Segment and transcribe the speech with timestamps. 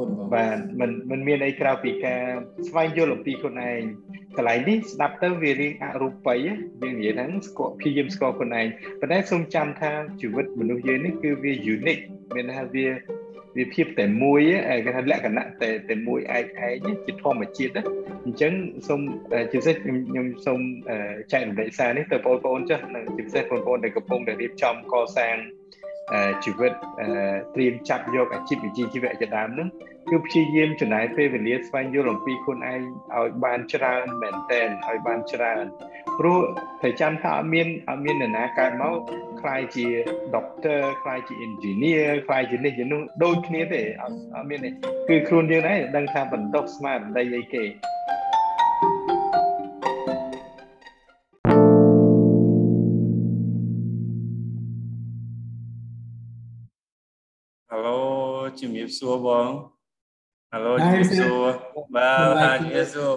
[0.00, 2.22] គុណបងបាទមិនមិនមានអីក្រៅពីការ
[2.68, 3.80] ស្វែងយល់អំពីខ្លួនឯង
[4.36, 6.52] កន្លែងនេះស្ដាប់ទៅវារៀងអរូបីយើ
[6.90, 8.66] ងនិយាយថាស្គាល់ព្យាយាមស្គាល់ខ្លួនឯង
[9.00, 9.90] ប៉ុន្តែសូមចាំថា
[10.20, 12.04] ជីវិតមនុស្សយើងនេះគឺវា unique
[12.34, 12.86] មានថាវា
[13.56, 14.40] វាភាពតែមួយ
[14.84, 16.74] គេថាលក្ខណៈតែតែមួយឯកឯង
[17.06, 17.82] ជាធម្មជាតិ
[18.24, 18.52] អញ្ចឹង
[18.88, 19.00] សូម
[19.52, 20.60] ជាពិសេសខ្ញុំខ្ញុំសូម
[21.32, 25.36] ចែករំលែកសារនេះទៅបងប្អូនចាស់និងជាពិសេសបងប្អូនដែលកំពុងតែរៀបចំកសាង
[26.44, 26.72] ជីវិត
[27.54, 29.68] ត្រៀមចាប់យកអាជីពវិជ្ជាជីវៈជាដើមហ្នឹង
[30.10, 32.80] គឺព្យាយាមចំណាយពេលវេលាស្វែងយល់អំពីខ្លួនឯង
[33.16, 35.64] ឲ្យបានច្រើនមែនទែនឲ្យបានច្រើន
[36.18, 36.40] ព្រោះ
[36.82, 38.96] តែចាំថាអត់មានអត់មាននរណាកើតមក
[39.40, 39.86] ខ្លាយជា
[40.34, 44.70] doctor ខ្លាយជា engineer ខ្លាយជានេះជានោះដូចគ្នាទេអត់អត់មានទេ
[45.08, 47.64] គឺខ្លួនយើងឯងដឹងថាបណ្ដុះស្មារតីអីគេ
[58.60, 59.48] ជំរាបសួរបង
[60.52, 61.44] ហៅឡូជំរាបសួរ
[61.96, 62.10] បា
[62.54, 63.14] ទជំរាបសួរ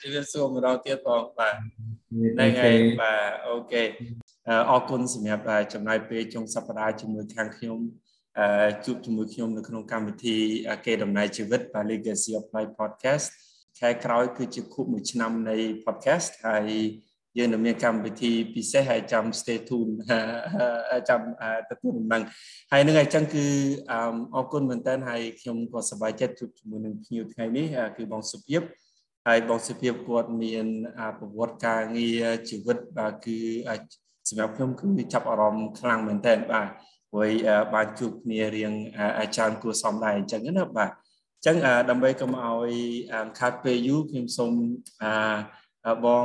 [0.00, 3.82] ជំរាបសួរម្ដងទៀតបងបាទហ្នឹងហើយបាទអូខេ
[4.70, 7.78] អរគុណសម្រាប់ចំណាយពេលចុងសប្តាហ៍ជាមួយខាងខ្ញុំ
[8.84, 10.36] ជួបជាមួយខ្ញុំនៅក្នុងកម្មវិធី
[10.86, 13.26] គេដំណើរជីវិត Legacy of Life Podcast
[13.80, 16.70] ខែក្រោយគឺជាខួប1ឆ្នាំនៃ podcast ហើយ
[17.38, 19.94] យើងនឹងមានកម្មវិធីពិសេសហើយចាំ stay tuned
[21.08, 21.20] ចាំ
[21.70, 22.22] ទទួលដំណឹង
[22.72, 23.46] ហើយនឹងអញ្ចឹងគឺ
[24.34, 27.66] អរគុណមែនតើហើយខ្ញុំក៏សប្បាយចិត្តជួបជាមួយនឹងភ្ញៀវថ្ងៃនេះ
[27.96, 28.60] គឺបងសុភាព
[29.26, 30.66] ហើយបងសុភាពគាត់មាន
[31.18, 33.38] ប្រវត្តិការងារជីវិតបាទគឺ
[34.28, 36.68] សម្រាប់ខ្ញុំគឺចាប់អារម្មណ៍ខ្លាំងមែនតើបាទ
[37.12, 37.30] ព្រោះ
[37.74, 38.72] បានជួបគ្នារៀង
[39.18, 41.56] អាចារ្យគួរសមដែរអញ្ចឹងណាបាទអញ្ចឹង
[41.90, 42.70] ដើម្បីកុំឲ្យ
[43.38, 44.52] ខាត់ពេលយូរខ្ញុំសូម
[45.02, 45.12] អឺ
[46.04, 46.24] បង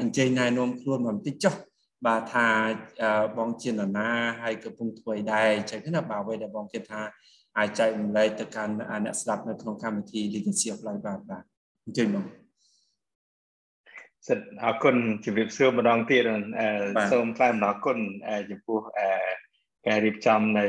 [0.00, 1.54] អញ្ជើញណែនាំខ្លួនបន្តិចចុះ
[2.06, 2.46] បាទថា
[3.38, 4.08] បងជានរណា
[4.42, 7.02] ហើយកំពុងធ្វើអីដែរអញ្ចឹងណាបាទអ្វីដែលបងគិតថា
[7.58, 8.72] អាចចែករំលែកទៅកាន់
[9.04, 11.44] អ្នកស្ដាប់នៅក្នុងកម្មវិធី Legacy of Life បាទបាទ
[11.84, 12.24] អញ្ជើញបង
[14.28, 16.22] សិតអរគុណជម្រាបសួរម្ដងទៀត
[17.12, 17.98] សូមថ្លែងអំណរគុណ
[18.50, 18.80] ចំពោះ
[19.86, 20.66] ការរៀបចំនៅ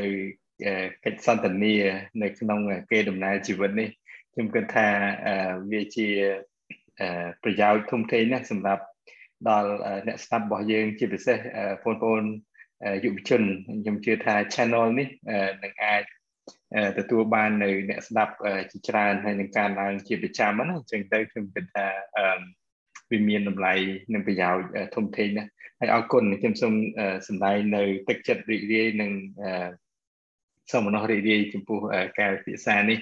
[1.05, 1.75] កិច្ចសន្ទនា
[2.21, 2.59] នៅក្នុង
[2.91, 3.89] គេដំណើរជីវិតនេះ
[4.33, 4.87] ខ្ញុំគិតថា
[5.71, 6.07] វាជា
[7.43, 8.83] ប្រយោជន៍ធំធេងណាស់សម្រាប់
[9.49, 9.71] ដល់
[10.07, 11.37] អ្នកស្ដាប់របស់យើងជាពិសេស
[11.83, 12.23] បងប្អូន
[13.03, 13.41] យុវជន
[13.81, 15.07] ខ្ញុំជឿថា channel នេះ
[15.63, 16.03] នឹងអាច
[16.99, 18.33] ទទួលបាននៅអ្នកស្ដាប់
[18.71, 21.87] ជាច្រើនហើយនឹងការឡើងជាប្រចាំណាអញ្ចឹងទៅខ្ញុំគិតថា
[23.11, 23.73] វាមានតម្លៃ
[24.13, 26.73] និងប្រយោជន៍ធំធេងណាស់ហើយអរគុណខ្ញុំសូម
[27.27, 29.11] សម្ដែងនៅទឹកចិត្តរីករាយនឹង
[30.71, 31.79] សូមអនុរីករាយចំពោះ
[32.19, 32.99] ការពិភាក្សានេះ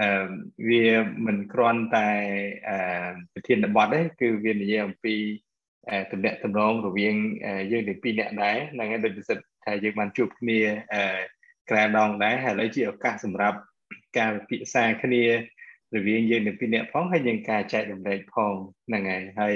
[0.00, 0.30] អឺ
[0.68, 0.86] វា
[1.26, 2.08] មិនគ្រាន់តែ
[2.68, 5.16] អឺប្រធានបទទេគឺវានិយាយអំពី
[6.12, 7.14] តំណែងតំណងរវាង
[7.72, 10.58] យើងទាំងពីរនាក់ដែរហ្នឹងហើយដូចពិសិដ្ឋថាយើងបានជួបគ្នា
[10.94, 11.02] អឺ
[11.70, 13.58] ក្រែដងដែរហើយឥឡូវជាឱកាសសម្រាប់
[14.18, 15.22] ការពិភាក្សាគ្នា
[15.94, 18.54] រវាងយើងទាំងពីរនាក់ផងហើយនឹងការចែករំលែកផង
[18.86, 19.54] ហ្នឹងហើយហើយ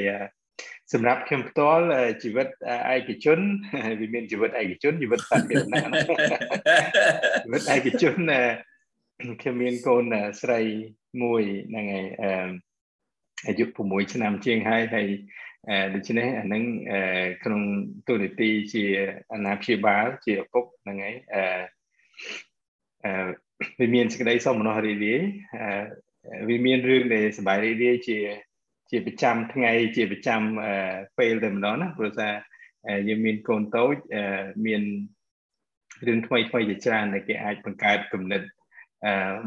[0.93, 1.85] សម្រាប់ខ្ញុំផ្ទាល់
[2.23, 2.49] ជីវិត
[2.95, 3.39] ឯកជន
[4.01, 5.83] វាមានជីវិតឯកជនជីវិតសាធារណៈ
[7.45, 8.15] ជីវិតឯកជន
[9.41, 10.05] ខ្ញុំមានកូន
[10.41, 10.61] ស្រី
[11.23, 12.07] មួយហ្នឹងហើយ
[13.47, 15.09] អាយុ6ឆ្នាំជាងហើយហើយ
[15.95, 16.63] ដូច្នេះអានឹង
[17.45, 17.63] ក្នុង
[18.09, 18.85] ទូនីតិជា
[19.33, 23.13] អាណាព្យាបាលជាឪពុកហ្នឹងហើយអឺ
[23.79, 25.21] វាមានសេចក្តីសោមនស្សរីករាយ
[26.49, 28.19] វាមានរឿងដែលសប្បាយរីករាយជា
[28.91, 30.41] ជាប្រចាំថ្ងៃជាប្រចាំ
[31.19, 32.31] ពេលតែម្ដងណាព្រោះថា
[33.09, 33.97] យើងមានកូនតូច
[34.67, 34.83] មាន
[36.07, 38.43] រឿងថ្មីថ្មីជាច្រើនដែលគេអាចបង្កើតគំនិត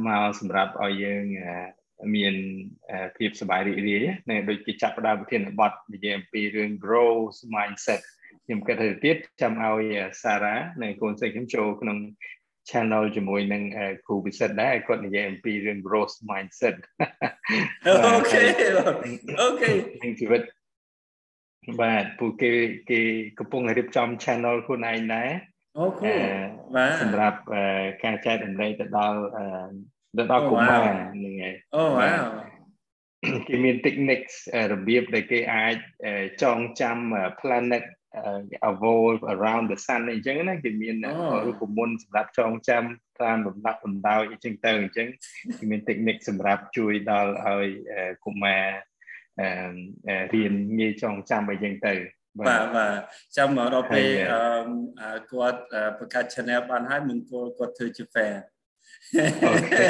[0.07, 1.23] មកសម្រាប់ឲ្យយើង
[2.15, 2.35] មាន
[3.17, 8.01] ភាពសប្បាយរីករាយណាដូចគេចាប់ផ្ដើមប្រធានបទនិយាយអំពីរឿង growth mindset
[8.45, 9.83] ខ្ញុំគិតទៅទៀតចាំឲ្យ
[10.23, 11.97] សារ៉ានិងកូនស្រីខ្ញុំចូលក្នុង
[12.69, 13.63] channel ជាមួយនឹង
[14.05, 16.75] គ្រូពិសិដ្ឋដែរគាត់និយាយអំពីរឿង growth mindset
[17.87, 19.71] OK OK
[20.03, 20.41] នឹងជីវិត
[21.81, 22.51] បាទពួកគេ
[22.89, 22.99] គេ
[23.39, 25.29] កំពុងរៀបចំ channel ខ្លួនឯងដែរ
[25.79, 26.13] OK
[26.75, 27.39] បាទសម្រាប់
[28.03, 29.19] ការចែករំលែកទៅដល់
[30.17, 32.23] ទៅដល់កុមារហ្នឹងហើយអូវ៉ាវ
[33.47, 34.35] គេមាន techniques
[34.71, 35.75] របៀបដែលគេអាច
[36.41, 36.97] ចងចាំ
[37.39, 37.85] planet
[38.71, 40.95] revolve around the sun អញ្ចឹងណាគេមាន
[41.47, 42.83] រូបមន្តសម្រាប់ចងចាំ
[43.21, 45.07] តាមលំដាប់លំដោយអញ្ចឹងទៅអញ្ចឹង
[45.57, 47.67] គេមាន technique សម្រាប់ជួយដល់ឲ្យ
[48.25, 48.65] កុមារ
[50.33, 51.93] រៀនងាយចងចាំអីចឹងទៅ
[52.39, 52.93] បាទបាទ
[53.37, 54.09] ចាំមកដល់ពេល
[55.31, 55.61] គាត់
[55.99, 58.35] បង្កើត channel បានហើយមិនគល់គាត់ធ្វើជា fan
[59.47, 59.83] អូខេ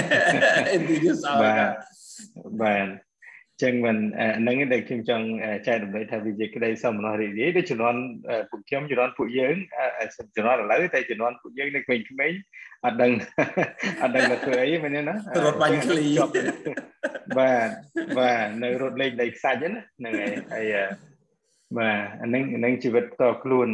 [0.77, 1.39] introduce ឲ្យ
[2.61, 2.87] បាទ
[3.63, 3.97] ចឹងមិន
[4.39, 5.25] ហ្នឹងដែលខ្ញុំចង់
[5.67, 7.99] ចែករំលែកថាវាជាក្តីសមណោះរីករាយដូចជំនាន់
[8.49, 9.55] ពួកខ្ញុំជំនាន់ពួកយើង
[10.35, 12.39] ជំនាន់ឥឡូវតែជំនាន់ពួកយើងនៅក្មេងៗ
[12.85, 13.11] អត់ដឹង
[14.03, 15.15] អត់ដឹងថាធ្វើអីមែនទេណា
[15.45, 16.05] រត់បាញ់ឃ្លី
[17.37, 17.69] បាទ
[18.17, 20.75] បាទនៅរត់លេងដីខ្សាច់ហ្នឹងហើយហើយ
[21.77, 23.67] បាទអានឹងនឹងជីវិតតខ្លួន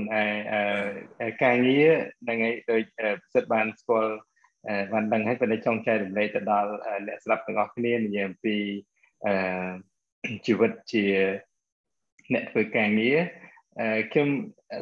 [1.25, 1.91] ឯការងារ
[2.23, 4.13] ហ្នឹងហើយដូចប្រសិទ្ធបានស្គាល់
[4.93, 6.69] បានដឹងហើយប៉ុន្តែចង់ចែករំលែកទៅដល់
[7.07, 8.57] អ្នកស្ដាប់ទាំងអស់គ្នានិយាយអំពី
[9.27, 9.35] អឺ
[10.45, 11.05] ជីវិតជា
[12.33, 13.17] អ្នកធ្វើការងារ
[14.11, 14.27] ខ្ញុំ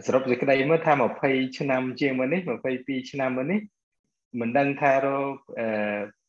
[0.05, 0.93] សរុបសេចក្តីមើលថា
[1.25, 2.41] 20ឆ្នាំជាងមុននេះ
[2.75, 3.59] 22ឆ្នាំមុននេះ
[4.39, 5.33] មិនដឹងថារក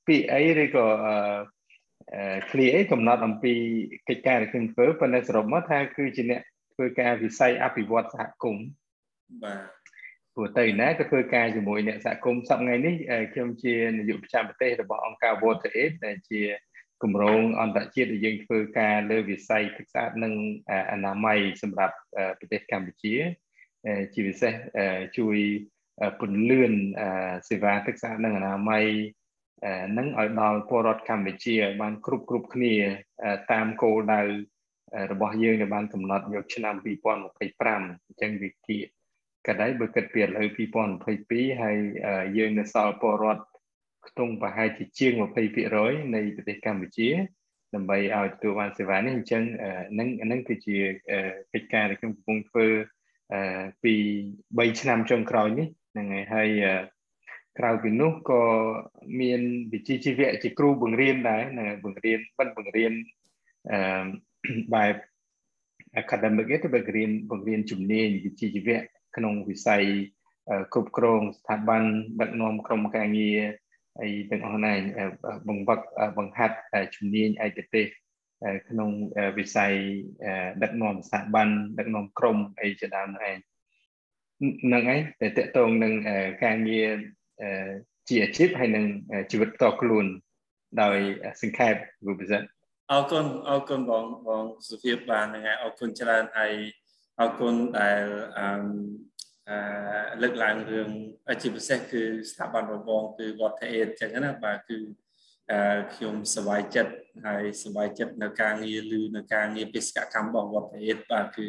[0.06, 3.54] ពាក្យអីឬក៏អឺឃ្លីអីកំណត់អំពី
[4.08, 6.40] កិច្ចការដែលខ្ញុំធ្វើប៉ុន្តែសរុបមកថាគឺជាអ្នក
[6.74, 8.66] ធ្វើការវិស័យអភិវឌ្ឍសហគមន៍
[9.44, 9.82] បាទ
[10.34, 12.94] ព្រោះទៅណាក៏ធ្វើការជាមួយអ្នកសហគមន៍សប្តាហ៍ថ្ងៃនេះ
[13.32, 16.40] ខ្ញុំជានាយកប្រចាំប្រទេសរបស់អង្គការ Water Aid ដែលជា
[17.02, 20.34] គម្រោងអន្តរជាតិដែលយើងធ្វើការលើវិស័យទឹកស្អាតនិង
[20.92, 21.96] អនាម័យសម្រាប់
[22.38, 23.14] ប្រទេសកម្ពុជា
[24.14, 24.54] ជាពិសេស
[25.18, 25.36] ជួយ
[26.20, 26.72] ពន្លឿន
[27.48, 28.84] សេវាទឹកស្អាតនិងអនាម័យ
[29.98, 32.74] នឹងឲ្យដល់ពលរដ្ឋកម្ពុជាឲ្យបានគ្រប់គ្រប់គ្នា
[33.52, 34.22] តាមគោលដៅ
[35.12, 38.86] របស់យើងដែលបានកំណត់យកឆ្នាំ2025អញ្ចឹងវាគៀក
[39.46, 40.46] កដៃបើគិតពីឥឡូវ
[41.04, 41.76] 2022ហើយ
[42.36, 43.44] យើងនៅសល់ពលរដ្ឋ
[44.06, 45.12] ខ្ទង់ប្រហែលជាជាង
[45.62, 47.08] 20%នៃប្រទេសកម្ពុជា
[47.74, 49.42] ដើម្បីឲ្យទទួលបានសេវានេះអញ្ចឹង
[49.98, 50.76] នឹងនឹងគឺជា
[51.52, 52.66] កិច្ចការដែលខ្ញុំកំពុងធ្វើ
[53.82, 53.94] ពី
[54.38, 56.50] 3ឆ្នាំចុងក្រោយនេះហ្នឹងហើយហើយ
[57.58, 58.42] ក្រៅពីនោះក៏
[59.20, 59.40] មាន
[59.72, 62.92] វិជ្ជាជីវៈជាគ្រូបង្រៀនដែរណាបង្រៀនបិណ្ឌបង្រៀន
[63.72, 63.78] អឺ
[64.74, 64.94] បែប
[66.02, 68.78] academic ទៅបង្រៀនបង្រៀនជំនាញវិជ្ជាជីវៈ
[69.16, 69.84] ក្នុងវិស័យ
[70.72, 71.82] គ្រប់គ្រងស្ថាប័ន
[72.20, 73.40] ដឹកនាំក្រុមការងារ
[74.00, 74.78] អីទាំងអស់ហ្នឹង
[75.48, 75.80] បង្វឹក
[76.18, 76.56] បង្ហាត់
[76.94, 77.86] ជំនាញឯកទេស
[78.68, 78.90] ក្នុង
[79.38, 79.72] វិស័យ
[80.62, 81.48] ដឹកនាំស្ថាប័ន
[81.78, 83.36] ដឹកនាំក្រុមអីជាដើមហ្នឹងឯង
[84.64, 85.92] ហ្នឹងឯងតែតកតងនឹង
[86.44, 86.90] ការងារ
[88.08, 88.84] ជាអាជីពហើយនឹង
[89.30, 90.06] ជីវិតតខ្លួន
[90.82, 90.98] ដោយ
[91.42, 91.74] សង្ខេប
[92.08, 92.46] វិបសិទ្ធ
[92.92, 96.54] អរគុណអរគុណបងបងសុភាពបានហ្នឹងហើយអរគុណច្រើនហើយ
[97.20, 98.02] អរគុណដែល
[98.38, 98.46] អឺ
[100.22, 100.90] លើកឡើងរឿង
[101.42, 104.78] ជាពិសេសគឺស្ថាប័នរបងគឺវត្តអេតអញ្ចឹងណាបាទគឺ
[105.94, 106.92] ខ្ញុំសប្បាយចិត្ត
[107.26, 111.46] ហើយសប្បាយចិត្តនៅការងារឬនៅការងារបេសកកម្មរបស់វត្តអេតបាទគឺ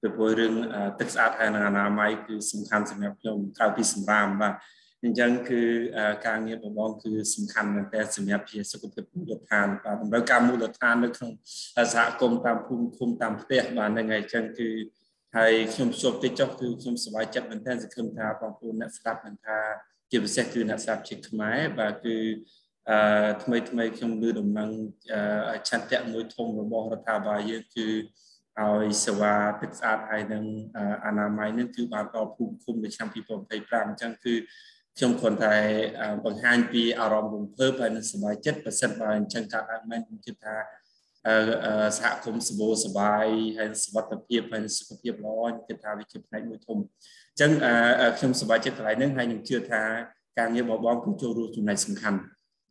[0.00, 0.54] ពីព្រោះរឿង
[1.00, 4.54] ទឹកស្អាតហើយនិងអនាម័យគឺសំខាន់សម្រាប់ខ្ញុំក្រៅពីសម្រាមបាទ
[5.04, 5.60] អញ្ចឹងគឺ
[6.26, 11.30] ការងារបបងគឺសំខាន់មែនតើសម្រាប់ជាសុខភាពមូលដ្ឋានបាទតម្រូវការមូលដ្ឋាននៅក្នុង
[11.94, 14.68] សហគមន៍តាមភូមិឃុំតាមផ្ទះបាទហ្នឹងហើយអញ្ចឹងគឺ
[15.36, 19.58] ហើយខ្ញុំជួបតិចចុះគឺខ្ញុំសប្បាយចិត្តមែនទែនសង្ឃឹមថាបងប្អូនអ្នកស្ដាប់នឹងថា
[20.10, 22.16] ជាពិសេសគឺអ្នកស្ដាប់ជាខ្មែរបាទគឺ
[22.90, 24.70] អឺថ្មីថ្មីខ្ញុំលើដំណឹង
[25.68, 27.86] ឆន្ទៈមួយធំរបស់រដ្ឋាភិបាលយើងគឺ
[28.60, 30.44] ឲ្យសេវាទឹកស្អាតហើយនឹង
[31.04, 34.34] អនាម័យនឹងគឺបានដល់ភូមិឃុំនៅឆ្នាំ2025អញ្ចឹងគឺ
[34.96, 35.56] ខ្ញុំគ្រាន់តែ
[36.24, 40.56] បង្ហាញពីអារម្មណ៍រំភើបហើយនឹងសប្បាយចិត្តប្រសិនបើអញ្ចឹងកើតឡើងមែនខ្ញុំគិតថា
[41.98, 43.26] សហគមន៍សបោសបាយ
[43.58, 47.50] ហើយសុខភាពហើយសុខភាពល្អគិតថាវាជាផ្នែកមួយធំអញ្ចឹង
[48.18, 49.82] ខ្ញុំសប្បាយចិត្តកន្លែងហ្នឹងហើយខ្ញុំជឿថា
[50.38, 52.18] ការងាររបស់បងគឺចូលរួមចំណែកសំខាន់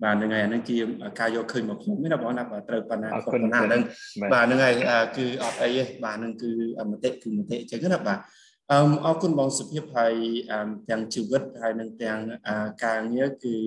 [0.03, 0.77] បាទហ្នឹងហើយអាហ្នឹងជា
[1.19, 3.81] ការយកឃើញមកខ្ញុំណាបងណាបាទត្រូវប៉ុណ្ណាខុសប៉ុណ្ណាហ្នឹង
[4.33, 4.75] បាទហ្នឹងហើយ
[5.17, 6.51] គឺអត់អីទេបាទហ្នឹងគឺ
[6.91, 8.19] មតិគឺមតិអញ្ចឹងណាបាទ
[8.71, 10.13] អឺអរគុណបងសុភាពហើយ
[10.89, 12.19] ទាំងជីវិតហើយនឹងទាំង
[12.85, 13.57] ការងារគឺ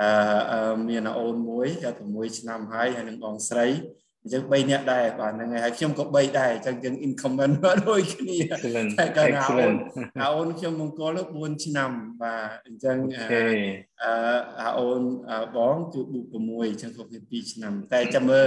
[0.00, 1.68] អឺមានអូនមួយ
[2.02, 3.66] 6ឆ្នាំហើយហើយនឹងបងស្រី
[4.28, 7.54] អញ្ចឹង3នាក់ដែរបាទហ្នឹងហើយហើយខ្ញុំក៏3ដែរអញ្ចឹងយើង incomment
[7.88, 8.38] ដូចគ្នា
[8.98, 9.74] តែកាលណាអូន
[10.22, 11.90] អូនខ្ញុំមង្គល4ឆ្នាំ
[12.22, 15.00] បាទអញ្ចឹងអឺអូន
[15.56, 16.14] បងគឺ6
[16.62, 18.44] អញ្ចឹងគ្រប់គ្នា2ឆ្នាំ តែចាំមើល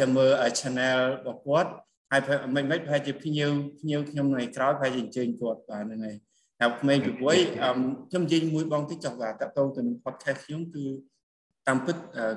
[0.00, 0.30] ចាំមើល
[0.60, 1.70] channel របស់គាត់
[2.12, 2.20] ហើយ
[2.54, 6.16] មិនមិនប្រហែលជាភ្ញៀវភ្ញៀវខ្ញុំនៅក្រោយប្រហែលជាអញ្ជើញគាត់បាទហ្នឹងហើយ
[6.60, 10.84] ហើយក្មេងពីវ័យខ្ញុំនិយាយមួយបងតិចចុះបាទតកតងទៅនឹង podcast ខ្ញុំគឺ
[11.66, 11.96] តាមពិត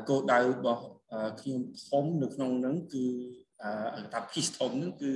[0.09, 0.83] គោលដៅរបស់
[1.39, 3.05] ខ្ញុំធំនៅក្នុងហ្នឹងគឺ
[4.13, 5.11] ថា piece ធំហ្នឹងគឺ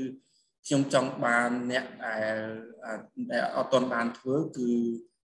[0.66, 2.36] ខ្ញុំចង់បានអ្នកដែល
[3.32, 4.70] ដែលអត់ទាន់បានធ្វើគឺ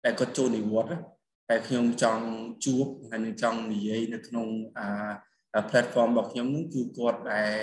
[0.03, 1.01] តែគាត់ចូលនិវត្តន៍
[1.49, 2.25] តែខ្ញុំចង់
[2.65, 4.47] ជួបហើយនឹងចង់និយាយនៅក្នុង
[4.77, 7.57] អា platform របស់ខ្ញុំហ្នឹងគឺគាត់ដែល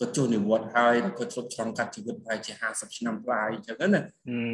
[0.00, 4.00] គាត់ចូលនិវត្តន៍ហើយគាត់ឆ្លប់ឆ្លងកាត់ជីវិតប្រហែលជា50ឆ្នាំប្លាយអញ្ចឹងណា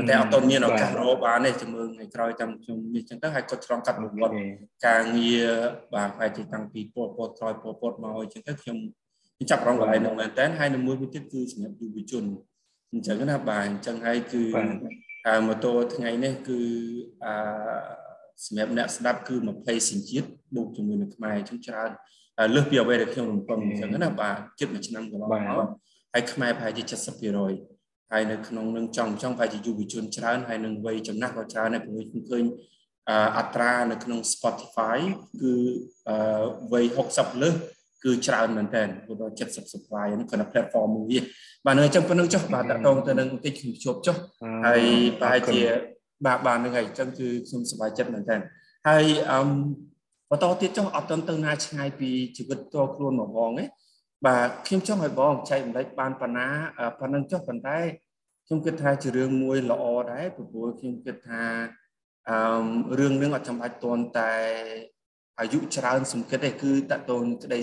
[0.09, 4.41] តែអត់ទាន់មានឱកាសរកបានទេជំរឿនថ្ងៃក្រោយតាមខ្ញុំនេះអញ្ចឹងទៅហើយគាត់ឆ្លងកាត់និវត្តន៍
[4.87, 5.49] ការងារ
[5.95, 8.77] បាទប្រហែលជាតាំងពីពលពតក្រោយពលពតមកអញ្ចឹងទៅខ្ញុំ
[9.51, 12.25] ចាប់រងកន្លែងនោះមែនតើហើយនៅមួយទៀតគឺសម្រាប់យុវជន
[12.93, 14.43] អញ្ចឹងណាបាទអញ្ចឹងហើយគឺ
[15.47, 16.61] ម៉ូតូថ្ងៃនេះគឺ
[17.25, 17.35] អឺ
[18.45, 21.91] សម្រាប់អ្នកស្ដាប់គឺ20សញ្ជាតិបូកជាមួយនឹងខ្មែរអញ្ចឹងច្រើន
[22.55, 25.35] លើសពីអ្វីដែលខ្ញុំរំពឹងអញ្ចឹងណាបាទជិតមួយឆ្នាំកន្លងម
[25.67, 25.69] ក
[26.13, 26.85] ហើយខ្មែរប្រហែលជា
[27.49, 32.45] 70%ហើយនៅក្នុងនឹងចង់ចង់ប្រហែលជាយុវជនច្រើនហើយនឹងវ័យចំណាស់ក៏ច្រើនហើយព្រោះខ្ញុំឃើញ
[33.39, 34.99] អត្រានៅក្នុង Spotify
[35.43, 35.55] គឺ
[36.73, 37.55] វ័យ60លើស
[38.05, 41.21] គឺច្រើនមែនតើព្រោះ70 supply ហ្នឹងគាត់ platform មួយវា
[41.67, 44.17] បាទនៅអញ្ចឹងប៉ុណ្្នឹងចុះបាទតកតងទៅនឹងបន្តិចខ្ញុំជប់ចុះ
[44.67, 44.83] ហើយ
[45.21, 45.61] ប្រហែលជា
[46.27, 48.37] បាទបាទហ្នឹងហើយអញ្ចឹងគឺខ្ញុំសប្បាយចិត្តមែនតើ
[48.89, 49.39] ហើយអឺ
[50.31, 53.65] បន្តទៀតចុះអត់ទៅណាឆ្ងាយពីជីវិតតខ្លួនមកបងទេ
[54.27, 56.49] បាទខ្ញុំចង់ឲ្យបងចែកម្លេចបានប៉ុណ្ណា
[57.01, 57.79] ប៉ុណ្ណឹងចុះប៉ុន្តែ
[58.47, 61.43] ខ្ញុំគិតថាជារឿងមួយល្អដែរព្រោះខ្ញុំគិតថា
[62.29, 64.33] អឺរឿងនឹងអត់ចាំបាច់តន់តែ
[65.41, 67.61] អាយុច្រើនសំគិតទេគឺតតូនក្តី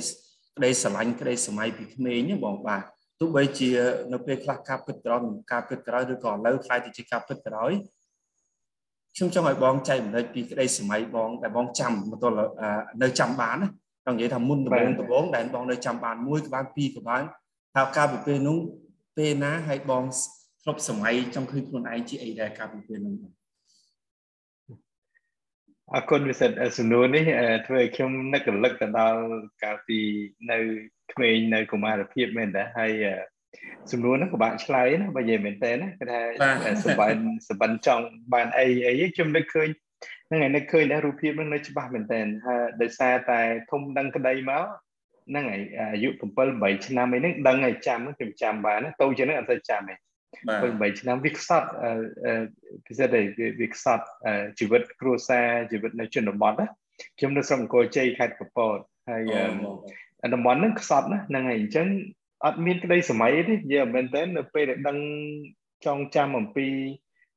[0.58, 2.84] ក្តីស្រឡាញ់ក្តីសម័យពីក្មេងបងបាទ
[3.20, 3.70] ទោះបីជា
[4.14, 5.20] នៅពេលខ្លះការពិតក្រោយ
[5.52, 7.72] ការពិតក្រោយឬក៏ឥឡូវខ្លាយទៅជាការពិតក្រោយ
[9.16, 12.36] ខ្ញុំចង់ឲ្យបងចែកម្លេចពីក្តីសម័យបងដែលបងចាំមកទល់
[13.02, 13.70] នៅចាំបានណា
[14.06, 17.22] ចង់និយាយថាមុនដំបូងដំបូងដែលបងនៅចាំបានមួយក្បាលពីរក្បាល
[17.76, 18.58] ថាការពីពេលនោះ
[19.18, 20.04] ពេលណាឲ្យបង
[20.62, 23.16] ធ្លាប់សម័យចង់ឃើញខ្លួនឯងជាអីដែរការពីពេលនោះ
[25.94, 27.24] អរគុណវិសិទ្ធសំណួរនេះ
[27.68, 29.24] ធ្វើឲ្យខ្ញុំនឹករលឹកទៅដល់
[29.64, 30.00] កាលពី
[30.52, 30.58] នៅ
[31.14, 32.92] ក្មេងនៅកុមារភាពមែនតើហើយ
[33.92, 36.20] សំណួរហ្នឹងពិបាកឆ្លើយណាបើនិយាយមែនតើណាគឺថា
[36.84, 37.16] សម្បាន
[37.50, 39.70] សម្បានចង់បានអីអីខ្ញុំនឹកឃើញ
[40.28, 43.40] ហ្នឹងហើយនឹកឃើញដែររូបភាពហ្នឹងនៅច្បាស់មែនតើហើយដោយសារតែ
[43.72, 44.64] ធំដឹងក្តីមក
[45.30, 46.10] ហ្នឹងហើយអាយុ
[46.42, 49.96] 7 8ឆ្នាំអីហ្នឹងដឹងហើយចាំខ្ញុំចាំបានណាតូចជាងហ្នឹងអត់ទៅចាំទេ
[50.92, 51.70] 8ឆ្នាំវាខ្សត់
[52.88, 53.20] ពិសេសតែ
[53.62, 54.06] វាខ្សត់
[54.60, 56.68] ជីវិតគ្រួសារជីវិតនៅជនបទណា
[57.18, 58.78] ខ្ញុំនៅស្រុកអង្គរជ័យខេត្តកពត
[59.10, 59.34] ហើយ
[60.34, 61.88] តំបន់ហ្នឹងខ្សត់ណាហ្នឹងហើយអញ្ចឹង
[62.46, 64.98] អត់មានក្តីសម័យទេនិយាយមែនតើនៅពេលដែលដឹង
[65.86, 66.68] ចងចាំអំពី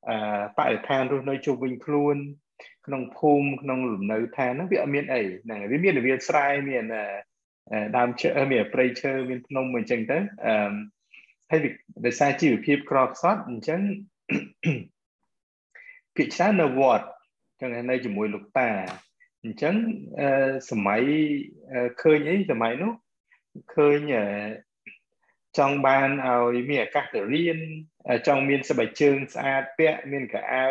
[0.09, 0.17] អឺ
[0.57, 2.15] បរិស្ថានរស់នៅជុំវិញខ្លួន
[2.85, 6.85] ក្នុងភូមិក្នុងលំនៅឋានហ្នឹងវាអត់មានអីហ្នឹងវាមានវាស្រែមាន
[7.97, 10.73] ដើមឈើមានព្រៃឈើមានភ្នំអញ្ចឹងទៅអឺ
[11.51, 11.59] ហើយ
[12.05, 13.79] ដោយសារជីវភាពក្រខ្សត់អញ្ចឹង
[16.15, 17.05] ភាគច្រើននៅវត្ត
[17.61, 18.69] ចឹងនៅជាមួយលោកតា
[19.43, 19.75] អញ្ចឹង
[20.71, 21.01] សម័យ
[22.01, 22.91] ឃើញអីសម័យនោះ
[23.75, 23.99] ឃើញ
[25.57, 27.59] ចង់បានឲ្យមានឱកាសទៅរៀន
[28.27, 30.65] ចង់មានស្បែកជើងស្អាតពាក់មានកៅអៅ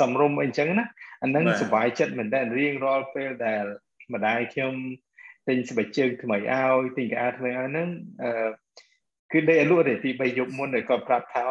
[0.00, 0.86] សំរុំអីចឹងណា
[1.22, 3.64] អាហ្នឹងសុបាយចិត្តមែនតើរៀងរាល់ពេលដែល
[4.14, 4.74] ម្ដាយខ្ញុំ
[5.48, 7.88] ទិញស្បែកជើងថ្មីឲ្យទិញកៅអៅថ្មីឲ្យហ្នឹង
[9.32, 11.46] គឺដេកឲ្យលក់ទេទី3យប់មុនគាត់ប្រាប់ថា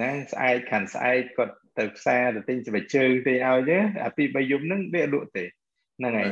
[0.00, 5.44] ណាស្អែកខាងស្អែកគាត់ទៅផ្សារទៅទិញស្បែកជើងទេឲ្យទេអាទី3យប់ហ្នឹងដេកលក់ទេ
[5.98, 6.30] ហ្នឹងហើយ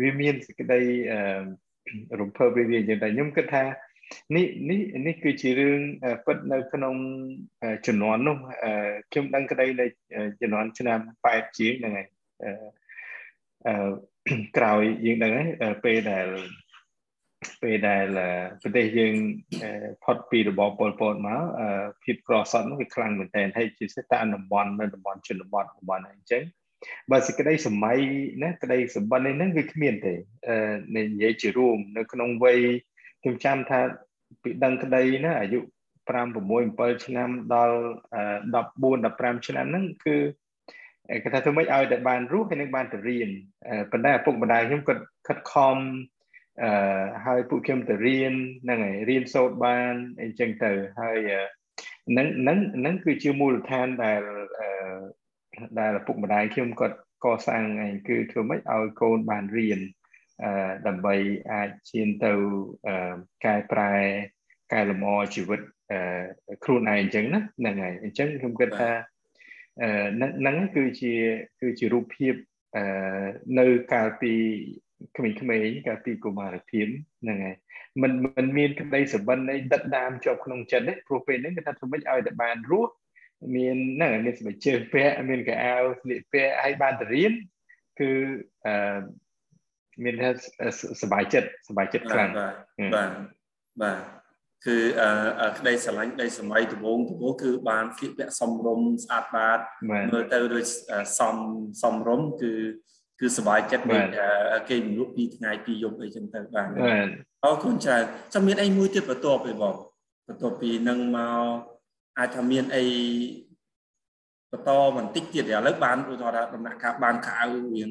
[0.00, 0.80] វាមានសេចក្តី
[2.20, 3.64] រំភើបវាវាអញ្ចឹងតែខ្ញុំគិតថា
[4.36, 5.80] នេះនេះនេះគឺជារឿង
[6.24, 6.94] ពិតនៅក្នុង
[7.86, 8.36] ជំនាន់នោះ
[9.12, 9.86] ខ្ញុំដឹងក្តីនៅ
[10.40, 12.08] ជំនាន់ឆ្នាំ8ជាងហ្នឹងហើយ
[13.66, 13.74] អឺ
[14.56, 15.48] ក្រោយយើងដឹងហើយ
[15.84, 16.26] ពេលដែល
[17.62, 18.04] ពេលដែល
[18.62, 19.14] ប្រទេសយើង
[20.04, 21.40] ផុតពីរបបប៉ុលពតមក
[22.04, 26.42] ភាពក្រសត់នោះវាខ្លាំងមែនទែនហើយជាពិសេសតាមតំបន់នៅតំបន់ជនបទតំបន់អីចឹង
[27.10, 27.98] បើសេចក្តីសម័យ
[28.42, 30.14] ណាក្តីសម្បត្តិនេះហ្នឹងវាគ្មានទេ
[30.96, 32.60] និយាយជារួមនៅក្នុងវ័យ
[33.22, 33.80] ខ្ញុំចាំថា
[34.42, 35.62] ពីដឹងក្តីណាអាយុ5
[36.46, 37.76] 6 7ឆ្នាំដល់
[38.52, 40.16] 14 15ឆ្នាំហ្នឹងគឺ
[41.22, 43.28] គេថាធ្វើម៉េចឲ្យតែបានរស់ហើយនឹងបានទៅរៀន
[43.90, 45.76] ប៉ុន្តែឪពុកម្ដាយខ្ញុំគាត់ខិតខំ
[46.62, 51.18] អឺហើយពួកខ្ញុំទៅរៀនហ្នឹងហើយរៀនសូត្របានអីចឹងទៅហើយ
[52.10, 54.22] ហ្នឹងហ្នឹងហ្នឹងគឺជាមូលដ្ឋានដែល
[55.78, 60.01] ដែលឪពុកម្ដាយខ្ញុំគាត់កសាងឯងគឺធ្វើម៉េចឲ្យកូនបានរៀនអឺ
[60.87, 61.15] ដើម្បី
[61.51, 62.33] អាចឈានទៅ
[63.45, 63.93] កែប្រែ
[64.73, 65.61] កែលម្អជីវិត
[66.63, 68.91] ខ្លួនឯងអញ្ចឹងណាហ្នឹងហើយអញ្ចឹងខ្ញុំគិតថា
[69.81, 69.89] អឺ
[70.39, 71.13] ហ្នឹងគឺជា
[71.61, 72.33] គឺជារូបភាព
[72.75, 72.83] អឺ
[73.59, 74.33] នៅកាលពី
[75.17, 76.87] ក្មេងៗកាលពីកុមារភាព
[77.21, 77.55] ហ្នឹងហើយ
[78.01, 82.93] มันมันមានក្តីសបិនអីដិតដាមជាប់ក្នុងចិត្តទេព្រោះពេលហ្នឹងគេថាធ្វើម៉េចឲ្យតែបានរស់
[83.55, 87.33] មានហ្នឹងមានស្បែកជើងពាក់មានកៅអៅស្លៀកពាក់ឲ្យបានទៅរៀន
[87.99, 88.11] គឺ
[88.65, 88.99] អឺ
[90.04, 90.30] មានថា
[91.02, 92.30] សុបាយចិត្តសុបាយចិត្តខ្លាំង
[92.94, 93.10] បាទ
[93.82, 93.98] បាទ
[94.66, 99.58] គឺអឺក្តីស្រឡាញ់ក្តីសម័យដំបូងដំបូងគឺបានគៀកពាក់សំរុំស្អាតបាត
[100.12, 100.64] មើលទៅដូច
[101.18, 101.36] សំ
[101.82, 102.52] សំរុំគឺ
[103.20, 104.04] គឺសុបាយចិត្តដូច
[104.70, 106.68] គេមនុស្សពីថ្ងៃពីយប់អីចឹងទៅបាទ
[107.44, 108.02] អរគុណច្រើន
[108.34, 109.74] ចាំមានអីមួយទៀតបន្ទាប់ទេបង
[110.28, 111.44] បន្ទាប់ពីនឹងមក
[112.18, 112.84] អាចថាមានអី
[114.52, 117.42] បន្តបន្តិចទៀតឥឡូវបានឧទាហរណ៍ដំណាក់កាលបានខៅ
[117.74, 117.90] រៀង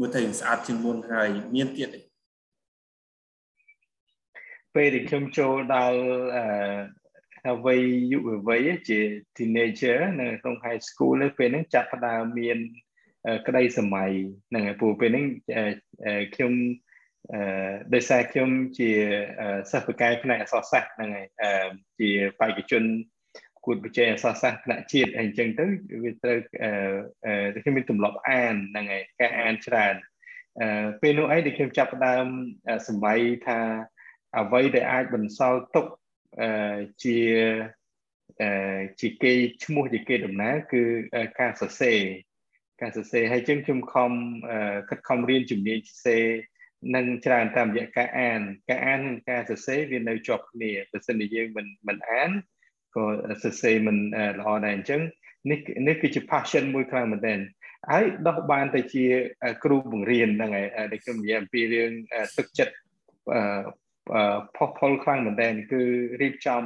[0.00, 2.00] មើលទៅស្អាតជាងមុនហើយមានទៀតទេ
[4.74, 6.00] ពេលដែលខ្ញុំចូលដល់
[7.46, 7.80] អឺវ័យ
[8.12, 8.98] យុវវ័យជា
[9.36, 12.58] teenager នៅក្នុង high school ពេលហ្នឹងចាប់ផ្ដើមមាន
[13.46, 14.10] ក្តីសម័យ
[14.50, 15.26] ហ្នឹងហើយព្រោះពេលហ្នឹង
[16.34, 16.52] ខ្ញុំ
[17.32, 18.90] អឺដោយសារខ្ញុំជា
[19.70, 22.84] សិស្សបកាយផ្នែកអក្សរសាស្ត្រហ្នឹងហើយអឺជាបេក្ខជន
[23.64, 25.66] គួតបច្ចេកអក្សរសាស្ត្រថ្នាក់ជាតិអីចឹងទៅ
[26.04, 26.38] វាត្រូវ
[27.24, 29.94] អឺខ្ញុំមានទម្លាប់អានហ្នឹងហើយការអានច្រើន
[30.60, 32.26] អឺពេលនោះអីដែលខ្ញុំចាប់ផ្ដើម
[32.88, 33.58] សម័យថា
[34.38, 35.86] អ្វីដែលអាចបន្សល់ទុក
[36.40, 37.18] អឺជា
[38.42, 39.32] អឺជាគេ
[39.64, 40.82] ឈ្មោះជាគេដំណើរគឺ
[41.40, 42.00] ការសរសេរ
[42.80, 44.10] ការសរសេរហើយចឹងខ្ញុំខំ
[44.88, 46.24] ខិតខំរៀនជំនាញសរសេរ
[46.96, 52.30] នឹងច្រើនតាមរយៈការអាន ការអាននិងការសរសេរវានៅជាប់គ្នាបើសិនជាយើងមិនមិនអាន
[52.96, 53.04] ក៏
[53.42, 53.96] សរសេរមិន
[54.38, 55.00] ល្អដែរអញ្ចឹង
[55.50, 57.38] នេះនេះគឺជា passion មួយខ្លាំងមែនទែន
[57.90, 59.04] ហើយដោះបានទៅជា
[59.64, 61.90] គ្រូបង្រៀនហ្នឹងហើយដែលខ្ញុំនិយាយអំពីរឿង
[62.38, 62.74] ទឹកចិត្ត
[64.56, 65.82] ផុសផុលខ្លាំងមែនទែនគឺ
[66.20, 66.62] រៀបចំ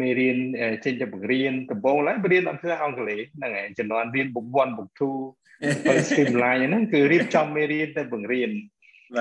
[0.00, 0.38] មេរៀន
[0.84, 8.50] ចេញទៅបង្រៀនដំបូងឡើយបង្រៀនអភាសាអង់គ្លេសហ្នឹងហើយជំនាន់រៀនបុក1បុក2បើ streamline ហ្នឹងគឺរៀបចំមេរៀនទៅបង្រៀន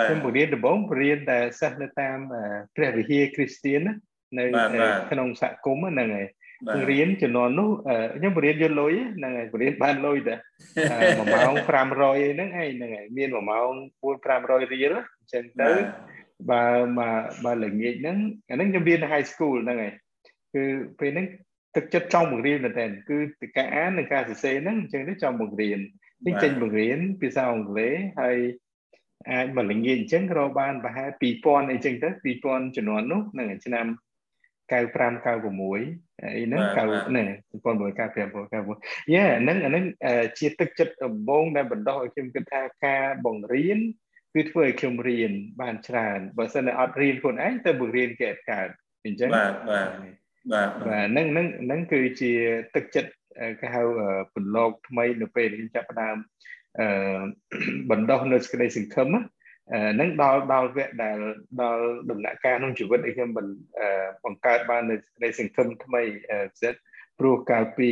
[0.06, 2.18] ខ្ញុំបង្រៀនដំបូងបង្រៀនតែសិស្សនៅតាម
[2.76, 3.82] ព្រះវិហារគ្រីស្ទៀន
[4.38, 4.44] នៅ
[5.12, 6.28] ក្នុងសហគមន៍ហ្នឹងហើយ
[6.76, 7.70] បង្រៀនជំនាន់នោះ
[8.18, 10.36] ខ្ញុំបង្រៀនយកលុយហ្នឹងហើយបង្រៀនបានលុយតែ
[11.18, 11.54] 1ម៉ោង
[11.92, 13.72] 500អីហ្នឹងហើយហ្នឹងហើយមាន1ម៉ោង
[14.02, 15.70] 4 500រៀលអញ្ចឹងទៅ
[16.52, 16.66] បើ
[17.00, 18.18] មកបើល្ងាចហ្នឹង
[18.50, 19.94] អាហ្នឹងខ្ញុំរៀននៅ high school ហ្នឹងហើយ
[20.54, 20.64] គឺ
[21.00, 21.28] ពេលហ្នឹង
[21.76, 25.80] ទឹកចិត្តចង់បង្រៀនមែនតើគឺការអាននិងការសរសេរហ្នឹងអញ្ចឹងទៅចង់បង្រៀន
[26.26, 28.38] នេះចេញបង្រៀនភាសាអង់គ្លេសហើយ
[29.32, 31.10] អាចមកល្ងាចអញ្ចឹងរកបានប្រហែល
[31.40, 32.10] 2000អីចឹងទៅ
[32.44, 33.88] 2000ជំនាន់នោះហ្នឹងឆ្នាំ
[34.72, 37.28] 95 96អីហ្នឹង9នេះ
[37.64, 39.84] 1995យ៉ាហ្នឹងអាហ្នឹង
[40.40, 43.80] ជាទឹកចិត្តដំបូងដែលបណ្ដោះឲ្យខ្ញុំគិតថាការបង្រៀន
[44.34, 48.70] គឺធ្វើឲ្យខ្ញុំរៀនបានច្រើនបើសិនតែអត់រៀនខ្លួនឯងទៅបង្រៀនគេអត់កើត
[49.06, 49.90] អញ្ចឹងបាទបាទ
[50.54, 52.32] បាទបាទហ្នឹងហ្នឹងហ្នឹងគឺជា
[52.76, 53.12] ទឹកចិត្ត
[53.60, 53.82] គេហៅ
[54.34, 56.18] ប្រឡោកថ្មីនៅពេលខ្ញុំចាប់ផ្ដើម
[56.80, 56.88] អឺ
[57.92, 61.18] បណ្ដោះនៅសេចក្តីសង្ឃឹមហ្នឹងដល់ដល់វគ្គដែល
[61.62, 63.30] ដល់ដំណាក់កាលក្នុងជីវិតឲ្យខ្ញុំ
[64.26, 66.02] បង្កើតបាននៅសេចក្តីសង្ឃឹមថ្មី
[66.56, 66.74] ផ្សេង
[67.20, 67.90] ព្រោះកាលពី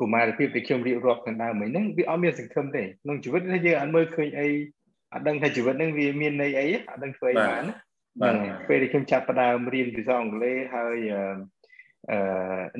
[0.00, 4.48] កុមារភាពដែលខ្ញុំរៀបរាប់ខាងដើមហ្នឹងវាអត់មានសង្ឃឹមទេក្នុងជីវិតយើងអត់មើលឃើញអី
[5.12, 7.64] អត់ដឹងថាជីវិតហ្នឹងវាមានន័យអីអត់ដឹងធ្វើអីបាន
[8.22, 8.34] បាទ
[8.68, 10.96] ពេលដែលខ្ញុំចាប់ផ្ដើមរៀនភាសាអង់គ្លេសហើយ
[12.10, 12.18] អឺ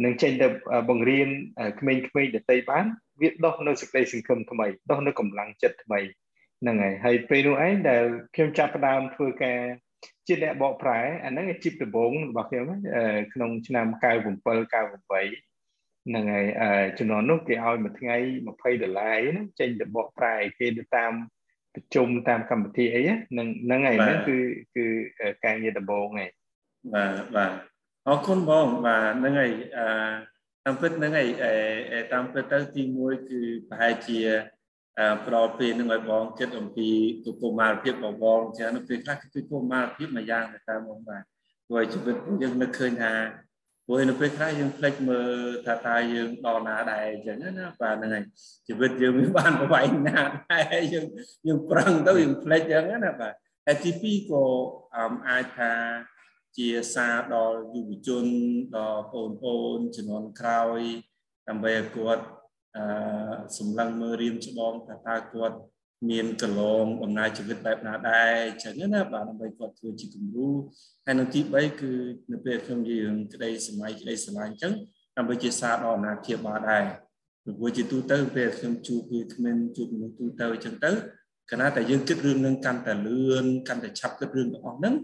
[0.04, 0.46] នឹងចេញទៅ
[0.90, 1.28] បង្រៀន
[1.80, 2.84] ក្មេងៗដទៃបាន
[3.20, 6.00] វាដោះនៅសេចក្តីសង្ឃឹមថ្មីដោះនៅកម្លាំងចិត្តថ្មី
[6.60, 9.60] ហ្នឹងហើយហើយពេលនោះឯងដែលខ្ញុំចាប់ផ្ដើមធ្វើការ
[10.26, 12.64] ជាអ្នកបកប្រែអាហ្នឹងជាដំបូងរបស់ខ្ញុំ
[13.34, 14.00] ក្នុងឆ្នាំ97
[14.44, 14.44] 98
[16.06, 16.46] ហ្នឹងហើយ
[16.98, 18.16] ចំនួននោះគេឲ្យមួយថ្ងៃ
[18.48, 21.12] 20ដុល្លារហ្នឹងចេញទៅបកប្រែគេទៅតាម
[21.74, 24.36] ប្រជុំតាមកម្មវិធីអីហ្នឹងហ្នឹងហើយហ្នឹងគឺ
[24.76, 24.84] គឺ
[25.44, 26.30] ការងារដំបូងហើយ
[26.94, 27.50] បាទបាទ
[28.08, 29.86] អរគុណបងបាទហ្នឹងហើយអឺ
[30.64, 31.28] តាមពិតហ្នឹងហើយ
[32.12, 34.18] តាមពិតទៅទី1គឺប្រហែលជា
[35.26, 36.88] ផ្ដល់ពេលនឹងឲ្យបងគិតអំពី
[37.42, 41.22] កុមារភាពរបស់បងចឹងនៅពេលខ្លះគឺកុមារភាពមួយយ៉ាងទៅតាមបងបាទ
[41.68, 43.12] ព្រោះជីវិតយើងនឹកឃើញថា
[43.86, 45.30] ព្រោះនៅពេលខ្លះយើងភ្លេចមើល
[45.66, 48.24] ថាតើយើងដល់ណាដែរអញ្ចឹងណាបាទហ្នឹងហើយ
[48.68, 51.06] ជីវិតយើងវាបានប្រវែងណាដែរយើង
[51.46, 53.34] យើងប្រឹងទៅយើងភ្លេចអញ្ចឹងណាបាទ
[53.66, 54.44] ហើយទី2ក៏
[55.28, 55.72] អាចថា
[56.58, 58.26] ជាសារដល់យុវជន
[58.76, 60.80] ដល់បងប្អូនជំនាន់ក្រោយ
[61.48, 62.24] ដើម្បីឲ្យគាត់
[62.76, 62.84] អឺ
[63.58, 65.56] សម្លឹងមើលរៀមច្បងថាតើគាត់
[66.10, 70.48] មានកលងអំណាចជីវិតបែបណាដែរអញ្ចឹងណាបាទដើម្បីគាត់ធ្វើជាគំរូ
[71.06, 71.92] ហើយនៅទី3គឺ
[72.32, 74.72] នៅពេលខ្ញុំនិយាយរឿងក្តីសម័យក្តីស្រឡាញ់អញ្ចឹង
[75.16, 76.84] ដើម្បីជាសារដល់អាណាព្យាបាលដែរ
[77.42, 80.90] ព្រោះជាទូទៅពេលខ្ញុំជួបវាគ្មានជួបមនុស្សទូទៅអញ្ចឹងទៅ
[81.50, 84.94] គណៈតែយើងគិតរឿងនឹងកាន់តែលឿនកាន់តែឆាប់គិតរឿងទាំងអស់ហ្នឹង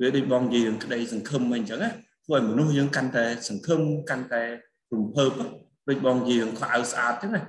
[0.00, 1.90] វាដូចបងនិយាយរឿងក្តីសង្ឃឹមអីអញ្ចឹងណា
[2.24, 3.80] ធ្វើឲ្យមនុស្សយើងកាន់តែសង្ឃឹម
[4.10, 4.42] កាន់តែ
[4.92, 5.30] រំភើប
[5.88, 7.42] ដូចបងនិយាយរឿងខោអាវស្អាតអញ្ចឹងណា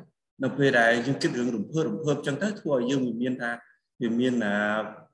[0.43, 3.51] នៅពេលដែលយើងគិតរឿងរំភើបរំភើបអញ្ចឹងទៅធ្វើឲ្យយើងមានថា
[4.01, 4.33] វាមាន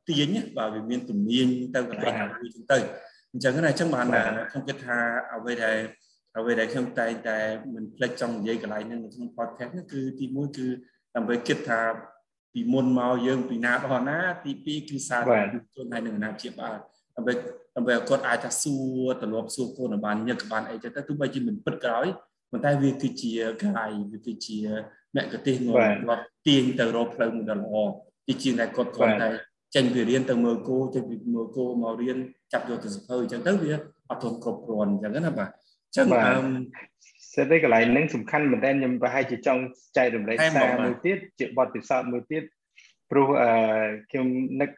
[0.07, 2.77] ទាញបាទវាមានទំនាញទៅកន្លែងមួយអញ្ចឹងទៅ
[3.33, 4.05] អញ្ចឹងណាអញ្ចឹងបាន
[4.51, 4.97] ខ្ញុំគិតថា
[5.33, 5.77] អ្វីដែល
[6.37, 7.37] អ្វីដែលខ្ញុំតែងតែ
[7.73, 10.67] មិនភ្លេចចង់និយាយកន្លែងនេះនៅក្នុង podcast នេះគឺទី1គឺ
[11.15, 11.81] ដើម្បីគិតថា
[12.53, 15.21] ពីមុនមកយើងពីណាដល់ណាទី2គឺសារ
[15.75, 16.75] ជនហើយនឹងណាជាបាល
[17.15, 17.33] ដើម្បី
[17.75, 22.07] ដើម្បីឲ្យគាត់អាចថាសួរទម្លាប់សួរកូនបានញឹកបានអីចឹងទៅទោះបីជាមិនពិតក្រោយ
[22.51, 23.31] ប៉ុន្តែវាគឺជា
[23.63, 24.57] កាយវាគឺជា
[25.15, 27.75] មគ្គទេសងគាត់ទាញទៅរកផ្លូវមួយដ៏ល្អ
[28.27, 29.29] ទីជាងតែគាត់គាត់តែ
[29.75, 32.17] ចេញពីរៀនទៅមើលគោចេញពីមើលគោមករៀន
[32.53, 33.73] ចាប់យកទៅសភៅអញ្ចឹងទៅវា
[34.09, 36.23] អត់ទាន់គ្រប់គ្រាន់អញ្ចឹងណាបាទអញ្ចឹងអឺ
[37.33, 39.61] សិតតែកន្លែងហ្នឹងសំខាន់មែនតើខ្ញុំប្រហែលជាចង់
[39.97, 42.43] ចែករំលែកសារមួយទៀតជាបទពិសោធន៍មួយទៀត
[43.11, 43.51] ព្រោះអឺ
[44.11, 44.27] ខ្ញុំ
[44.61, 44.71] នឹក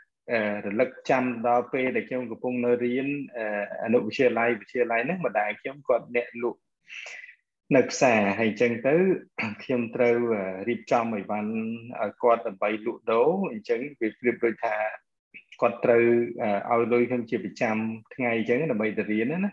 [0.65, 3.07] រលឹកចាំដល់ពេលដែលខ្ញុំកំពុងនៅរៀន
[3.83, 6.59] អនុវិទ្យាល័យវិទ្យាល័យហ្នឹងម្ដាយខ្ញុំគាត់អ្នកលក់
[7.75, 8.95] នៅផ្សារហើយអញ្ចឹងទៅ
[9.63, 10.17] ខ្ញុំត្រូវ
[10.67, 11.51] រៀបចំអីវ៉ាន់
[12.01, 14.75] ឲ្យគាត់ដើម្បីលក់ដូរអញ្ចឹងវាប្រៀបដូចថា
[15.61, 16.03] គាត់ត្រូវ
[16.71, 17.75] ឲ្យលុយខ្ញុំជាប្រចាំ
[18.15, 19.51] ថ្ងៃអញ្ចឹងដើម្បីទៅរៀនណា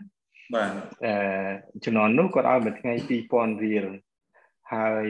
[0.55, 0.71] បាទ
[1.05, 1.13] អឺ
[1.85, 2.93] ជំនាន់នោះគាត់ឲ្យមួយថ្ងៃ
[3.29, 3.85] 2000រៀល
[4.73, 5.05] ហើយ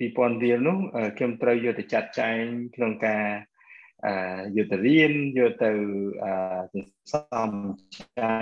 [0.00, 0.78] 2000រៀលនោះ
[1.16, 2.40] ខ្ញុំត្រូវយកទៅចាត់ចែង
[2.76, 3.57] ក្នុងការអឺ
[4.56, 5.70] យកទៅរៀនយកទៅ
[6.24, 6.80] អឺ
[7.12, 7.50] សំ
[8.20, 8.36] ចៃ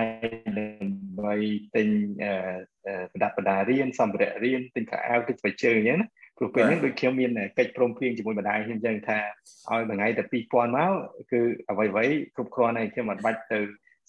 [0.59, 1.35] ដើម្បី
[1.75, 1.89] ទិញ
[2.25, 9.19] អឺប្រដាប់ប្រដារៀនសម្ភារៈរៀនទិញខោអាវទិញស្បែកជើងអញ្ចឹងណាព្រោះពេលហ្នឹងដូចខ្ញុំមានកិច្ចព្រមព្រៀងជាមួយម្ដាយខ្ញុំអញ្ចឹងថា
[9.71, 10.93] ឲ្យមួយថ្ងៃតែ2000មក
[11.33, 11.41] គឺ
[11.71, 12.05] អ្វីអ្វី
[12.37, 13.61] គ្រប់គ្រាន់ហើយខ្ញុំមិនបាច់ទៅ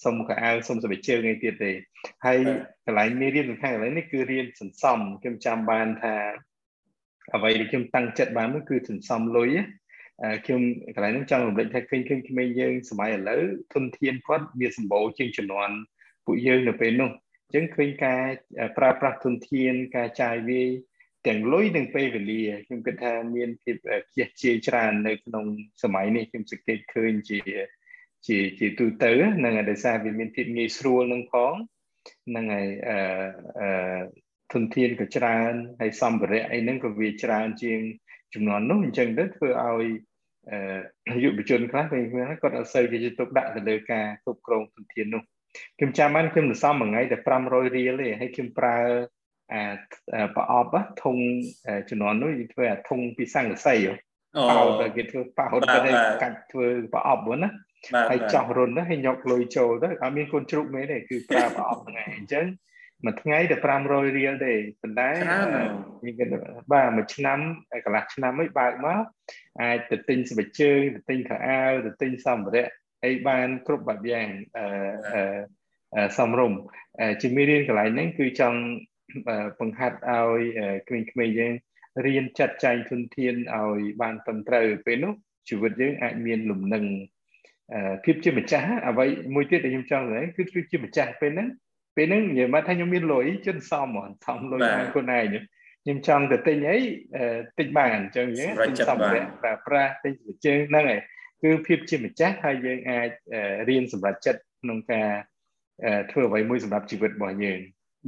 [0.05, 1.71] សុំកៅអៅសុំស្បែកជើងអីទៀតទេ
[2.25, 2.39] ហើយ
[2.85, 6.15] កន្លែងមេរៀនសំខាន់កន្លែងនេះគឺរៀនសន្សំខ្ញុំចាំបានថា
[7.35, 9.49] អ្វីដែលខ្ញុំតាំងចិត្តបាននោះគឺសន្សំលុយ
[10.45, 10.61] ខ្ញុំ
[10.95, 15.75] កន្លែងនេះចង់រំលឹកថាឃើញឃើញក្មេងយើងសម័យឥឡូវធនធានគាត់មានសម្បូរជាងជំនាន់
[16.25, 17.11] ពួកយើងនៅពេលនោះ
[17.45, 18.21] អញ្ចឹងឃើញការ
[18.77, 20.69] ប្រើប្រាស់ធនធានការចាយវាយ
[21.27, 23.75] ទាំងលុយនិងពេលវេលាខ្ញុំគិតថាមានភាព
[24.09, 25.45] ខ្ជិះជាច្រើននៅក្នុង
[25.83, 27.39] សម័យនេះខ្ញុំសង្កេតឃើញជា
[28.27, 31.53] ជាជាទូទៅហ្នឹងហើយដោយសារវាមានភាពងាយស្រួលនឹងផង
[32.27, 32.97] ហ្នឹងហើយអឺ
[33.59, 34.01] អឺ
[34.53, 37.79] ធនធានក៏ច្រើនហើយសម្ភារៈអីហ្នឹងក៏វាច្រើនជាង
[38.33, 39.87] ចំនួននោះអញ្ចឹងទៅធ្វើឲ្យ
[40.51, 45.23] អឺយុវជនខ្លះពេលគាត់អត់សូវជាទុកដាក់ទៅលើការគ្រប់គ្រងធនធាននោះ
[45.77, 48.77] ខ្ញុំចាំបានខ្ញុំសន្សំមួយថ្ងៃតែ500រៀលទេហើយខ្ញុំប្រើ
[49.53, 51.17] អាប្រអប់ធុង
[51.89, 53.75] ចំនួននោះធ្វើអាធុងពីសង្កសី
[54.49, 57.51] ប៉ោតគេធ្វើប៉ោតទៅកាច់ធ្វើប្រអប់ហ្នឹងណា
[58.09, 62.45] ហើយចោះរុនទៅហើយញកលុយចូលទៅអត់មានកូនជ្រូកមែនទេគឺប្រើប្រអប់ហ្នឹងឯងអញ្ចឹង
[63.05, 66.27] មួយថ្ងៃតែ500រៀលទេប៉ុន្តែខ្ញុំគិត
[66.71, 67.39] បាទមួយឆ្នាំ
[67.85, 68.99] កន្លះឆ្នាំហ្នឹងបើកមក
[69.61, 72.69] អាចទៅទិញស្បែកជើងទៅទិញខោអាវទៅទិញសម្ភារៈ
[73.05, 76.53] អីបានគ្រប់បែបយ៉ាងអឺសំរុំ
[77.21, 78.59] ជាមេរៀនកន្លែងហ្នឹងគឺចង់
[79.59, 80.41] បង្ហាត់ឲ្យ
[80.87, 81.53] ក្មេងៗយើង
[82.05, 85.13] រៀនចាត់ចែងធនធានឲ្យបានត្រឹមត្រូវពេលនោះ
[85.49, 86.85] ជីវិតយើងអាចមានលំនឹង
[88.03, 89.05] ភាពជាម្ចាស់អ្វី
[89.35, 91.47] មួយទៀតដែលខ្ញុំចង់និយាយគឺគឺជាម្ចាស់ពេលហ្នឹង
[91.97, 95.25] ពេលហ្នឹងនិយាយមកថាខ្ញុំមានលុយជិនសមហ្មងសមលុយឲ្យខ្លួនឯង
[95.83, 96.77] ខ្ញុំចង់ទៅទិញអី
[97.59, 100.13] ទិញបានអញ្ចឹងយើងទិញសម្ភារៈប្រើប្រាស់ទិញ
[100.45, 100.99] ជើងហ្នឹងឯង
[101.43, 103.09] គឺភាពជាម្ចាស់ហើយយើងអាច
[103.69, 105.09] រៀនសម្រាប់ចិត្តក្នុងការ
[106.11, 107.59] ធ្វើអ្វីមួយសម្រាប់ជីវិតរបស់យើង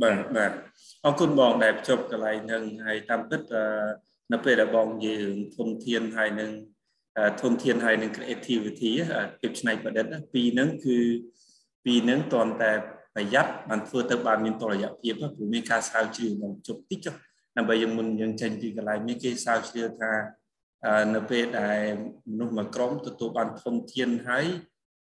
[0.04, 0.52] បាទបាទ
[1.06, 3.42] អរគុណបងដែលជប់កន្លែងហ្នឹងហើយតាមពិត
[4.34, 6.52] នៅពេលដែលបងយើងធនធានហើយនឹង
[7.42, 8.92] ធនធានហើយនឹង creativity
[9.40, 10.98] ភាពច្នៃប្រឌិតពីរហ្នឹងគឺ
[11.86, 12.72] ពីរហ្នឹងតន់តែ
[13.16, 17.08] ប្រយ័ត្នបានធ្វើទៅបានមានតរយៈភាពព្រោះមានការស្រាវជ្រាវមកជប់តិច
[17.58, 20.12] ដើម្បីយើងមុនយើងចេញពីកន្លែងនេះគេស្រាវជ្រាវថា
[21.16, 21.80] នៅពេលដែល
[22.32, 24.46] មនុស្សមួយក្រុមទទួលបានធនធានហើយ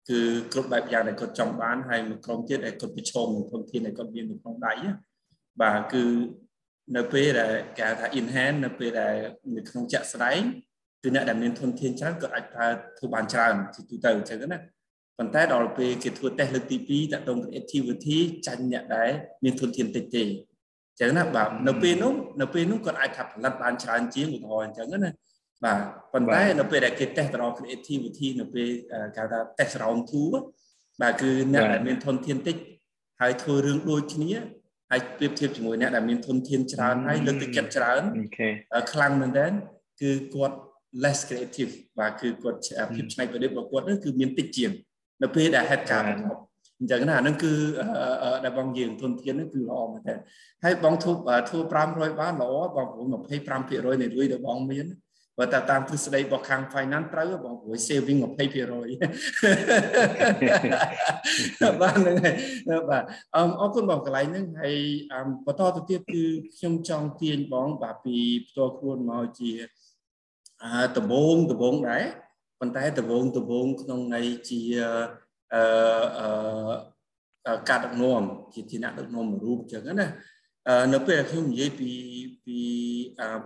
[0.09, 0.21] គឺ
[0.53, 4.73] គ្រប់បែបយ៉ាងដែលគាត់ចង់បានហើយមួយក្រុមទៀតដែលគាត់ប្រឈមនឹងធនធានដែលគាត់មាននៅក្នុងដៃ
[5.63, 6.05] បាទគឺ
[6.97, 9.15] នៅពេលដែលគេថា in hand នៅពេលដែល
[9.57, 10.41] នៅក្នុងចាក់ស្ដែង
[11.03, 12.67] គឺអ្នកដែលមានធនធានច្រើនគាត់អាចប្រើ
[12.99, 14.59] ធ្វើបានច្រើនជាទូទៅអញ្ចឹងណា
[15.19, 19.11] ប៉ុន្តែដល់ពេលគេធ្វើតេស្តលើកទី2តកតង creativity ចាញ់អ្នកដែល
[19.45, 25.11] មានធនធានតិចទេអញ្ចឹងណាបាទនៅពេលនោះនៅពេលនោះគាត់អាចថាផលិតបានច្រើនជាងឧទាហរណ៍អញ្ចឹងណា
[25.65, 25.81] បាទ
[26.13, 28.69] ប៉ុន្តែនៅពេលដែលគេតេស្តដល់ creativity នៅពេល
[29.17, 30.03] គេថា test round
[30.51, 32.57] 2បាទគឺអ្នកដែលមានធនធានតិច
[33.21, 34.33] ហើយធ្វើរឿងដូចគ្នា
[34.91, 38.03] ហើយប្រៀបធៀបជាមួយអ្នកដែលមានធនធានច្រើនហើយលើកទឹកចិត្តច្រើន
[38.93, 39.53] ខ្លាំងមែនទែន
[40.01, 40.57] គឺគាត់
[41.03, 42.59] less creative បាទគឺគាត់
[42.95, 44.71] ភាពច្នៃប្រឌិតរបស់គាត់នោះគឺមានតិចជាង
[45.23, 46.09] នៅពេលដែលហេតុការណ៍
[46.81, 47.53] អញ្ចឹងណាអានឹងគឺ
[48.45, 50.15] ដែលបងយើងធនធាននេះគឺល្អមែនតើ
[50.65, 51.13] ហើយបងធ្វើ
[51.49, 51.59] ធ្វើ
[51.91, 53.07] 500បានល្អបងព្រោះ
[53.49, 54.87] 25%នៃលុយដែលបងមាន
[55.39, 58.25] បើតែតាមទ្រឹស្ដីរបស់ខាង finance ត្រូវបងព្រួយ saving 20%
[61.81, 62.35] បាទហ្នឹងហើយ
[62.91, 64.79] បាទអរគុណបងកន្លែងហ្នឹងហើយ
[65.47, 66.25] បន្តទៅទៀតគឺ
[66.59, 68.17] ខ្ញុំចង់ទាញបងបាទពី
[68.49, 69.51] ផ្ទាល់ខ្លួនមកជា
[70.97, 72.05] ដំបងដំបងដែរ
[72.61, 74.61] ប៉ុន្តែដំបងដំបងក្នុងន័យជា
[75.55, 78.23] អឺការដឹកនាំ
[78.55, 80.09] ជាជាអ្នកដឹកនាំរូបអញ្ចឹងណា
[80.93, 81.91] នៅពេលខ្ញុំនិយាយពី
[82.47, 82.59] ពី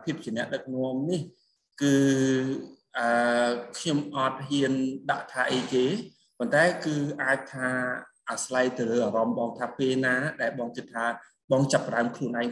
[0.03, 1.21] ភាពជាអ្នកដឹកនាំនេះ
[1.83, 1.95] គឺ
[2.99, 4.73] អឺខ្ញុំអត់ហ៊ាន
[5.11, 5.85] ដាក់ថាអីគេ
[6.39, 7.69] ប៉ុន្តែគឺអាចថា
[8.31, 11.05] អាស្រ័យទៅលើអារម្មណ៍បងថាពេលណា ដែលបងគិតថា
[11.53, 12.49] បងចាប់ផ្ដើមខ្លួនឯង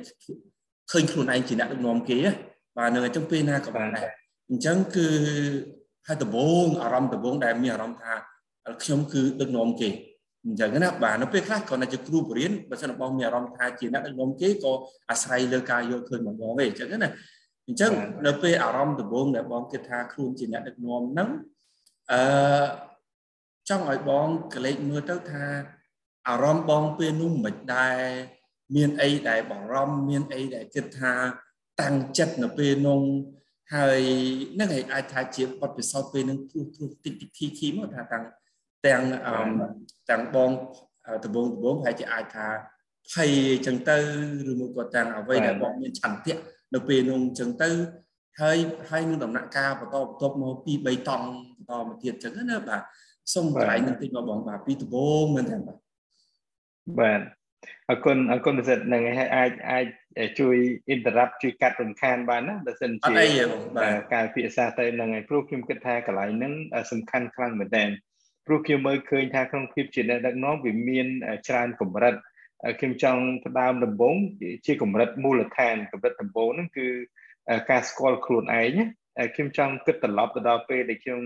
[0.91, 2.19] ឃើញខ្លួនឯងជាអ្នកដឹកនាំគេ
[2.77, 4.09] បាទនឹងអញ្ចឹងពេលណាក៏បានដែរ
[4.51, 5.09] អញ្ចឹងគឺ
[6.09, 8.15] ហើយដំបងអារម្មណ៍ដំបងដែលមានអារម្មណ៍ថា
[8.83, 9.89] ខ្ញុំគឺដឹកនាំគេ
[10.45, 14.73] អញ្ចឹងណាបាទនៅពេលខ្លះគាត់តែជាគ្រូបរិញ្ញាបើសិនបងមានអារម្មណ៍ថាជាអ្នកដឹកនាំគេក៏
[15.11, 17.11] អាស្រ័យលើការយល់ឃើញរបស់បងទេអញ្ចឹងណា
[17.69, 17.93] អញ្ចឹង
[18.27, 21.29] នៅពេលអារម្មណ៍ដំបូងដែលបងគិតថាខ្លួនជាអ្នកដឹកនាំហ្នឹង
[22.13, 22.21] អឺ
[23.69, 25.45] ចង់ឲ្យបងកលេចមើលទៅថា
[26.29, 27.99] អារម្មណ៍បងពេលនោះមិនដែរ
[28.77, 31.13] មានអីដែលបារម្ភមានអីដែលគិតថា
[31.81, 33.01] តាំងចិត្តនៅពេលនោះ
[33.75, 34.01] ហើយ
[34.61, 38.25] នឹងឯអាចថាជាបទពិសោធន៍ពេលនឹងព្រោះព្រោះតិចតិចធីធីមកថាទាំង
[38.87, 39.03] ទាំង
[40.11, 40.51] ទាំងបង
[41.25, 42.47] ដំបងដំបងហើយជាអាចថា
[43.13, 43.97] ភ័យអញ្ចឹងទៅ
[44.51, 46.39] ឬមួយក៏ទាំងអ្វីដែលបងមានឆន្ទៈ
[46.75, 47.71] នៅពេលនោះអញ្ចឹងទៅ
[48.41, 48.59] ហើយ
[48.91, 51.27] ហើយនឹងដំណាក់កាលបន្តបន្ទាប់មកពី3តង់
[51.57, 52.83] បន្តមកទៀតអញ្ចឹងណាបាទ
[53.35, 55.79] សូមកន្លែងនឹងតិចមកបងបាទពីដំបងមែនទេបាទ
[57.01, 57.21] បាទ
[57.89, 59.03] អរគុណអរគុណពិសិដ្ឋនឹង
[59.37, 59.85] អាចអាច
[60.41, 60.57] ជួយ
[60.95, 63.15] interrupt ជួយកាត់រំខានបានណាបើសិនជា
[64.15, 66.53] ការពិភាក្សាទៅនឹងឯងព្រោះខ្ញុំគិតថាកន្លែងហ្នឹង
[66.93, 67.85] សំខាន់ខ្លាំងមែនតើ
[68.47, 71.07] ព្រោះខ្ញុំមើលឃើញថាក្នុងភាពជាអ្នកដឹកនាំវាមាន
[71.49, 72.15] ច្រើនកម្រិត
[72.79, 74.15] ខ្ញុំចង់ផ្ដើមដំបូង
[74.67, 76.87] ជាកម្រិតមូលដ្ឋានកម្រិតដំបូងហ្នឹងគឺ
[77.71, 78.79] ការស្គាល់ខ្លួនឯង
[79.35, 81.21] ខ្ញុំចង់គិតត្រឡប់ទៅដល់ពេលដែលខ្ញុំ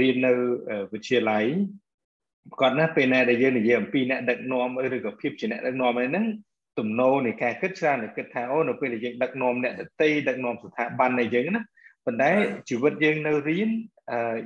[0.00, 0.32] រៀននៅ
[0.92, 1.44] វិទ្យាល័យ
[2.60, 6.26] គាត់ណាពេលណាដែលយើងនិយាយអំពីអ្នកដឹកនាំឬក៏ភាពជាអ្នកដឹកនាំហ្នឹង
[6.78, 11.62] ទំនោរនៃការគិតច្រើនគិតថាអូនៅពេលដែលយើងដឹកនាំអ្នកដតីដឹកនាំស្ថាប័ននៃយើងណា
[12.06, 12.30] ប៉ុន្តែ
[12.68, 13.70] ជីវិតយើងនៅរៀន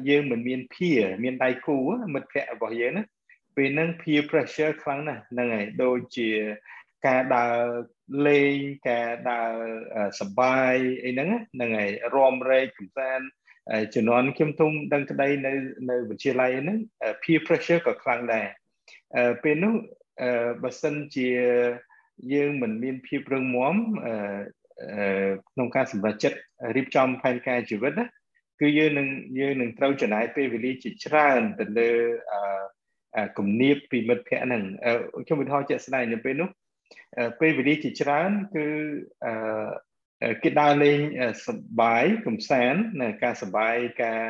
[0.09, 0.91] យើងមិនមានភា
[1.25, 1.77] មានដៃគូ
[2.15, 3.03] មិត្តភ័ក្តិរបស់យើងណា
[3.57, 6.29] ពេលហ្នឹង peer pressure ខ្លាំងណាស់ហ្នឹងហើយដូចជា
[7.07, 7.59] ការដើរ
[8.27, 8.57] លេង
[8.89, 9.55] ការដើរ
[10.21, 13.27] សបាយអីហ្នឹងហ្នឹងហើយរំរែកកំសាន្ត
[13.95, 15.53] ជំនាន់ខ្ញុំទុំដឹងក្តីនៅ
[15.91, 16.79] នៅវិទ្យាល័យហ្នឹង
[17.23, 18.47] peer pressure ក៏ខ្លាំងដែរ
[19.43, 19.75] ពេលនោះ
[20.63, 21.29] បើសិនជា
[22.33, 23.75] យើងមិនមានភាពរឹងមាំ
[25.51, 26.39] ក្នុងការសម្រេចចិត្ត
[26.77, 28.07] រៀបចំផែនការជីវិតណា
[28.61, 31.91] គឺយើងនឹងយើងនឹងត្រូវចំណាយពេលវេលាជាច្រើនទៅលើ
[33.39, 34.63] គំនាបពីមិត្តភ័ក្តិហ្នឹង
[35.27, 36.49] ខ្ញុំឧទាហរណ៍ជាក់ស្ដែងនៅពេលនោះ
[37.41, 38.67] ពេលវេលាជាច្រើនគឺ
[40.43, 40.99] គេដើរលេង
[41.47, 41.49] ស
[41.81, 44.23] បាយកំសាន្តនៅការសបាយការ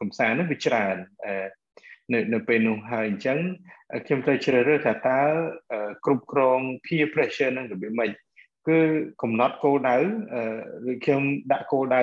[0.00, 0.96] កំសាន្តនោះវាច្រើន
[2.12, 3.38] នៅនៅពេលនោះហើយអញ្ចឹង
[4.06, 5.20] ខ្ញុំត្រូវជ្រើសរើសថាតើ
[6.04, 8.10] គ្រប់គ្រង peer pressure នឹងរបៀបម៉េច
[8.68, 8.78] គឺ
[9.22, 9.96] កំណត់គោលដៅ
[10.90, 12.02] ឬខ្ញុំដាក់គោលដៅ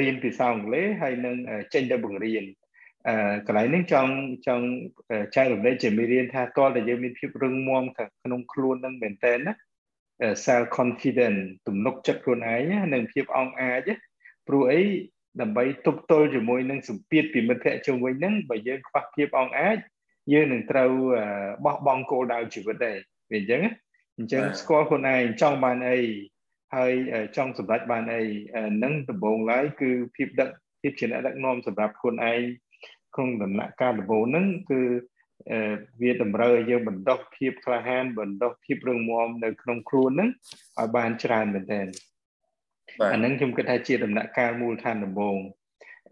[0.00, 1.36] រៀនភាសាអង់គ្លេសហើយនឹង
[1.74, 2.44] ចេញទៅបង្រៀន
[3.46, 4.12] កន្លែងនេះចង់
[4.46, 4.66] ចង់
[5.36, 9.52] ចែករំលែកជាមេរៀនថាតើតែយើងមានភាពរឹងមាំក្នុងខ្លួននឹងមែនតើណា
[10.44, 13.88] self confident ទំនុកចិត្តខ្លួនឯងនិងភាពអង់អាច
[14.48, 14.82] ព្រោះអី
[15.40, 19.76] ដើម្បីទប់ទល់ជាមួយនឹងសម្ពាធពីមិត្តភ័ក្តិជុំវិញហ្នឹងបើយើងខ្វះភាពអង់អាច
[20.32, 20.90] យើងនឹងត្រូវ
[21.64, 22.96] បោះបង់គោលដៅជីវិតដែរ
[23.30, 23.62] វាអញ្ចឹង
[24.18, 25.98] អញ្ចឹងស្គាល់ខ្លួនឯងចង់បានអី
[26.76, 26.92] ហើយ
[27.36, 28.22] ចង់សម្រេចបានអី
[28.84, 32.40] នឹងដំបូងឡើយគឺភាពដឹកភាពជាអ្នកដឹកនាំសម្រាប់ខ្លួនឯង
[33.14, 34.80] ក្នុងដំណាក់កាលដំបូងហ្នឹងគឺ
[36.02, 40.30] វាតម្រូវឲ្យយើងបណ្ដុះភាពក្លាហានបណ្ដុះភាពរឹងមាំនៅក្នុងខ្លួនហ្នឹង
[40.78, 41.86] ឲ្យបានច្រើនមែនទែន
[43.00, 45.38] អាហ្នឹងខ្ញុំគិតថាជាដំណាក់កាលមូលដ្ឋានដំបូង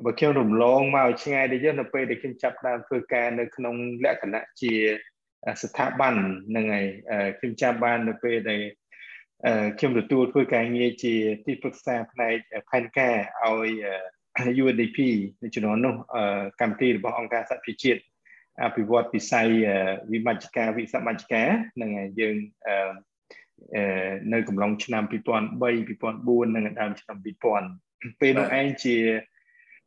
[0.04, 4.72] បើខ្ញុំរំលងមកឆ្ងាយដូចនៅពេលដែលខ្ញុំចាប់ដើមធ្វើការនៅក្នុងលក្ខណៈជា
[5.62, 6.14] ស្ថាប័ន
[6.50, 6.86] ហ្នឹងហើយ
[7.38, 8.62] ខ្ញុំចាប់បាននៅពេលដែល
[9.78, 11.14] ខ្ញុំទទួលធ្វើការងារជា
[11.46, 12.36] ទីប្រឹក្សាផ្នែក
[12.70, 13.70] ផែនការឲ្យ
[14.62, 14.98] UNDP
[15.42, 15.94] នៅជំនាន់នោះ
[16.60, 18.00] កម្មវិធីរបស់អង្គការសហប្រជាជាតិ
[18.64, 19.48] អភិវឌ្ឍវិស័យ
[20.12, 21.48] វិមជ្ឈការវិសមជ្ឈការ
[21.82, 21.90] នឹង
[22.20, 22.36] យើង
[24.32, 27.16] នៅកំឡុងឆ្នាំ2003 2004និងដើមឆ្នាំ
[27.66, 28.96] 2000ពេលនោះឯងជា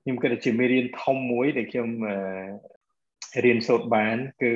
[0.02, 1.90] ខ្ញុំគិតថាជាមេរៀនធំមួយដែលខ្ញុំ
[3.44, 4.54] រៀនសូត្របានគឺ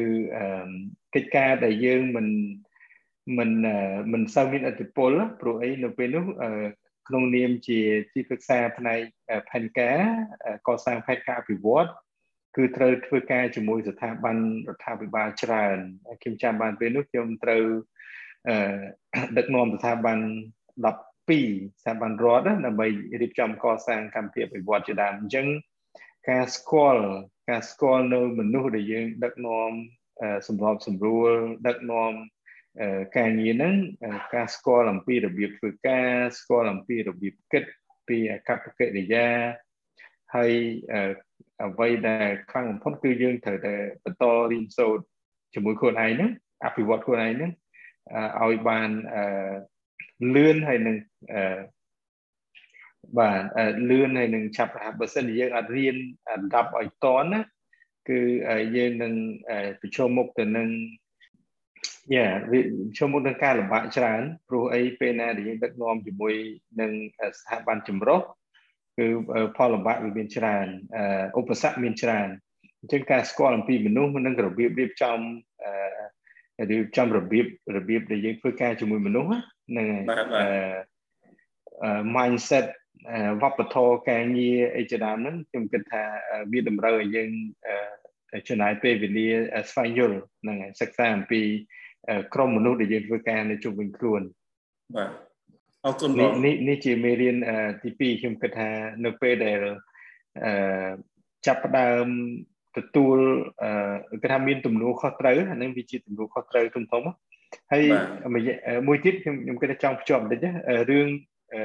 [1.15, 2.27] កិច្ចការដែលយើងមិន
[3.37, 3.51] មិន
[4.13, 6.25] មិនសូវមានអធិពលព្រោះអីនៅពេលនោះ
[7.07, 7.79] ក្នុងនាមជា
[8.13, 8.99] ទីប្រឹក្សាផ្នែក
[9.49, 9.99] ផែនការ
[10.67, 11.89] កសាងផែនការអភិវឌ្ឍ
[12.55, 14.37] គឺត្រូវធ្វើការជាមួយស្ថាប័ន
[14.69, 15.77] រដ្ឋាភិបាលច្រើន
[16.21, 17.63] ខ្ញុំចាំបានពេលនោះខ្ញុំត្រូវ
[19.37, 20.19] ដឹកនាំស្ថាប័ន
[20.95, 22.87] 12ស្ថាប័នរដ្ឋដើម្បី
[23.21, 25.47] រៀបចំកសាងកម្មវិធីអភិវឌ្ឍជាដើមអញ្ចឹង
[26.29, 27.03] ការស្គាល់
[27.49, 29.71] ការស្គាល់នៅមនុស្សដែលយើងដឹកនាំ
[30.47, 31.31] សម្របសម្រួល
[31.67, 32.11] ដឹកនាំ
[33.17, 33.75] ការងារហ្នឹង
[34.35, 37.63] ការស្គាល់អំពីរបៀបធ្វើការស្គាល់អំពីរបៀបគិត
[38.07, 39.27] ពីអកប្បកិរិយា
[40.35, 40.51] ហើយ
[41.63, 45.03] អ្វីដែលខ្លាំងបំផុតគឺយើងត្រូវតែបន្តរៀនសូត្រ
[45.53, 46.31] ជាមួយខ្លួនឯងហ្នឹង
[46.65, 47.51] អភិវឌ្ឍខ្លួនឯងហ្នឹង
[48.43, 48.89] ឲ្យបាន
[50.35, 50.95] លឿនហើយនឹង
[53.19, 53.41] បាទ
[53.89, 55.95] លឿនហើយនឹងឆាប់រហ័សបើសិនជាយើងអត់រៀន
[56.31, 57.41] អណ្ដាប់ឲ្យតន់ណា
[58.09, 58.19] គឺ
[58.75, 59.13] យើងនឹង
[59.81, 60.69] ប្រឈមមុខទៅនឹង
[62.15, 62.59] យ៉ាវា
[62.97, 66.35] ឈមមុខនឹងការលំបាកច្រើនព្រោះអីពេលណាដែលយើងដឹកនាំជាមួយ
[66.81, 66.91] នឹង
[67.39, 68.21] ស្ថាប័នចម្រុះ
[68.97, 69.07] គឺ
[69.55, 70.67] ផលលំបាកវាមានច្រើន
[71.39, 72.27] ឧបសគ្គមានច្រើន
[72.79, 75.19] អញ្ចឹងការស្គាល់អំពីមនុស្សនិងរបៀបរៀបចំ
[76.71, 77.45] រៀបចំរបៀប
[77.77, 80.03] របៀបដែលយើងធ្វើការជាមួយមនុស្សហ្នឹងហើយ
[82.15, 82.65] mindset
[83.41, 86.03] វប្បធម៌ការងារអីជាដើមហ្នឹងខ្ញុំគិតថា
[86.51, 87.31] វាតម្រូវឲ្យយើង
[88.47, 89.27] ចំណាយពេលវេលា
[89.71, 91.41] ស្វែងយល់ហ្នឹងហើយសិក្សាអំពី
[92.33, 94.21] ក្រុមមនុស្សដែលយើងធ្វើការនៅជុំវិញខ្លួន
[94.95, 95.11] បាទ
[95.85, 97.35] អអរគុណបងនេះនេះជាមេរៀន
[97.81, 98.69] ទី2ខ្ញុំគិតថា
[99.05, 99.59] នៅពេលដែល
[100.43, 100.91] អឺ
[101.45, 102.07] ចាប់ផ្ដើម
[102.77, 103.17] ទទួល
[103.63, 107.03] អឺគេថាមានទំនួលខុសត្រូវអានឹងវាជាទំនួលខុសត្រូវធំធំ
[107.71, 107.83] ហើយ
[108.87, 110.45] មួយទៀតខ្ញុំខ្ញុំគិតថាចង់ភ្ជាប់បន្តិច
[110.89, 111.07] រឿង
[111.53, 111.61] អឺ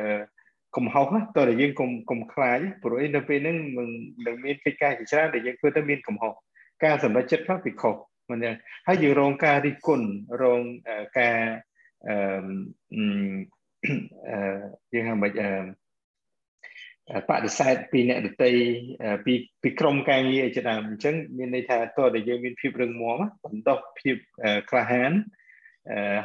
[0.76, 3.56] កំហុសតើយើងកុំកុំខ្លាចព្រោះឯនៅពេលហ្នឹង
[4.26, 6.32] នឹងមានកិច្ចការជាច្រើនដែលយើងធ្វើទៅមានកំហុស
[6.84, 7.94] ការសម្រេចចិត្តខ្លះពីខុស
[8.30, 10.08] មិនយ៉ាងហើយយើងរងការរិះគន់
[10.42, 10.60] រង
[11.18, 11.38] ការ
[12.08, 12.14] អឺ
[12.94, 14.60] អឺ
[14.92, 15.50] យើងហៅមិនអឺ
[17.28, 18.52] បដិសេធពីអ្នកដតី
[19.24, 24.16] ពីពីក្រុមការងារជាដើមអញ្ចឹងមានន័យថាតើដែលយើងមានភាពរឹងមាំបណ្ដោះភាព
[24.70, 25.12] ក្លាហាន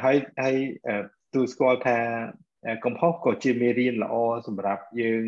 [0.04, 0.56] ហើយហើយ
[1.34, 1.98] ទូស្គាល់ថា
[2.84, 4.14] កំហុសក៏ជាមេរៀនល្អ
[4.46, 5.22] សម្រាប់យើង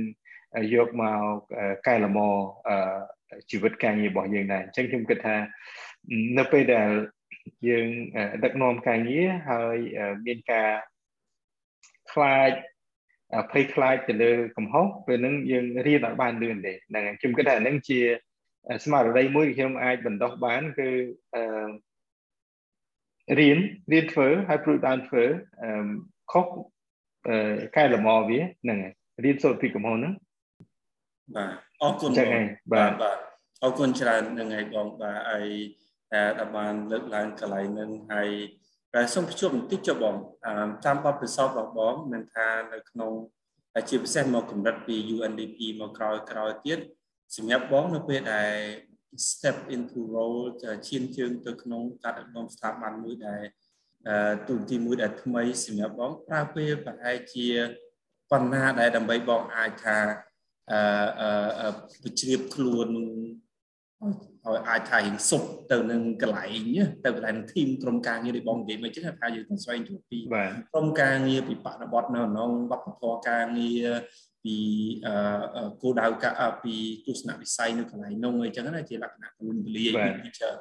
[0.75, 1.37] យកមក
[1.87, 2.31] កែលម្អ
[3.51, 5.37] ជីវិតការងាររបស់យើងដែរអញ្ចឹងខ្ញុំគិតថា
[6.39, 6.91] នៅពេលដែល
[7.69, 7.89] យើង
[8.45, 9.77] ដឹកនាំការងារហើយ
[10.27, 10.71] មានការ
[12.13, 12.51] ខ្លាច
[13.53, 18.01] ភ័យខ្លាចទៅលើកំហុសពេលហ្នឹងយើងរៀនអត់បានលឿនទេហ្នឹងហើយខ្ញុំគិតថាហ្នឹងជា
[18.85, 20.88] ស្មារតីមួយខ្ញុំអាចបណ្ដោះបានគឺ
[21.35, 21.71] អឺ
[23.40, 23.59] រៀន
[23.93, 25.25] រៀនធ្វើហើយព្រួយបានធ្វើ
[25.62, 25.88] អឺ
[26.33, 26.47] ខុស
[27.77, 30.12] កែលម្អវាហ្នឹងហើយរៀនសូត្រពីកំហុសហ្នឹង
[31.37, 33.19] បាទអរគុណបងបាទបាទ
[33.62, 35.49] អរគុណច្រើននឹងហើយបងបាទហើយ
[36.12, 38.31] ដែលបានលើកឡើងកន្លែងហ្នឹងហើយ
[38.94, 40.16] តែសូមបញ្ជាក់បន្តិចចុះបង
[40.85, 43.12] តាមបទពិសោធន៍របស់បងមានថានៅក្នុង
[43.88, 46.79] ជាពិសេសមកកម្រិតពី UNDP មកក្រោយក្រោយទៀត
[47.37, 48.53] សម្រាប់បងនៅពេលដែល
[49.29, 50.42] step into role
[50.88, 53.42] ឈានជើងទៅក្នុងការដឹកនាំស្ថាប័នមួយដែល
[54.48, 57.48] ទូទីមួយដែលថ្មីសម្រាប់បងប្រើពេលប្រហែលជា
[58.33, 59.98] បណ្ណាដែលដើម្បីបងអាចថា
[60.72, 61.70] អឺ
[62.05, 62.88] វិជ្រាបខ្លួន
[64.46, 66.64] ឲ្យអាចថារៀងសុបទៅនឹងកន្លែង
[67.05, 70.18] ទៅកន្លែងធីមក្រុមការងាររបស់និយាយមកចឹងថាយើងស្វែងយល់ពី
[70.72, 73.87] ក្រុមការងារពីបរិបទនៅក្នុងវប្បធម៌ការងារ
[74.44, 74.57] ពី
[75.83, 76.31] គោលដៅកា
[76.62, 76.74] ពី
[77.07, 79.90] ទស្សនវិស័យនៅកន្លែងនោះអីចឹងណាជាលក្ខណៈខ្លួនពលាយ
[80.22, 80.57] feature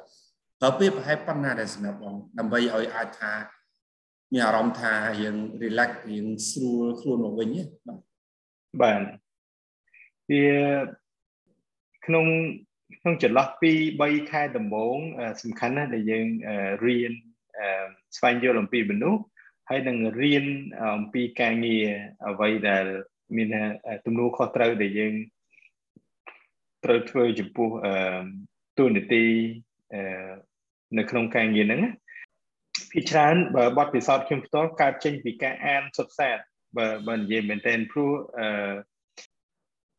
[0.62, 3.32] តើពេលប្រហែលប៉ុណ្ណាដែលសម្រាប់បងដើម្បីឲ្យអាចថា
[4.32, 7.48] មានអារម្មណ៍ថាយើង relax យើងស្រួលខ្លួនមកវិញ
[7.86, 8.00] បាទ
[8.82, 9.02] បាទ
[10.30, 10.46] វា
[12.06, 12.26] ក្នុង
[13.00, 13.72] ក្នុងចន្លោះពី
[14.02, 14.98] 3ខែដំបូង
[15.42, 16.26] សំខាន់ណាស់ដែលយើង
[16.86, 17.12] រៀន
[18.16, 19.22] ស្វែងយល់អំពីមនុស្ស
[19.68, 20.44] ហើយនឹងរៀន
[20.98, 21.86] អំពីការងារ
[22.28, 22.84] អ្វីដែល
[23.36, 23.48] មាន
[24.04, 25.14] ទំនួលខុសត្រូវដែលយើង
[26.84, 27.68] ត្រូវធ្វើចំពោះ
[28.78, 29.24] ទូនីតិ
[30.98, 31.82] នៅក្នុងការងារហ្នឹង
[32.90, 36.38] ពីច្រើនបើបទពិសោធន៍ខ្ញុំផ្ទាល់កើតចេញពីការអានសុទ្ធសាធ
[36.76, 38.46] បើបើនិយាយមែនទែនព្រោះអឺ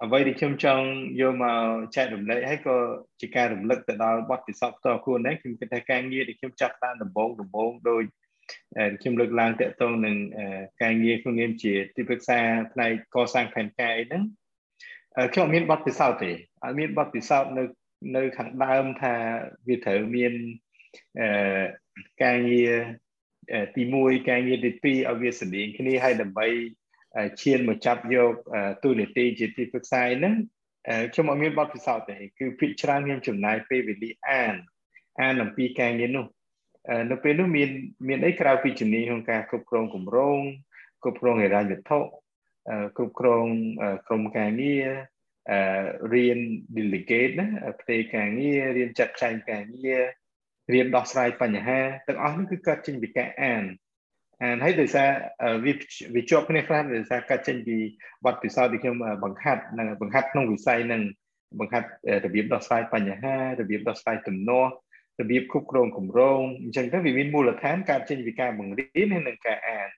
[0.04, 0.86] អ្វីដែលខ្ញុំចង់
[1.22, 1.64] យកមក
[1.96, 2.78] ចែករំលែកហើយក៏
[3.22, 8.04] ជាការរំលឹកទៅដល់បទពិសោធន៍ផ្ទាល់ខ្លួនដែរខ្ញុំគិតថាការងារដែលខ្ញុំចាប់តាមដំបូងដំបូងដោយ
[9.02, 10.16] ខ្ញុំលើកឡើងតកតងនឹង
[10.82, 12.40] ការងារក្នុងនាមជាទីប្រឹក្សា
[12.74, 14.24] ផ្នែកកសាងផែនការអីហ្នឹង
[15.34, 16.32] ខ្ញុំអត់មានបទពិសោធន៍ទេ
[16.64, 17.64] អត់មានបទពិសោធន៍នៅ
[18.16, 19.14] នៅខាងដើមថា
[19.68, 20.34] វាត្រូវមាន
[21.20, 21.64] អឺ
[22.24, 22.72] ការងារ
[23.76, 26.48] ទី1ការងារទី2ឲ្យវាស្តៀងគ្នាហើយដើម្បី
[27.42, 28.34] ឈានមកចាប់យក
[28.84, 30.36] ទូនីតិជាទីប្រឹក្សាហ្នឹង
[31.14, 34.56] ខ្ញុំអត់មានបទពិសោធន៍ទេគឺភាគច្រើនខ្ញុំចំណាយពេលវេលាអាន
[35.22, 36.26] អានអំពីការងារនោះ
[37.12, 37.70] នៅពេលនោះមាន
[38.08, 40.40] មានអីក្រៅពីជំនាញក្នុងការគ្រប់គ្រងគម្រោង
[41.04, 42.00] គ្រប់គ្រងហិរញ្ញវត្ថុ
[42.98, 43.46] គ្រប់គ្រង
[44.08, 44.88] ក្រុមការងារ
[46.14, 46.40] រៀន
[46.78, 47.48] delegate ណា
[47.82, 50.02] ផ្ទៃការងាររៀនចាត់ចែងការងារ
[50.74, 53.64] រៀនដោះស្រាយបញ្ហាទាំងអស់នេះគឺកើតចេញពីការអានអាន
[54.64, 55.10] ហើយដោយសារ
[55.66, 55.74] វា
[56.16, 57.78] វាជាប់គ្នាខ្លះដោយសារកាត់ចេញពី
[58.26, 61.02] បទពិសោធន៍ដែលខ្ញុំបង្ហាត់និងបង្ហាត់ក្នុងវិស័យនឹង
[61.60, 61.88] បង្ហាត់
[62.26, 64.72] របៀបដោះស្រាយបញ្ហារបៀបដោះស្រាយទំនាស់
[65.22, 69.90] របៀបគ្រប់គ្រងគម្រោងអញ្ចឹងទៅវាមានមូលដ្ឋានកើតចេញពីការបង្រៀនហើយនិងការអាន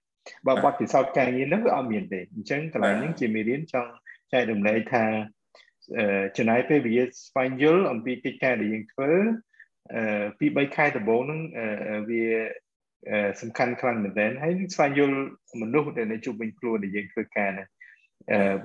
[0.47, 3.91] បើបទពិសោធន៍ការងារនោះវាអត់មានទេអញ្ចឹងកន្លែងនេះជាមេរៀនចង់
[4.34, 5.06] ចែករំលែកថា
[6.38, 9.12] ចំណាយពេលវេលាស្វែងយល់អំពីកិច្ចការដែលយើងធ្វើ
[10.39, 11.41] ពី3ខែដំបូងហ្នឹង
[12.10, 12.25] វា
[13.41, 15.17] សំខាន់ខ្លាំងមែនទែនហើយស្វែងយល់
[15.61, 17.67] មនុស្សដែលនៅជុំវិញខ្លួនដែលយើងធ្វើការហ្នឹង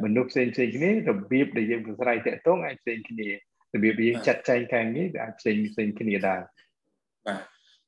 [0.05, 0.95] មនុស្សផ្សេងផ្សេងគ្នារ
[1.33, 3.29] បៀបដែលយើងប្រស្រ័យតាក់ទងអាចផ្សេងគ្នា
[3.75, 6.41] របៀបយើងចាត់ចែងការងារវាអាចផ្សេងផ្សេងគ្នាដែរ
[7.27, 7.41] បាទ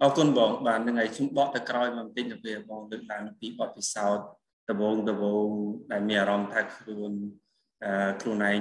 [0.03, 4.27] អរគុណបងបាទនឹងហើយខ្ញុំបកទៅក្រោយមកបន្តិចទៅពេលបងលើកឡើងពីបទពិសោធន៍
[4.71, 5.49] ដបងដបង
[5.93, 7.13] ដែលមានអារម្មណ៍ថាខ្លួន
[8.21, 8.61] ខ្លួនឯង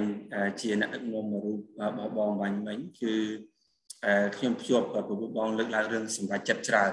[0.60, 3.14] ជាអ្នកដឹកនាំមួយរូបរបស់បងបាញ់មិញគឺ
[4.36, 6.92] ខ្ញុំភ្ជាប់ប្រពន្ធបងលើកឡើងរឿងសម្រាប់ចិត្តច្រើន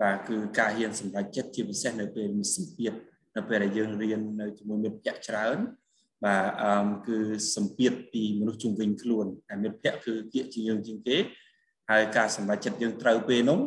[0.00, 2.92] បាទគឺការហ៊ានសម្រេចចិត្តជាពិសេសនៅពេលមានសម្ពាធ
[3.36, 5.58] នៅពេលដែលយើងរៀននៅជាមួយមិត្តភ័ក្តិច្រើន
[6.24, 7.18] បាទអឺគឺ
[7.56, 11.16] សម្ពាធពីមនុស្សជុំវិញខ្លួនតែមិត្តភ័ក្តិគឺគៀកជាយើងជាងគេ
[11.90, 13.60] ហើយការសម្រេចចិត្តយើងត្រូវពេលនោះ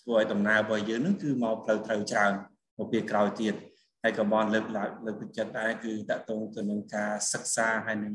[0.00, 2.32] ធ្វើឲ្យដំណើររបស់យើងនឹងគឺមកផ្លូវត្រូវច្រើន
[2.78, 3.54] មកពេលក្រោយទៀត
[4.02, 8.14] ហើយក៏បានលើកឡើងលើកទឹកចិត្តដែរគឺតកតងទៅនឹងការសិក្សាហើយនឹង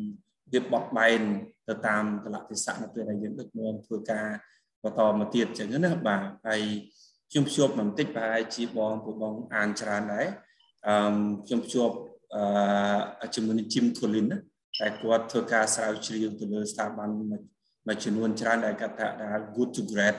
[0.54, 1.22] វាបត់បែន
[1.68, 4.28] ទៅតាមកលៈទេសៈនៅពេលដែលយើងដឹកនាំធ្វើការ
[4.84, 6.62] បន្តមកទៀតចឹងណាបាទហើយ
[7.32, 10.28] ខ្ញុំភ្ជាប់បន្តិចប្រហែលជាបងពួកបងអានច្រើនដែរ
[10.88, 10.96] អឺ
[11.48, 11.96] ខ្ញុំភ្ជាប់
[12.36, 14.38] អឺជាមួយនឹង Jim Collins ណា
[14.80, 19.08] តែគាត់ធ្វើការស្រាវជ្រាវទៅលើស្ថាប័នមួយចំនួនច្រើនដែលគាត់ថា
[19.56, 20.18] good to great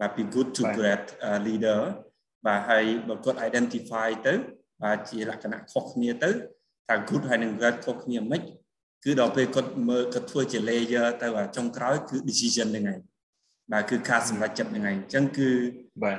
[0.00, 1.04] បាទពី good to great
[1.46, 1.80] leader
[2.46, 4.34] បាទហើយបើគាត់ identify ទៅ
[4.82, 6.30] បាទជាលក្ខណៈខុសគ្នាទៅ
[6.88, 8.40] ថា good ហើយនឹង great ខុសគ្នាមិន
[9.04, 13.00] គឺដល់ពេលគាត់មើលគាត់ធ្វើជា layer ទៅអាចុងក្រោយគឺ decision ហ្នឹងឯង
[13.70, 15.50] បាទគឺការសម្រេចចិត្តហ្នឹងឯងអញ្ចឹងគឺ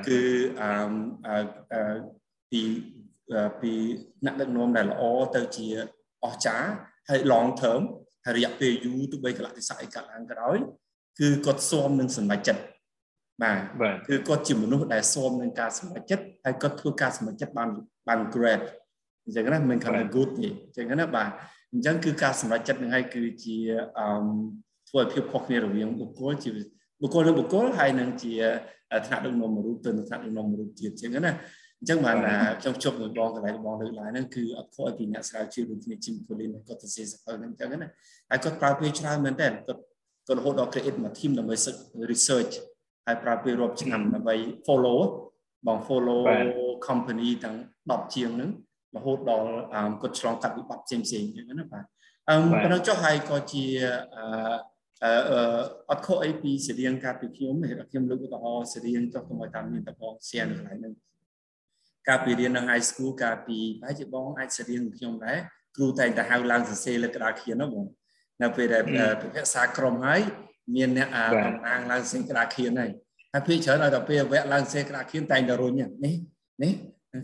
[0.07, 0.19] គឺ
[0.61, 1.83] អឺ
[2.51, 2.61] ពី
[3.61, 3.71] ពី
[4.25, 5.03] អ្នកដឹកនាំដែលល្អ
[5.35, 5.67] ទៅជា
[6.25, 6.69] អស្ចារ្យ
[7.09, 7.81] ហើយ long term
[8.25, 10.57] ហើយរយៈពេលយូរទោះបីកលៈទេសៈឯកាត់ឡើងក៏ដោយ
[11.19, 12.61] គឺគាត់ស៊ាំនឹងសម្រេចចិត្ត
[13.43, 13.59] បាទ
[14.07, 17.69] គឺគាត់ជាមនុស្សដែលស៊ាំនឹងការសម្រេចចិត្តហើយគាត់ធ្វើការសម្រេចចិត្តបាន
[18.07, 18.61] បាន great
[19.25, 21.29] អញ្ចឹងណាមិនខំ good ទេអញ្ចឹងណាបាទ
[21.73, 23.57] អញ្ចឹងគឺការសម្រេចចិត្តនឹងហើយគឺជា
[23.97, 24.07] អឺ
[24.89, 26.49] ធ្វើឲ្យភាពខុសគ្នារវាងបុគ្គលជា
[27.01, 28.33] បុគ្គលនិងបុគ្គលហើយនឹងជា
[29.07, 31.33] ថ្នាក់ដឹកនាំរូបទៅនឹងថ្នាក់ដឹកនាំរូបទៀតអញ្ចឹងណា
[31.79, 32.17] អញ្ចឹងបាន
[32.61, 37.89] ខ្ញុំជប់មួយបងកន្លែងបងលើកឡើងហ្នឹងគឺអត់ខុសពីអ្នកស្រាវជ្រាវដូចគ្នាជីមពូលីនគាត់ទៅសេសភៅហ្នឹងអញ្ចឹងណា
[38.29, 39.81] ហើយគាត់ប្រើពេលច្រើនមែនតើគាត់
[40.27, 41.55] គាត់រហូតដល់ create មួយ team ដើម្បី
[42.11, 42.53] research
[43.05, 44.35] ហើយប្រើពេលរាប់ឆ្នាំដើម្បី
[44.67, 44.99] follow
[45.67, 46.21] បង follow
[46.87, 47.55] company ទាំង
[47.89, 48.49] 10ជាងហ្នឹង
[48.95, 49.47] រហូតដល់
[50.01, 51.83] គាត់ឆ្លងកាត់វិបត្តិផ្សេងផ្សេងអញ្ចឹងណាបាទ
[52.29, 53.65] អឺប៉ុណ្ណឹងចុះហើយក៏ជា
[54.15, 54.23] អឺ
[55.89, 57.55] អត់ខុសអីពីសេរៀងកាលពីខ្ញុំ
[57.89, 60.93] ខ្ញុំលើកឧទាហរណ៍សេរៀងចុះកុំឲ្យតាមមានតបង share នៅកន្លែងហ្នឹង
[62.07, 65.37] កាលពីរៀននៅ high school កាលពីប្រហែលជាបងអាចសេរៀងខ្ញុំដែរ
[65.75, 67.85] គ្រូតែងតែហៅឡើងសរសេរលើក្តារខៀនណាបង
[68.41, 68.83] នៅពេលដែល
[69.21, 70.21] ពិភាក្សាក្រុមហើយ
[70.75, 71.09] មានអ្នក
[71.45, 72.91] តំណាងឡើងសរសេរក្តារខៀនហើយ
[73.33, 75.89] ហើយពេលច្រើនឲ្យដល់ពេលវគ្គឡើងសរសេរក្តារខៀនតែងតែរុញនេះ
[76.63, 76.73] នេះ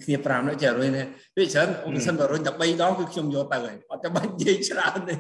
[0.04, 5.16] គ្នា5នាក់ចេះរុញនេះពេលច្រើនអូមិនសិនបើរុញតែ3ដងគឺខ្ញុំយកទៅហើយអត់តែបាច់និយាយច្រើនទេ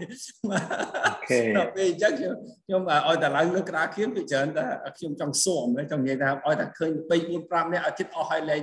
[1.57, 2.33] ដល់ពេលអញ្ចឹងខ្ញុំ
[2.65, 4.63] ខ្ញុំឲ្យតែឡើងលើក្តារខៀនពេលច្រើនតែ
[4.97, 8.61] ខ្ញុំចង់សួរចង់និយាយថាឲ្យតែឃើញ3 4 5នាក់ឲ្យចិត្តអស់ហើយលែង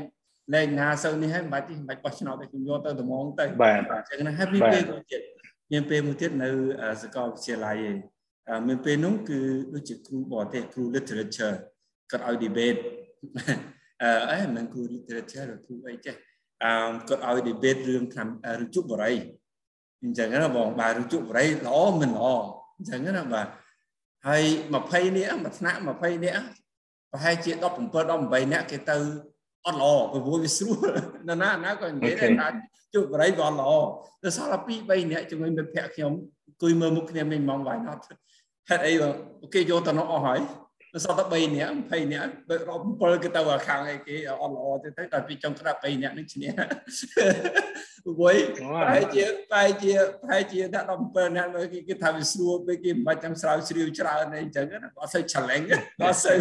[0.55, 5.23] លេងណាសូវនេះហើយមិនបាច់ទេមិនបាច់បោះឆ្នោតទេខ្ញុំយកទៅត្មងទៅបាទអញ្ចឹងណាហើយមានពេលមួយទៀត
[5.73, 6.49] មានពេលមួយទៀតនៅ
[7.03, 7.97] សាកលវិទ្យាល័យឯង
[8.69, 9.39] មានពេលនោះគឺ
[9.75, 11.57] ដូចជាគ្រូបរទេសគ្រូ literature
[12.11, 12.81] គាត់ឲ្យ debate
[14.03, 16.15] អឺអេមិនគ្រូ literature ឬគ្រូអីចេះ
[16.65, 16.73] អឺ
[17.09, 18.29] គាត់ឲ្យ debate រឿងតាម
[18.61, 19.15] រជុបរិយ
[20.03, 22.27] អញ្ចឹងណាបងបាទរជុបរិយល្អមិនល្អ
[22.77, 23.47] អញ្ចឹងណាបាទ
[24.27, 24.43] ហើយ
[24.81, 26.45] 20នាក់មួយថ្នាក់20នាក់
[27.11, 27.63] ប្រហែលជា17
[28.43, 28.97] 18នាក់គេទៅ
[29.67, 30.89] អត់ល្អព្រោះវាស្រួល
[31.29, 32.49] ណាណាណាក៏និយាយដែរថា
[32.95, 33.71] ជួបបរិយក៏ល្អ
[34.23, 36.13] ទៅសល់តែ2 3នាក់ជាមួយមិត្តភក្តិខ្ញុំ
[36.47, 38.01] អង្គុយមើលមុខគ្នាមិញហ្មង why not
[38.69, 38.93] ហេតុអី
[39.55, 40.41] គេយកទៅនោះអស់ហើយ
[40.97, 46.51] ទៅសល់តែ3នាក់20នាក់បើរាប់7គេទៅអាខាងអីគេអត់ល្អទេទៅតែពីចុងក្តាប់3នាក់នឹងឈ្នះ
[48.21, 49.93] វ័យប្រហែលជាប្រហែលជា
[50.23, 55.69] ប្រហែលជាដាក់17នាក់គេគេថាវាស្រួលពេលគេមិនបាច់ចាំស្រាវជ្រាវច្រើនអីអញ្ចឹងណាអត់សូវ challenge
[56.07, 56.39] អត់សូវ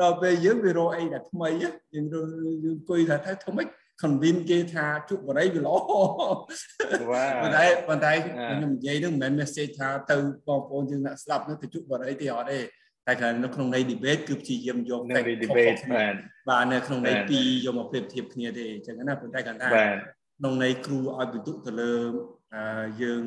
[0.00, 2.26] ដល់ពេលយើងវារកអីដែលថ្មីយើងយើង
[2.64, 3.68] អង្គុយថាថាធ្វើម៉េច
[4.02, 10.16] convince គេថាជក់បរិយវាល្អប៉ុន្តែប៉ុន្តែខ្ញុំនិយាយនឹងមិនមែន message ថាទៅ
[10.48, 12.60] បងប្អូនយើងអ្នកស្ដាប់នោះទៅជក់បរិយទេអត់ទេ
[13.06, 15.00] តែគ្រាន់នៅក្នុងន័យ debate គឺព្យាយាមយក
[15.44, 16.14] debate បាទ
[16.48, 19.68] បាទនៅក្នុងន័យពីរយកមកប្រៀបធៀបគ្នាទេអញ្ចឹងណាប៉ុន្តែគាត់ថា
[20.38, 21.94] ក្នុងន័យគ្រូឲ្យបន្ទុកទៅលើ
[23.02, 23.24] យើង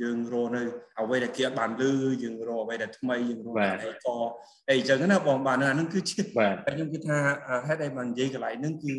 [0.00, 0.62] យើងរកនៅ
[1.00, 1.92] អ្វីដែលគេអត់បានលឺ
[2.22, 3.54] យើងរកអ្វីដែលថ្មីយើងរក
[3.84, 4.16] អីក៏
[4.68, 7.18] អីអញ្ចឹងណាបងបាទហ្នឹងគឺជាខ្ញុំគិតថា
[7.66, 8.94] ហេតុអីបាននិយាយកន្លែងហ្នឹងគឺ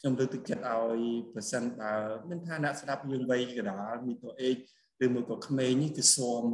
[0.00, 1.00] ខ្ញុំលើកទឹកចិត្តឲ្យ
[1.34, 1.92] ប្រសិនបើ
[2.28, 4.56] មានថាអ្នកស្ដាប់យើងវ័យកណ្ដាលមានតអេក
[5.04, 6.44] ឬមួយក៏ក្មេងនេះគឺស៊ាំ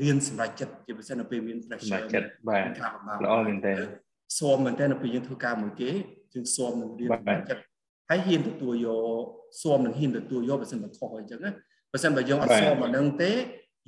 [0.00, 2.66] រៀនសម្រាប់ចិត្តជាពិសេសនៅពេលមាន pressure ចិត្តបាទ
[3.24, 3.74] ល្អមែនតើ
[4.38, 5.90] ស៊ាំមែនតើនៅពេលយើងធ្វើការមួយគេ
[6.34, 7.62] យើងស៊ាំនឹងរៀនសម្រាប់ចិត្ត
[8.10, 9.22] ហើយហ៊ានទទួលយក
[9.62, 11.50] ស៊ាំនឹងហ៊ានទទួលយកបើសិនតែខុសអញ្ចឹងណា
[11.92, 13.30] បើសិនបើយើងអត់ស៊ាំអានឹងទេ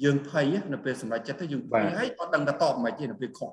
[0.04, 3.52] យើងភ័យនៅពេលសម្រាប់ចិត្តទៅយើងភ័យហើយអត់ដឹងថាតបមិនទេនៅពេលខុស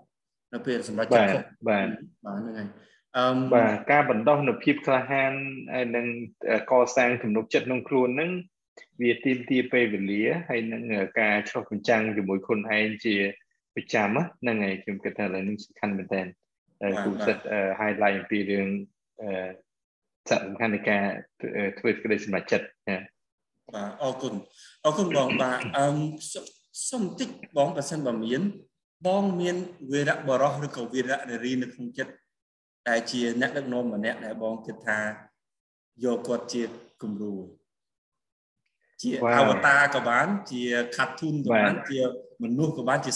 [0.53, 1.87] នៅពេលសម្រាប់ចិត្តខុសបាទ
[2.25, 2.67] បាទហ្នឹងហើយ
[3.17, 5.31] អឺបាទការបណ្ដោះនៅភាពក្លាហាន
[5.95, 6.05] និង
[6.71, 8.31] កសាងទំនុកចិត្តក្នុងខ្លួនហ្នឹង
[9.01, 10.83] វាទាមទារពេលវេលាហើយនឹង
[11.19, 13.15] ការឆ្លុះបញ្ចាំងជាមួយខ្លួនឯងជា
[13.75, 14.07] ប្រចាំ
[14.41, 16.21] ហ្នឹងហើយខ្ញុំគិតថាឥឡូវនេះសំខាន់មែនតើ
[17.05, 17.37] គូសិត
[17.79, 18.67] highlight អំពីរឿង
[20.29, 21.03] សំខាន់នៃការ
[21.79, 22.97] ធ្វើក្តីសម្រេចចិត្តណា
[23.75, 24.33] បាទអរគុណ
[24.85, 25.87] អរគុណបងបាទអឺ
[26.89, 28.41] សុំតិចបងបើសិនបើមាន
[29.07, 29.55] បងមាន
[29.91, 32.13] វីរៈបរោះឬក៏វីរៈនារីនៅក្នុងចិត្ត
[32.89, 34.99] ដែលជាអ្នកដឹកនាំម្នាក់ដែលបងគិតថា
[36.03, 36.63] យកគាត់ជា
[37.01, 37.33] គំរូ
[39.01, 40.61] ជាអវតារក៏បាន ជា
[40.95, 41.99] ខាត់ធូនក៏បាន ជា
[42.43, 43.11] មនុស្សក៏បានជា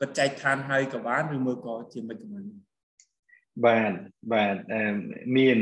[0.00, 2.44] គាត់ចែកឋានហើយក៏បានឬមើលក៏ជាមិនក៏បាន
[3.64, 3.92] បាទ
[4.32, 4.56] បាទ
[5.36, 5.58] មាន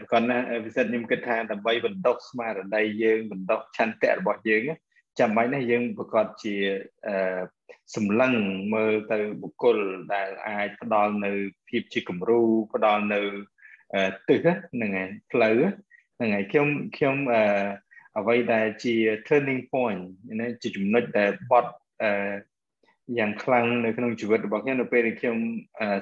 [0.00, 4.62] ប្រកបណាវិសិទ្ធខ្ញុំគិតថាដើម្បីបណ្ដុះស្មារតីយើងបណ្ដុះឆន្ទៈរបស់យើង
[5.18, 6.54] ចាំបាច់ណាស់យើងប្រកបជា
[7.96, 8.32] សម្លឹង
[8.74, 9.78] មើលទៅបុគ្គល
[10.14, 11.32] ដែលអាចផ្ដល់នៅ
[11.68, 12.40] ភាពជាគំរូ
[12.74, 13.20] ផ្ដល់នៅ
[14.28, 15.58] ទិសហ្នឹងហើយផ្លូវ
[16.16, 18.94] ហ្នឹងហើយខ្ញុំខ្ញុំអ្វីដែលជា
[19.28, 20.02] turning point
[20.40, 21.72] ណាជាចំណុចដែលបត់
[23.18, 25.36] យ៉ាងខ្លាំងនៅក្នុងជីវិតរបស់ខ្ញុំនៅពេលដែលខ្ញុំ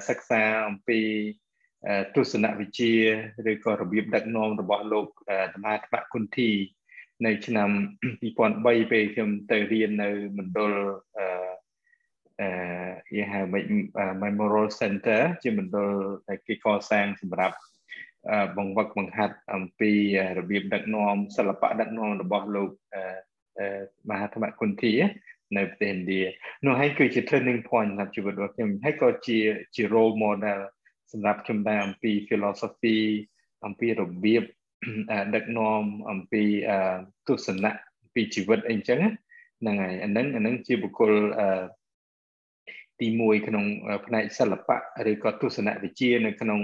[0.09, 0.99] សិក្សាអំពី
[2.15, 2.93] ទស្សនវិជ្ជា
[3.51, 5.07] ឬក៏របៀបដឹកនាំរបស់លោក
[5.53, 6.51] ធម្មថ្មគុន្ធី
[7.25, 7.69] នៅឆ្នាំ
[8.31, 10.73] 2003ពេលខ្ញុំទៅរៀននៅមណ្ឌល
[11.17, 11.25] អឺ
[12.41, 12.49] អឺ
[13.09, 13.39] គេហៅ
[14.23, 15.91] Memorial Center ជាមណ្ឌល
[16.27, 17.55] ដែលគេកសាងសម្រាប់
[18.57, 19.91] បង្វឹកបង្ហាត់អំពី
[20.39, 22.69] របៀបដឹកនាំសិល្បៈដឹកនាំរបស់លោក
[24.09, 24.93] មហាធម្មគុន្ធី
[25.57, 26.21] នៅប្រទេសឥណ្ឌា
[26.65, 29.37] នោះហើយគឺជា turning point សម្រាប់ជីវិតរបស់ខ្ញុំហើយក៏ជា
[29.75, 30.59] ជា role model
[31.11, 32.97] សម្រាប់ខ្ញុំដែរអំពី philosophy
[33.65, 34.43] អំពីរបៀប
[35.35, 36.43] ដឹកនាំអំពី
[37.27, 37.71] ទស្សនៈ
[38.01, 38.99] អំពីជីវិតអីចឹង
[39.61, 41.13] ហ្នឹងហើយអាហ្នឹងអាហ្នឹងជាបុគ្គល
[42.99, 43.65] ទី1ក្នុង
[44.05, 44.77] ផ្នែកសិល្បៈ
[45.11, 46.59] ឬក៏ទស្សនវិជ្ជានៅក្នុង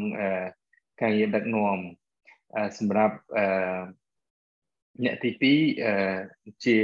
[1.02, 1.80] ការងារដឹកនាំ
[2.78, 3.16] សម្រាប់
[5.04, 5.32] អ្នកទី
[5.98, 6.78] 2ជា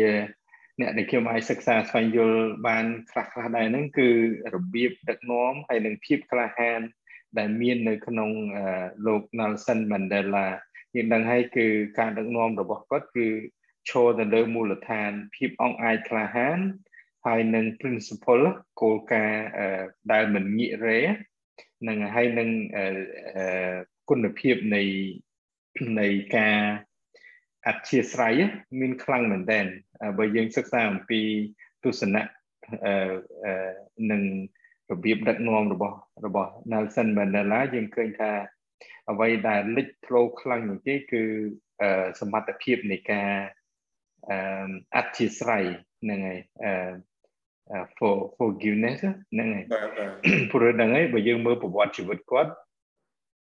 [0.81, 4.09] អ្នកដែលខ្ញុំអាចសិក្សាស្វែងយល់បានខ្លះខ្លះដែរហ្នឹងគឺ
[4.55, 6.81] របៀបដឹកនាំហើយនិងភាពក្លាហាន
[7.37, 8.31] ដែលមាននៅក្នុង
[9.05, 10.47] លោក Nelson Mandela
[10.95, 11.67] យើងដឹងហើយគឺ
[11.99, 13.27] ការដឹកនាំរបស់គាត់គឺ
[13.89, 16.59] ឈរទៅលើមូលដ្ឋាន ភាពអង្អាចក្លាហាន
[17.25, 18.45] ហើយនឹង principle
[18.81, 19.45] គោលការណ៍
[20.11, 20.99] ដែលមិនងាករេ
[21.87, 22.49] នឹងហើយនឹង
[24.09, 24.81] គុណភាពនៃ
[25.99, 26.59] នៃការ
[27.67, 28.37] អធិស្ឋាន
[28.79, 29.65] មានខ្លាំងមែនទែន
[30.17, 31.21] បើយើងសិក្សាអំពី
[31.83, 32.23] ទស្សនៈ
[34.11, 34.23] នឹង
[34.91, 38.31] របៀបដឹកនាំរបស់របស់ Nelson Mandela យើងឃើញថា
[39.11, 41.23] អ្វីដែលលេចធ្លោខ្លាំងជាងគេគឺ
[42.19, 43.31] សមត្ថភាពនៃការ
[44.95, 45.65] អធិស្ឋាន
[46.03, 46.39] ហ្នឹងហើយ
[47.97, 48.99] for forgiveness
[49.33, 49.65] ហ្នឹងហើយ
[50.51, 52.51] ព្រោះហ្នឹងហើយបើយើងមើលប្រវត្តិជីវិតគាត់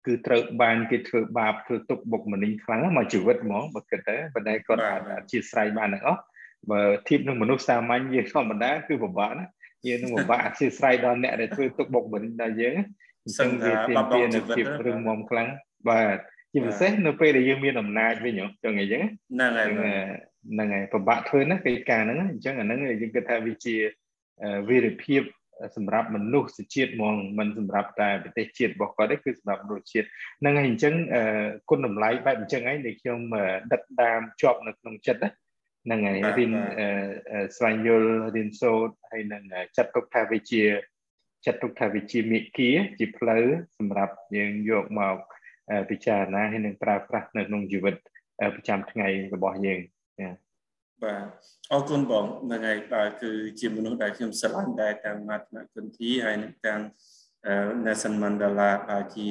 [0.08, 6.22] គឺត្រូវបានគេធ្វើបាបធ្វើទុកបុកម្នេញខ្លាំងមកជីវិតហ្មងបើគិតទៅប៉ុន្តែគាត់អាចអធិស្ឋានបានទាំងអស់
[6.72, 9.46] បើធៀបនឹងមនុស្សសាមញ្ញយើងធម្មតាគឺពិបាកណា
[9.88, 12.76] យើងនឹងពិបាកអធិស្ឋានដល់អ្នកដែលធ្វើទុកបុកម្នេញដល់យើង
[13.40, 15.50] សឹងថាបបជីវិតរឹងមាំខ្លាំង
[15.90, 16.18] បាទ
[16.54, 18.34] ជាពិសេសនៅពេលដែលយើងមានអំណាចវិញ
[18.64, 19.70] ចឹងអញ្ចឹងហ្នឹងហើយ
[20.52, 23.76] ហ្នឹងហើយពិបាកធ្វើណាកិច្ចការហ្នឹងអញ្ចឹងអាហ្នឹងយើងគិតថាវាជា
[24.70, 25.22] វីរភាព
[25.76, 30.08] សម្រាប់មនុស្សជាតិហ្មងមិនសម្រាប់តែប្រទេសជាតិរបស់គាត់ទេគឺសម្រាប់មនុស្សជាតិ
[30.42, 30.94] ហ្នឹងហើយអញ្ចឹង
[31.70, 33.20] គុណតម្លៃបែបអញ្ចឹងហើយដែលខ្ញុំ
[33.72, 35.22] ដិតដាមជាប់នៅក្នុងចិត្ត
[35.86, 36.52] ហ្នឹងហើយរៀន
[37.58, 39.44] ស្វែងយល់រៀនសូត្រហើយនឹង
[39.78, 40.64] ចាត់ទុកថាវាជា
[41.46, 43.46] ចាត់ទុកថាវាជាមេគាជាផ្លូវ
[43.78, 45.18] សម្រាប់យើងយកមក
[45.90, 47.96] ពិចារណាហើយនឹងប្រើប្រាស់នៅក្នុងជីវិត
[48.56, 49.80] ប្រចាំថ្ងៃរបស់យើង
[50.20, 50.47] ចា៎
[51.04, 51.26] បាទ
[51.72, 56.82] អរគុណបងហ្នឹងហើយបាទគឺជាមនុស្សដែលខ្ញុំស្រឡាញ់ដែរតាមមាត្មគុណធីហើយនឹងតាម
[57.86, 59.28] Nelson Mandela បាទជា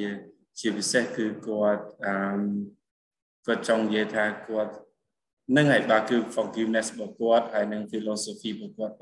[0.59, 2.15] ជាពិសេសគឺគាត់អឺ
[3.47, 4.73] គាត់ចង់និយាយថាគាត់
[5.57, 8.95] នឹងហើយបាទគឺ forgiveness របស់គាត់ហើយនឹង philosophy របស់គាត់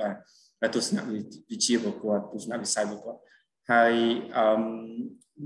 [0.61, 3.21] បាទទស្សនវិជ្ជារបស់គាត់ទស្សនវិស័យរបស់គាត់
[3.73, 3.95] ហើយ
[4.37, 4.47] អឺ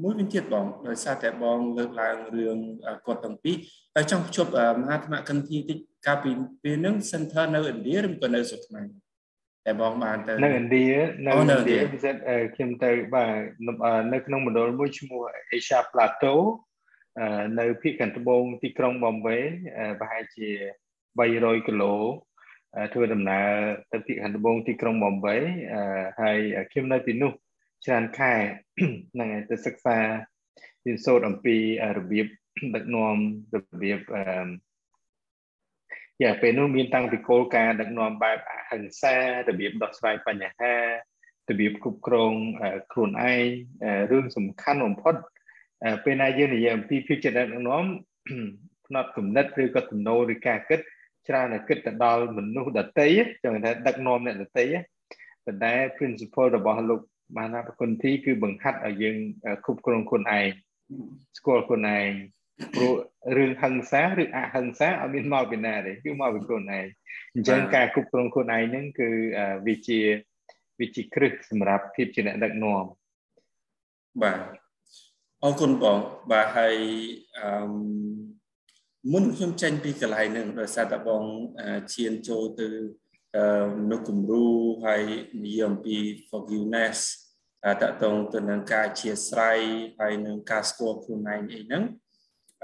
[0.03, 2.59] មួយវិញទៀតបងដោយសារតែបងលើកឡើងរឿង
[3.07, 3.57] គាត់ទាំងពីរ
[3.95, 6.31] ហើយចង់ភ្ជាប់មហាថ្មកិនធីតិចកាលពី
[6.63, 8.87] ពេលហ្នឹង center នៅឥណ្ឌាឬក៏នៅស្រុកខ្មែរ
[9.67, 10.87] តែបងបានទៅនៅឥណ្ឌា
[11.27, 12.15] នៅឥណ្ឌាពិសេស
[12.55, 13.33] ខ្ញុំទៅបាទ
[14.13, 15.23] នៅក្នុងមណ្ឌលមួយឈ្មោះ
[15.57, 16.39] Asia Plateau
[17.59, 19.39] នៅភាគខាងត្បូងទីក្រុងប៊ុំបេ
[20.01, 20.49] ប្រហែលជា
[21.19, 21.95] 300គីឡូ
[22.93, 23.49] ធ្វើដំណើរ
[23.93, 25.37] ទៅភាគខាងត្បូងទីក្រុងប៊ុំបេ
[26.21, 26.39] ហើយ
[26.71, 27.33] ខ្ញុំនៅទីនោះ
[27.85, 28.35] ច្រើនខែ
[29.13, 29.99] ហ្នឹងហើយទៅសិក្សា
[30.85, 31.57] រៀនសូត្រអំពី
[31.99, 32.27] របៀប
[32.75, 33.17] ដឹកនាំ
[33.55, 34.25] របៀបអឺ
[36.23, 39.15] យ៉ាពេលនោះមានតាំងពីគោលការណ៍ដឹកនាំបែបអហិង្សា
[39.49, 40.75] របៀបដោះស្រាយបញ្ហា
[41.49, 42.35] របៀបគ្រប់គ្រង
[42.93, 43.45] ខ្លួនឯង
[44.13, 45.15] រឿងសំខាន់បំផុត
[46.05, 47.85] ពេលណាយើងនិយាយអំពីភាពជាដឹកនាំ
[48.87, 50.81] ផ្នត់គំនិតឬក៏ទំនោរឬការគិត
[51.29, 53.09] ច្រើនតែគិតទៅដល់មនុស្សដតី
[53.45, 54.67] ចឹងថាដឹកនាំអ្នកដតី
[55.45, 57.01] ប៉ុន្តែ principle របស់លោក
[57.37, 59.17] មហាប្រគុណទីគឺបង្ហាត់ឲ្យយើង
[59.65, 60.47] គ្រប់គ្រងខ្លួនឯង
[61.39, 62.11] ស្គាល់ខ្លួនឯង
[62.75, 62.93] ព្រោះ
[63.37, 66.87] រឿងហិង្សាឬអហិង្សាអត់មានមកពីណាទេគឺមកពីខ្លួនឯង
[67.35, 69.09] អញ្ចឹងការគ្រប់គ្រងខ្លួនឯងហ្នឹងគឺ
[69.67, 70.01] វាជា
[70.81, 72.85] វាជាគ្រឹះសម្រាប់ភាពជាអ្នកដឹកនាំ
[74.23, 74.39] បាទ
[75.43, 75.99] អរគុណបង
[76.33, 76.77] បាទហើយ
[77.39, 77.49] អឺ
[79.13, 81.25] មុនខ្ញុំចេញពីកន្លែងហ្នឹងដោយសារតែបង
[81.95, 82.67] ឈានចូលទៅ
[83.93, 84.47] នៅគំរូ
[84.85, 85.03] ហើយ
[85.45, 85.97] និយាយអំពី
[86.29, 86.99] forgiveness
[87.83, 89.59] តកតងទៅនឹងការអធិស្ឋាន
[90.01, 91.83] ហើយនឹងការស្គាល់ខ្លួនឯងអីហ្នឹង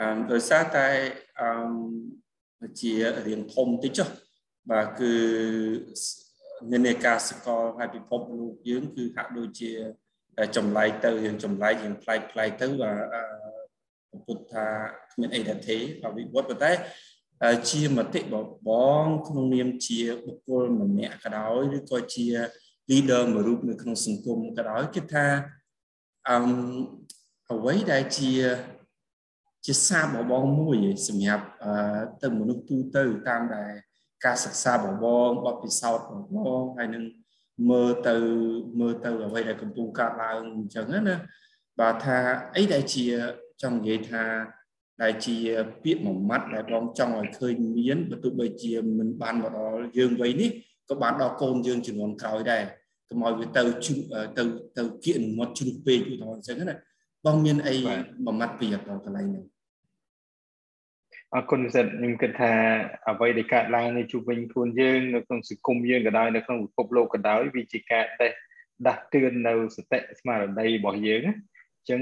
[0.01, 0.89] អឺដោយសារតែ
[1.41, 2.95] អឺជា
[3.27, 4.09] រៀងធំតិចចុះ
[4.71, 5.13] បាទគឺ
[6.73, 9.73] និន្នាការសកលហើយពិភពលោកយើង គឺហាក់ដូចជា
[10.57, 12.93] ចម្លែកទៅយើងចម្លែកយើងប្លែកប្លែកទៅបា
[14.13, 14.67] ទពុទ្ធថា
[15.13, 16.73] គ្មានអីដែលទេបាទវិវត្តប៉ុន្តែ
[17.71, 18.35] ជាមតិប
[18.69, 18.71] ប
[19.03, 22.27] ងក្នុងនាមជាបុគ្គលម្នាក់ក៏ដោយឬក៏ជា
[22.91, 25.27] leader មួយរូបនៅក្នុងសង្គមក៏ដោយគិតថា
[26.31, 26.47] អឹម
[27.53, 28.33] អ្វីដែលជា
[29.67, 30.77] ជាសារបបងមួយ
[31.09, 31.45] សម្រាប់
[32.23, 33.73] ទៅមនុស្សទូទៅតាមដែល
[34.25, 37.05] ការសិក្សាបបងបទពិសោធន៍បបងហើយនឹង
[37.71, 38.15] មើលទៅ
[38.81, 41.17] មើលទៅអ្វីដែលកំពុងកើតឡើងអញ្ចឹងណា
[41.81, 42.19] បាទថា
[42.57, 43.07] អីដែលជា
[43.63, 44.25] ចង់និយាយថា
[45.03, 45.37] ដែលជា
[45.83, 50.51] ពាក្យមួយម៉ាត់ដែលបងចង់ឲ្យឃើញមានបើទោះបីជាមិនបានមកដល់យើងវ័យនេះ
[50.89, 52.63] ក៏បានដល់កូនយើងចំនួនក្រោយដែរ
[53.09, 53.63] កុំឲ្យវាទៅ
[54.39, 54.43] ទៅ
[54.77, 56.77] ទៅគៀកមុតជ្រុះពេកឧទាហរណ៍អញ្ចឹងណា
[57.27, 57.99] បងមានអីមួយ
[58.41, 59.45] ម៉ាត់ពីដល់កន្លែងហ្នឹង
[61.35, 62.53] អរគុណសិទ្ធខ្ញុំគិតថា
[63.09, 68.31] អ្វីដែលកើតឡើងនៅជុំវិញខ្លួនយើងនៅក្នុងសង្គមយើងក៏ដោយនៅក្នុងពិភពលោកក៏ដោយវាជាការតេះ
[68.87, 72.01] ដាស់តឿននៅសតិស្មារតីរបស់យើងណាអញ្ចឹង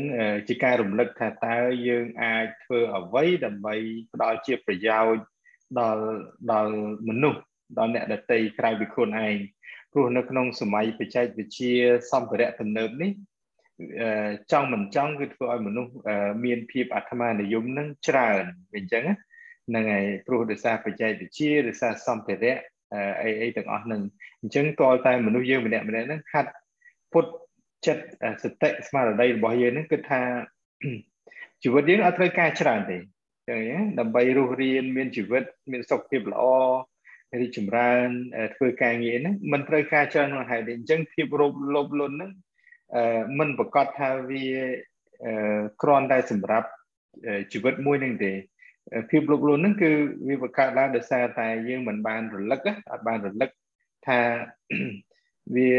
[0.49, 1.57] ជាការរំលឹកថាតើ
[1.89, 3.75] យើងអាចធ្វើអ្វីដើម្បី
[4.13, 5.23] ផ្ដល់ជាប្រយោជន៍
[5.81, 6.05] ដល់
[6.53, 6.75] ដល់
[7.09, 7.43] មនុស្ស
[7.79, 9.37] ដល់អ្នកដទៃក្រៅពីខ្លួនឯង
[9.93, 11.75] ព្រោះនៅក្នុងសម័យបច្ចេកវិទ្យា
[12.13, 13.13] សម្ភារៈទំនើបនេះ
[14.53, 15.93] ចង់មិនចង់គឺធ្វើឲ្យមនុស្ស
[16.45, 18.45] មានភាពអាត្មានិយមនឹងច្រើន
[18.77, 19.05] អញ្ចឹង
[19.69, 22.59] ហ្នឹងហើយព្រោះដោយសារបច្ចេកវិទ្យាដោយសារសម្ភារៈ
[23.23, 24.03] អីអីទាំងអស់ហ្នឹង
[24.43, 26.53] អញ្ចឹងតលតែមនុស្សយើងម្នាក់ម្នាក់ហ្នឹងហាត់
[27.13, 27.27] ពុត
[27.87, 28.05] ចិត្ត
[28.43, 30.21] សតិស្មារតីរបស់យើងហ្នឹងគឺថា
[31.63, 32.99] ជីវិតយើងអត់ត្រូវការច្រើនទេ
[33.49, 36.43] ចឹងដើម្បីរស់រានមានជីវិតមានសុខភាពល្អ
[37.41, 38.09] រីកចម្រើន
[38.57, 42.33] ធ្វើការងារហ្នឹងមិនត្រូវការច្រើននោះហើយអញ្ចឹងភាពរោគលោភលន់ហ្នឹង
[43.39, 44.47] មិនប្រកាសថាវា
[45.83, 46.69] គ្រាន់តែសម្រាប់
[47.53, 48.33] ជីវិតមួយនឹងទេ
[49.11, 49.91] ភាពលោកលួនហ្នឹងគឺ
[50.29, 52.61] វាបង្កើតឡើងដោយសារតែយើងមិនបានរលឹក
[52.93, 53.51] អត់បានរលឹក
[54.07, 54.19] ថា
[55.57, 55.73] វា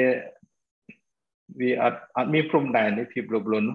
[1.60, 3.66] វាអត់អត់មានព្រំដែនទេភាពលោកលួន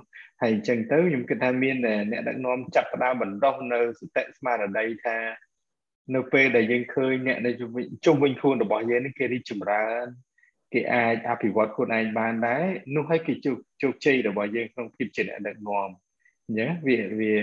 [0.40, 1.76] ហើយអញ្ចឹងទៅខ្ញុំគិតថាមាន
[2.10, 5.16] អ្នកដឹកនាំចាប់ផ្ដើមបណ្ដោះនៅសតិស្មារតីថា
[6.14, 7.50] នៅពេលដែលយើងឃើញអ្នកនៅ
[8.04, 10.06] ជុំវិញខ្លួនរបស់យើងនេះគេរីកចម្រើន
[10.72, 12.64] គេអាចអភិវឌ្ឍខ្លួនឯងបានដែរ
[12.94, 15.88] នោះហើយគេជោគជោគជ័យរបស់យើងក្នុងភាពជាអ្នកដឹកនាំ
[16.46, 17.34] អញ្ចឹងវាវា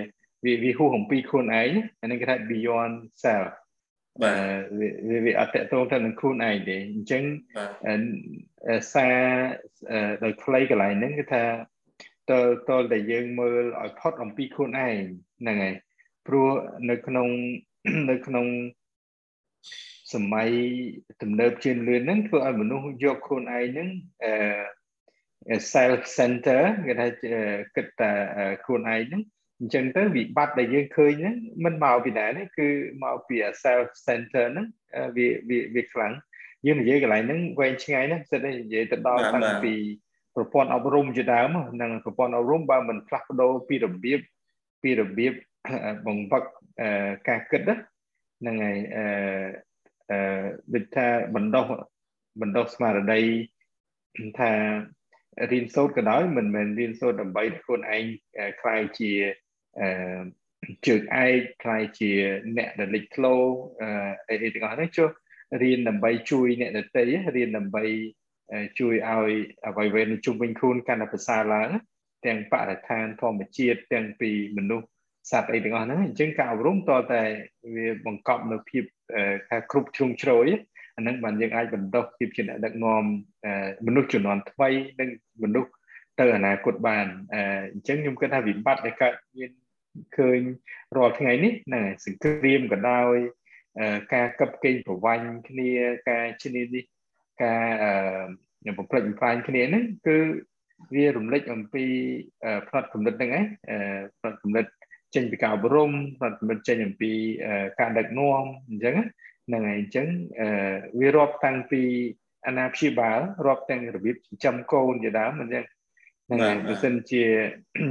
[0.46, 1.72] វាវាហួសអំពីខ្លួនឯង
[2.02, 3.52] អានេះគេថា beyond self
[4.24, 7.24] បាទវាវាអត់តកតងទៅនឹងខ្លួនឯងទេអញ្ចឹង
[8.94, 9.16] សារ
[10.24, 11.44] ដោយខ្លីកន្លែងហ្នឹងគឺថា
[12.32, 14.98] តើតើតែយើងមើលឲ្យផុតអំពីខ្លួនឯង
[15.42, 15.76] ហ្នឹងហើយ
[16.28, 16.50] ព្រោះ
[16.90, 17.28] នៅក្នុង
[18.10, 18.46] នៅក្នុង
[20.14, 20.50] សម័យ
[21.22, 23.90] ទំនើបជាលឿនហ្នឹងធ្វើឲ្យមនុស្សយកខ្លួនឯងហ្នឹង
[24.24, 27.08] អឺ self center គេថា
[27.76, 28.12] គិតតែ
[28.66, 29.22] ខ្លួនឯងហ្នឹង
[29.60, 31.36] អញ្ចឹងទៅវិបត្តិដែលយើងឃើញហ្នឹង
[31.66, 32.68] មិនមកពីណាទេគឺ
[33.04, 34.68] មកពី self center ហ្នឹង
[35.18, 36.14] វាវាវាខ្លាំង
[36.66, 39.74] យើងនិយាយកន្លែងហ្នឹងវែងឆ្ងាយណាស់សិតតែនិយាយទៅដល់តាំងពី
[40.36, 44.20] ប្រព័ន្ធអប់រំជាដើមហ្នឹងប្រព័ន្ធអប់រំបើមិនផ្លាស់ប្ដូរពីរបៀប
[44.84, 45.34] ពីរបៀប
[46.06, 46.44] បង្វឹក
[47.28, 47.62] ការគិត
[48.42, 49.06] ហ្នឹងហើយអឺ
[50.12, 51.66] អឺដូចថាបណ្ដោះ
[52.42, 53.22] បណ្ដោះស្មារតី
[54.40, 54.52] ថា
[55.52, 58.04] រៀនសូត្រក៏ដោយមិនមែនរៀនសូត្រដើម្បីខ្លួនឯង
[58.62, 59.12] ខ្លាយជា
[59.82, 59.90] អឺ
[60.88, 62.12] ជើងឯកខ្លាយជា
[62.58, 63.36] អ្នកដែលលេចធ្លោ
[64.30, 65.10] អីទាំងអស់ហ្នឹងចុះ
[65.62, 67.04] រៀនដើម្បីជួយអ្នកដទៃ
[67.36, 67.84] រៀនដើម្បី
[68.80, 69.32] ជួយឲ្យ
[69.68, 71.70] អ្វីៗនៅជុំវិញខ្លួនកាន់តែប្រសើរឡើង
[72.26, 74.88] ទាំងបរិស្ថានធម្មជាតិទាំងពីមនុស្ស
[75.32, 77.24] សត្វអីទាំងអស់ហ្នឹងអញ្ចឹងការអប់រំតតែ
[77.76, 78.84] វាបង្កប់នៅភាព
[79.50, 80.48] ថាគ្រប់ជ្រុងជ្រោយ
[80.98, 83.04] អាហ្នឹងបានយើងអាចបណ្ដុះភាពជាអ្នកដឹកនាំ
[83.88, 84.70] មនុស្សជំនាន់ថ្មី
[85.00, 85.10] និង
[85.44, 85.72] មនុស្ស
[86.20, 87.06] ទៅអនាគតបាន
[87.74, 89.52] អញ្ចឹងខ្ញុំគិតថាវិបត្តិដែលកើតមាន
[90.18, 90.40] ឃើញ
[90.96, 93.16] រាល់ថ្ងៃនេះហ្នឹងសង្គ្រាមក៏ដោយ
[94.14, 95.72] ការកឹបកេងប្រវាញ់គ្នា
[96.10, 96.84] ការឈ្នានេះ
[97.44, 100.18] ការបំផ្លិចបំផ្លាញគ្នាហ្នឹងគឺ
[100.96, 101.86] វារំលេចអំពី
[102.68, 103.46] ផ្នែកគំនិតហ្នឹងឯង
[104.20, 104.66] ផ្នែកគំនិត
[105.16, 107.12] ចេញពីការអប់រំរដ្ឋមិត្តចេញអំពី
[107.80, 108.96] ការដឹកនាំអញ្ចឹង
[109.48, 110.08] ហ្នឹងហើយអញ្ចឹង
[111.00, 111.82] វារាប់តាំងពី
[112.48, 115.64] អាណាព្យាបាលរាប់ទាំងរបៀបចិញ្ចឹមកូនជាដើមអញ្ចឹង
[116.28, 117.24] ហ្នឹងហើយបើសិនជា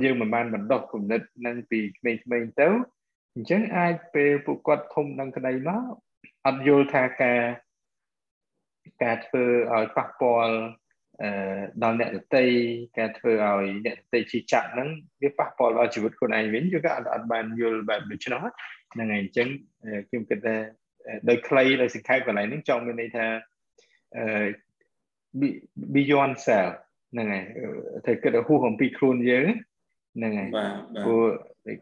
[0.05, 2.69] យើងមិនបានបណ្ដុះគំនិតនឹងពីក្មេងៗទៅ
[3.35, 5.83] អញ្ចឹងអាចពេលពួកគាត់ធំនឹងក្តីមក
[6.47, 7.41] អត់យល់ថាការ
[9.03, 10.57] ការធ្វើឲ្យប៉ះពាល់
[11.23, 11.31] អឺ
[11.83, 12.47] ដល់អ្នកដតី
[12.99, 14.89] ការធ្វើឲ្យអ្នកដតីជិះចាក់ហ្នឹង
[15.23, 18.41] វាប៉ះពាល់ដល់ជីវិតខ្លួនឯងវិញគឺក៏អត់អត់បានយល់បែបដូច្នោះ
[18.93, 19.49] ហ្នឹងហើយអញ្ចឹង
[20.09, 20.57] ខ្ញុំគិតថា
[21.29, 23.27] ដោយខ្លីដោយសង្ខេបកន្លែងហ្នឹងចង់មានន័យថា
[24.17, 24.25] អឺ
[25.95, 26.73] beyond self
[27.15, 27.45] ហ្នឹងហើយ
[28.07, 29.47] តែគិតឲ្យហួសអំពីខ្លួនយើង
[30.17, 30.73] ហ្នឹងហើយបាទ
[31.07, 31.23] ព្រោះ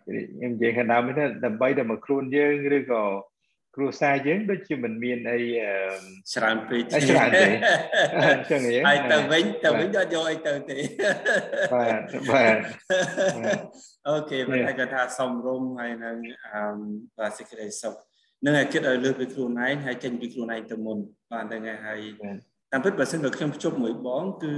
[0.04, 1.14] ខ្ញុំនិយាយខាងដើមនេះ
[1.44, 3.04] ដើម្បីតែមកខ្លួនយើងឬក៏
[3.76, 5.38] គ្រួសារយើងដូចជាមិនមានអី
[6.32, 7.48] ច្រើនពេកច្រើនទេ
[8.22, 10.78] អញ្ចឹងហើយទៅវិញទៅវិញអត់យកអីទៅទេ
[11.72, 12.56] បាទបាទ
[14.08, 16.16] អូខេមិនថាគាត់ថាសំរុំហើយនឹង
[16.52, 16.62] អឺ
[17.18, 17.94] បាទសេចក្តីសុខ
[18.44, 20.98] នឹងឲ្យគិតឲ្យលើកពីខ្លួនឯងហើយចេញពីខ្លួនឯងទៅមុន
[21.32, 22.00] បាទហ្នឹងហើយ
[22.72, 24.54] តាមពិតបើសិនបើខ្ញុំភ្ជាប់មួយបងគឺ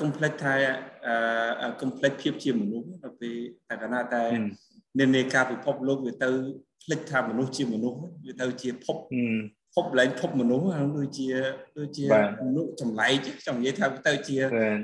[0.00, 0.54] complex ថា
[1.80, 3.36] complex ភាពជាមនុស្សដល់ពេល
[3.68, 4.22] តែកណាតែ
[4.98, 6.30] និន្នាការពិភពលោកវាទៅ
[6.82, 8.96] ភ្លេចថាមនុស្សជាមនុស្សវាទៅជាភព
[9.74, 10.64] ភពឡើងភពមនុស្ស
[10.98, 11.26] ដូចជា
[11.78, 12.04] ដូចជា
[12.46, 14.36] មនុស្សចម្លែកចង់និយាយថាទៅជា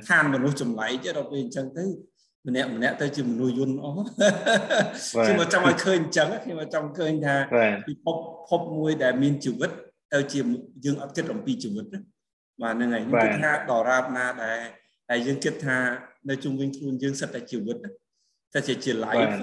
[0.08, 1.84] ឋានមនុស្សចម្លែកដល់ពេលអញ្ចឹងទៅ
[2.48, 3.94] ម្នាក់ម្នាក់ទៅជាមនុស្សយន្តអស់
[5.26, 7.36] ខ្ញុំមកចង់ឲ្យឃើញអញ្ចឹងខ្ញុំមកចង់ឃើញថា
[7.86, 8.16] ពិភព
[8.48, 9.70] ភពមួយដែលមានជីវិត
[10.12, 10.40] ទៅជា
[10.84, 11.86] យើងអត់គិតអំពីជីវិត
[12.62, 14.58] បាទហ្នឹងហើយខ្ញុំគិតថាដរាបណាដែល
[15.12, 15.78] ដែលយើងគិតថា
[16.30, 17.76] នៅជុំវិញខ្លួនយើងសិតតែជីវិត
[18.54, 19.34] តែជាជា life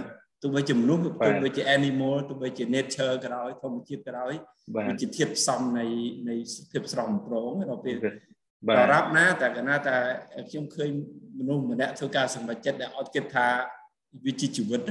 [0.41, 1.13] ទោះបីជាមនុស្សទោះ
[1.43, 4.33] បីជា animal ទោះបីជា nature ក៏ដោយធម្មជាតិក៏ដោយ
[4.75, 5.85] វាជាធាតុផ្សំនៃ
[6.29, 6.35] នៃ
[6.71, 7.95] ភាពស្រស់ប្រងដល់ពេល
[8.77, 9.97] ដរាបណាតែកណាតែ
[10.49, 10.89] ខ្ញុំឃើញ
[11.39, 13.47] មនុស្សម្នាក់ធ្វើការសម្រេចចិត្តដែលអត់គិតថា
[14.25, 14.81] វាជាជីវិត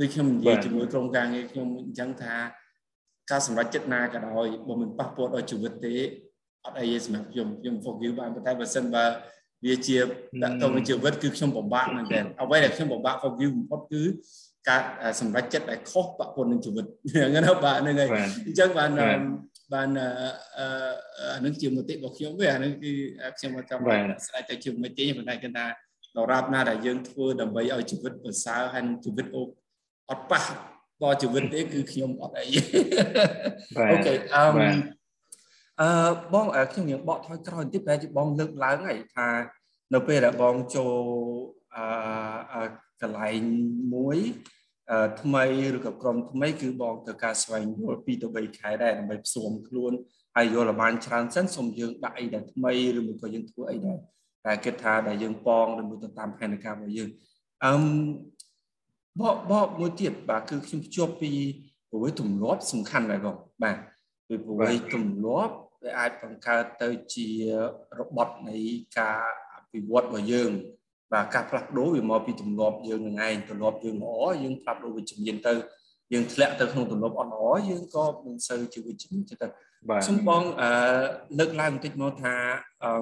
[0.00, 2.34] ដូចខ្ញុំនិយាយជាមួយក្រុមការងារខ្ញុំអញ្ចឹងថា
[3.30, 5.94] ការសម្រេចចិត្តណាក៏ដោយបើមិនប៉ះពាល់ដល់ជីវិតទេ
[6.64, 9.04] អត់អីទេសម្រាប់ខ្ញុំខ្ញុំ forgive បានប៉ុន្តែបើសិនបើ
[9.64, 9.96] វាជា
[10.42, 14.02] ដាក់ទៅនឹងជីវិតគឺខ្ញុំពិបាកមែនទែនអ្វីដែលខ្ញុំពិបាក forgive បំផុតគឺ
[14.68, 14.80] ការ
[15.20, 18.08] សម្រេចចិត្តដែលខុសប៉ះពាល់នឹងជីវិតហ្នឹងណាបាទហ្នឹងហើយ
[18.46, 18.90] អញ្ចឹងបាន
[19.74, 19.88] បាន
[20.58, 22.92] អានឹងជាមតិរបស់ខ្ញុំវិញអានឹងគឺ
[23.38, 23.82] ខ្ញុំមកចង់
[24.26, 25.66] ស្ដាយទៅជាមតិប៉ុន្តែគឺថា
[26.16, 29.42] ដរាបណាដែលយើងធ្វើដើម្បីឲ្យជីវិតប្រសើរហើយជីវិតអូ
[30.10, 30.44] អត់ប៉ះ
[31.02, 32.46] ដល់ជីវិតទេគឺខ្ញុំអត់អី
[33.90, 34.44] អូខេអឺ
[35.80, 35.88] អឺ
[36.32, 39.28] បងខ្ញុំនឹងបកថយក្រោយបន្តិចតែបងលើកឡើងហើយថា
[39.94, 40.94] នៅពេលដែលបងចូល
[41.74, 42.64] អឺ
[43.02, 43.42] កន្លែង
[43.94, 44.18] មួយ
[45.20, 45.44] ថ្មី
[45.76, 49.92] ឬក៏ក្រុមថ្មីគឺបងត្រូវការស្វែងយល់2ទៅ3ខែដែរដើម្បីផ្សំខ្លួន
[50.36, 53.98] ហើយយល់ឲ្យបានច្រើនសិនសូមយើងដាក់អីដែលថ្មីឬមួយក៏យើងធ្វើអីដែល
[54.46, 57.08] តែគិតថាដែលយើងប៉ងឬមួយទៅតាមផែនការរបស់យើង
[57.64, 57.82] អឹម
[59.20, 61.30] បបបមួយទៀតបាទគឺខ្ញុំភ្ជាប់ពី
[61.90, 63.76] ប្រវេទម្លាប់សំខាន់ដែរបងបាទ
[64.28, 67.28] ពីប្រវេទម្លាប់ វាអាចបង្កើតទៅជា
[67.98, 68.58] របត់នៃ
[68.98, 69.22] ការ
[69.54, 70.50] អភិវឌ្ឍរបស់យើង
[71.12, 75.54] បាទការផ្លាស់ប្ដូរវាមកពីទម្លាប់យើងនឹងឯងទម្លាប់យើងល្អយើងផ្លាស់ប្ដូរវិជ្ជមានទៅ
[76.12, 80.70] យើងធ្លាក់ទៅក្នុងទម្លាប់អត់ល្អយើងក៏មិនសូវជាវិជ្ជមានទៅខ្ញុំបងអឺ
[81.38, 82.34] លើកឡើងបន្តិចមកថា
[82.84, 82.92] អឺ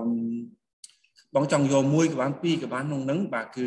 [1.35, 3.67] បងចង់យកមួយក៏បានពីរក៏បានក្នុងនឹងបាទគឺ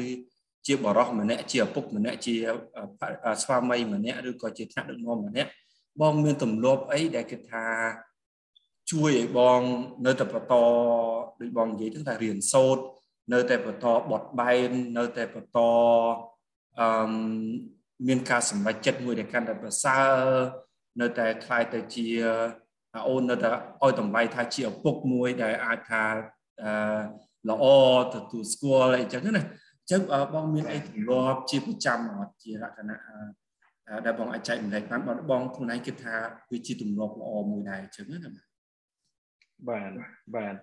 [0.68, 2.36] ជាបរោះម្នាក់ជាឪពុកម្នាក់ជា
[3.42, 5.50] ស្វាមីម្នាក់ឬក៏ជាថ្នាក់ដឹកនាំម្នាក់
[6.02, 7.66] បងមានទម្លាប់អីដែលគេថា
[8.92, 9.62] ជួយឲ្យបង
[10.06, 10.54] នៅតែបន្ត
[11.42, 12.84] ដូចបងនិយាយទៅថារៀនសូត្រ
[13.34, 15.60] នៅតែបន្តបត់បែននៅតែបន្ត
[16.80, 17.12] អឺ
[18.08, 20.14] មានការសម្រេចចិត្តមួយដែលកាន់តែប្រសើរ
[21.02, 22.08] នៅតែខ្លាយទៅជា
[23.08, 23.50] អូននៅតែ
[23.84, 26.04] ឲ្យតម្លៃថាជាឪពុកមួយដែលអាចថា
[26.64, 26.74] អឺ
[27.50, 27.66] ល្អ
[28.14, 29.44] ទទួលស្គាល់អីចឹងណា
[29.92, 30.02] ចឹង
[30.34, 33.00] បងមានអីទម្លាប់ជាប្រចាំអត់ជាលក្ខណៈ
[34.06, 36.16] ដែលបងអាចចែកម្លែកបានបងបងខ្លួនឯងគិតថា
[36.52, 38.53] វាជាទម្លាប់ល្អមួយដែរចឹងណា
[39.70, 39.92] បាទ
[40.36, 40.56] បាទ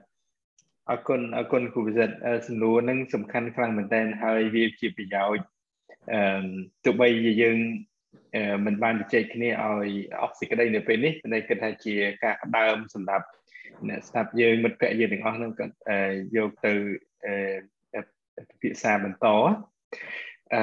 [0.90, 2.10] អរគុណអរគុណគូវិសិត
[2.46, 5.44] សំណួរហ្នឹងសំខាន់ខ្លាំងមែនតើហើយវាជាប្រយោជន៍
[6.12, 6.46] អឺ
[6.84, 7.58] ទោះបីជាយើង
[8.66, 9.90] មិនបានជជែកគ្នាឲ្យ
[10.22, 13.26] អស់សេចក្តីនៅពេលនេះតែគិតថាជាការផ្ដើមសម្រាប់
[13.88, 15.66] អ្នកស្ដាប់យើងមិត្តភ័ក្តិយើងទាំងអស់ហ្នឹងក៏
[16.36, 16.72] យកទៅ
[18.48, 19.26] ពិភាក្សាបន្ត
[20.54, 20.62] អឺ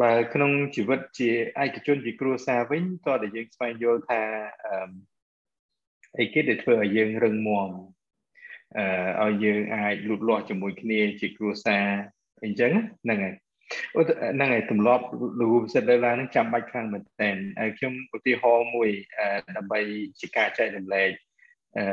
[0.00, 1.30] បើក្នុងជីវិតជា
[1.62, 4.20] ឯកជនជាគ្រួសារវិញតើតែយើងស្វែងយល់ថា
[6.18, 7.70] អីគេដែលធ្វើឲ្យយើងរឹងមាំ
[9.20, 11.86] អឺឲ្យយើងអាចលូតលាស់ជាមួយគ្នាជាគ្រួសារ
[12.44, 12.72] អញ្ចឹង
[13.04, 13.34] ហ្នឹងហើយ
[13.96, 15.04] អូហ្នឹងហើយទម្លាប់
[15.40, 18.90] លោកពិសិដ្ឋលើឡើងហ្នឹងចាំបាច់ខ្លាំងមែនតើខ្ញុំឧទាហរណ៍មួយ
[19.56, 19.80] ដើម្បី
[20.20, 21.10] ជាការចែករំលែក
[21.78, 21.84] អឺ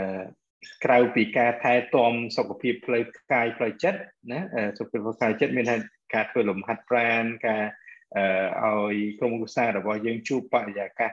[0.86, 3.04] ក្រៅពីការថែទាំសុខភាពផ្លូវ
[3.34, 4.00] កាយផ្លូវចិត្ត
[4.32, 4.40] ណា
[4.78, 5.78] សុខភាពផ្លូវកាយចិត្តមានថា
[6.14, 7.64] ការធ្វើលំហាត់ប្រាណការ
[8.66, 11.12] ឲ្យក្រុមគ្រួសាររបស់យើងជួបបរិយាកាស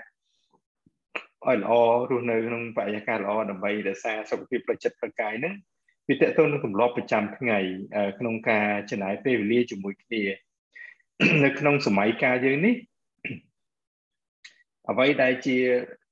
[1.48, 1.72] ឲ្យល្អ
[2.10, 5.54] រស់នៅក្នុងបរិយាកាសល្អដើម្បីរក្សាសុខភាពផ្លូវចិត្តផ្លូវកាយហ្នឹង
[6.08, 7.58] វាតកតទៅនឹងទម្លាប់ប្រចាំថ្ងៃ
[8.18, 10.22] ក្នុងការចំណាយពេលវេលាជាមួយគ្នា
[11.44, 12.74] នៅក្នុងសម័យកាលយើងនេះ
[14.90, 15.58] អ្វីដែលជា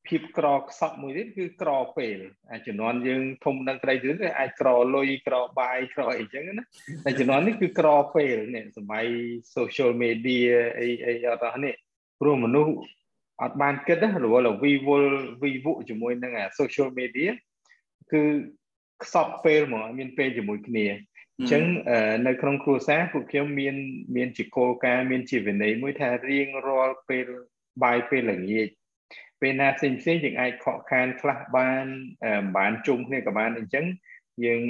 [0.09, 2.19] ភាពក្រខ្សក់មួយទៀតគឺក្រពេល
[2.67, 6.65] ជំនាន់យើងធំដឹងក្តីទៅអាចក្រលុយក្របាយក្រអីចឹងណា
[7.05, 9.07] តែជំនាន់នេះគឺក្រពេលនេះសម័យ
[9.57, 11.75] social media អីអីអត់នេះ
[12.21, 12.75] ព្រោះមនុស្ស
[13.41, 15.13] អត់បានគិតណារវល់វីវល់
[15.43, 17.31] វីវជាមួយនឹង social media
[18.13, 18.23] គឺ
[19.05, 20.87] ខ្សត់ពេលហ្មងមានពេលជាមួយគ្នា
[21.39, 21.63] អញ្ចឹង
[22.27, 23.77] នៅក្នុងគ្រួសារពួកខ្ញុំមាន
[24.17, 27.27] មានជាគោលការណ៍មានជាវិន័យមួយថារៀងរាល់ពេល
[27.85, 28.69] បាយពេលល្ងាច
[29.41, 31.85] ពេលណាផ្សេងផ្សេងយើងអាចខកខានខ្លះបាន
[32.25, 33.85] មិនបានជុំគ្នាក៏បានអញ្ចឹង
[34.45, 34.63] យើង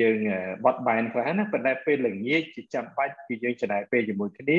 [0.00, 0.16] យើង
[0.64, 4.58] បត់បែនខ្លះណាប៉ុន្តែពេលល្ងាចជាចាំបាច់គឺយើងចំណាយពេលជាមួយគ្នា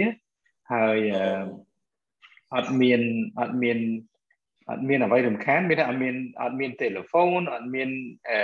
[0.73, 0.99] ហើយ
[2.55, 3.01] អត់មាន
[3.39, 3.77] អត់មាន
[4.69, 7.89] អត់មានអ្វីរំខានមានថាអត់មានអត់មានទូរស័ព្ទអត់មាន
[8.29, 8.39] អឺ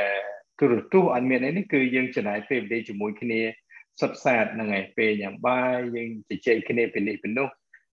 [0.59, 3.39] ទូរទស្សន៍អត់មានអីនេះគឺយើងចំណាយពេលវេលាជាមួយគ្នា
[3.99, 7.47] សុទ្ធសាធហ្នឹងហើយពេលញ៉ាំបាយយើងជជែកគ្នាពីនេះពីនោះ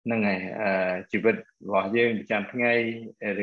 [0.05, 1.35] ហ្នឹងហើយអឺជីវិត
[1.65, 2.73] របស់យើងប្រចាំថ្ងៃ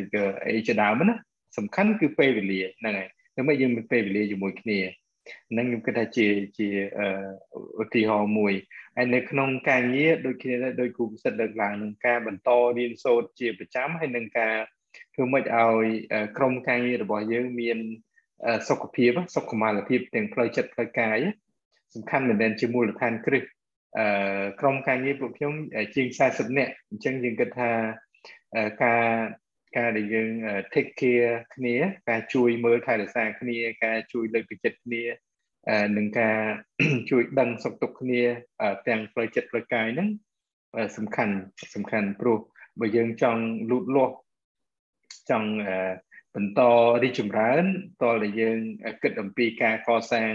[0.01, 1.15] ឬក៏អីជាដើមណា
[1.57, 4.79] សំខាន់គឺពេលវេលាហ្នឹងហើយដើម្បីយើងមានពេលវេលាជាមួយគ្នា
[5.51, 6.27] ហ្នឹងខ្ញុំគិតថាជា
[6.59, 6.69] ជា
[7.83, 8.55] ឧទាហរណ៍មួយ
[8.97, 14.55] ហើយនៅក្នុងការងារដូចគ្នាដោយគូពិសិដ្ឋលើកឡើងនឹងការបន្តរៀនសូត្រជាប្រចាំហើយនឹងការ
[15.15, 15.87] ធ្វើម៉េចឲ្យ
[16.37, 17.79] ក្រុមការងាររបស់យើងមាន
[18.69, 21.19] សុខភាពសុខុមាលភាពទាំងផ្លូវចិត្តផ្លូវកាយ
[21.95, 23.43] សំខាន់មែនទែនជាមូលដ្ឋានគ្រឹះ
[23.99, 25.53] អឺក្រុមការងារពួកខ្ញុំ
[25.95, 27.71] ជាង40នាក់អញ្ចឹងយើងគិតថា
[28.85, 29.05] ការ
[29.77, 30.31] ការដែលយើង
[30.75, 31.77] take care គ្នា
[32.09, 35.03] ការជួយមើលថែរក្សាគ្នា ការជួយលើកទឹកចិត្តគ្នា
[35.97, 36.39] នឹងការ
[37.11, 38.23] ជួយដឹងសុខទុក្ខគ្នា
[38.89, 40.09] ទាំងផ្លូវចិត្តផ្លូវកាយហ្នឹង
[40.97, 41.35] សំខាន់
[41.75, 42.39] សំខាន់ព្រោះ
[42.81, 44.17] បើយើងចង់លូតលាស់
[45.31, 45.51] ចង់
[46.35, 46.61] បន្ត
[47.03, 47.65] រីកចម្រើន
[48.03, 48.59] តលតែយើង
[49.03, 50.33] គិតអំពីការកសាង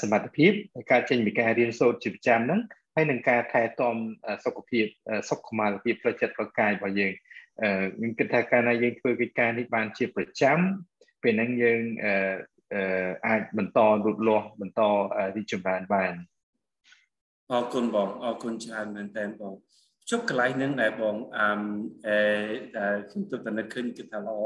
[0.00, 0.52] សមត្ថភាព
[0.90, 2.60] ការចេញពីការរៀនសូត្រជាប្រចាំហ្នឹង
[2.94, 3.96] ហើយនឹងការថែទាំ
[4.44, 4.86] សុខភាព
[5.30, 7.12] សុខុមាលភាពផ្លូវចិត្តផ្លូវកាយរបស់យើង
[7.60, 10.58] ខ្ញុំគិតថាកាលណាយើងធ្វើកិច្ចការនេះបានជាប្រចាំ
[11.22, 11.82] ពេលហ្នឹងយើង
[13.26, 14.80] អាចបន្តលូតលាស់បន្ត
[15.36, 16.12] រីកចម្រើនបាន
[17.50, 19.54] អរគុណបងអរគុណច្រើនមែនតើបង
[20.10, 21.46] ជប់កន្លែងហ្នឹងដែលបងអឺ
[22.06, 22.18] អឺ
[22.78, 24.40] ដែលខ្ញុំទិដ្ឋានឃើញគឺថាល្អ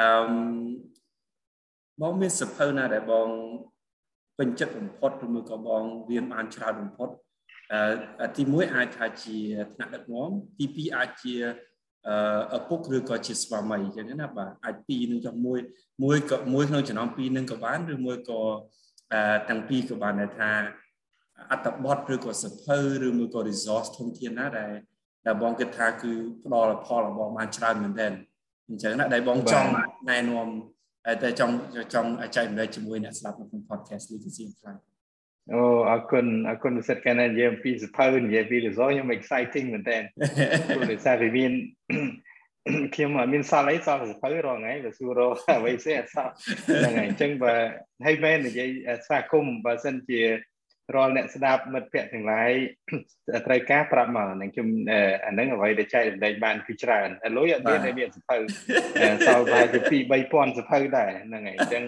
[0.00, 0.08] អឺ
[2.00, 3.28] បងមានសភៅណាដែលបង
[4.38, 7.08] ពេញចិត្តបំផុតឬមួយក៏បងរៀនបានច្រើនបំផុត
[8.22, 9.38] អឺទី1អាចថាជា
[9.74, 11.73] ថ្នាក់ដឹកនាំទី2អាចជាអឺ
[12.56, 15.58] ឪពុកឬក៏ជាស្វាមីអញ្ចឹងណាបាទអាចពីរនឹងចុះមួយ
[16.04, 18.40] មួយក៏មួយក្នុងចំណោមពីរនឹងក៏បានឬមួយក៏
[19.12, 20.50] អឺទាំងពីរក៏បានដែលថា
[21.52, 24.72] អត្តបទឬក៏សភៅឬមួយក៏ resource ធនធានណាដែល
[25.26, 26.12] ដែលបងគិតថាគឺ
[26.44, 28.12] ផ្ដល់ផលរបស់បានច្រើនមែនទែន
[28.68, 29.68] អញ្ចឹងណាដែលបងចង់
[30.10, 30.48] ណែនាំ
[31.22, 31.54] តែចង់
[31.94, 34.78] ចង់ចែករំលែកជាមួយអ្នកស្ដាប់នៅក្នុង podcast នេះគឺជាខ្លាំង
[35.52, 39.98] អូអរគុណអរគុណពិសេសកាលណានិយាយអំពីសភៅនិយាយពី result ខ្ញុំ exciting មែនតើ
[40.66, 41.52] ព្រោះដោយសារវាមាន
[42.94, 46.32] ខ្ញុំអត់មានសល់អីសល់សភៅរងថ្ងៃបើសួររកអ្វីផ្សេងអត់សល់
[46.66, 47.54] ហ្នឹងហើយអញ្ចឹងបើ
[48.06, 48.68] ហើយមែននិយាយ
[49.06, 50.20] ស្វាគមន៍បើសិនជា
[50.94, 52.52] រាល់អ្នកស្ដាប់មិត្តភ័ក្តិទាំងឡាយ
[53.46, 54.68] ត្រូវការប្រាប់មកនឹងខ្ញុំ
[55.24, 58.36] អាហ្នឹងអ្វីដែលចែករំលែកបានគឺច្រើនលុយអត់មានតែមានសភៅ
[59.26, 61.82] សល់ប្រហែលជា2 3000សភៅដែរហ្នឹងហើយអញ្ចឹង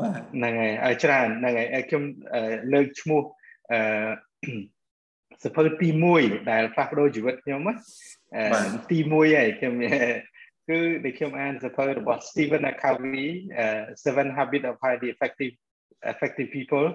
[0.00, 2.02] បាទហ្នឹងហើយឲ្យច្រើនហ្នឹងហើយខ្ញុំ
[2.72, 3.22] លើកឈ្មោះ
[3.72, 3.80] អឺ
[5.44, 5.88] សភៅទី
[6.18, 7.60] 1ដែលផ្លាស់ប្ដូរជីវិតខ្ញុំ
[8.90, 9.74] ទី1ហើយខ្ញុំ
[10.68, 13.26] គឺដែលខ្ញុំអានសភៅរបស់ Stephen Covey
[14.04, 15.54] Seven Habits of Highly Effective
[16.12, 16.88] Effective People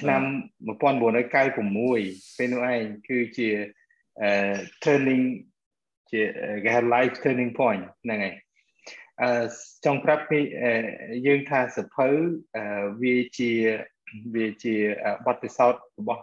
[0.00, 0.22] ឆ្នាំ
[0.66, 3.48] 1996ពេលនោះឯងគឺជា
[4.84, 5.24] turning
[6.10, 6.22] ជា
[6.64, 8.47] គេហៅ life turning point ហ្នឹងហើយអឺ
[9.84, 10.40] ចង់ប្រាប់ពី
[11.26, 12.08] យើងថាសភៅ
[13.02, 13.50] វាជា
[14.34, 14.74] វាជា
[15.26, 16.22] បទពិសោធន៍របស់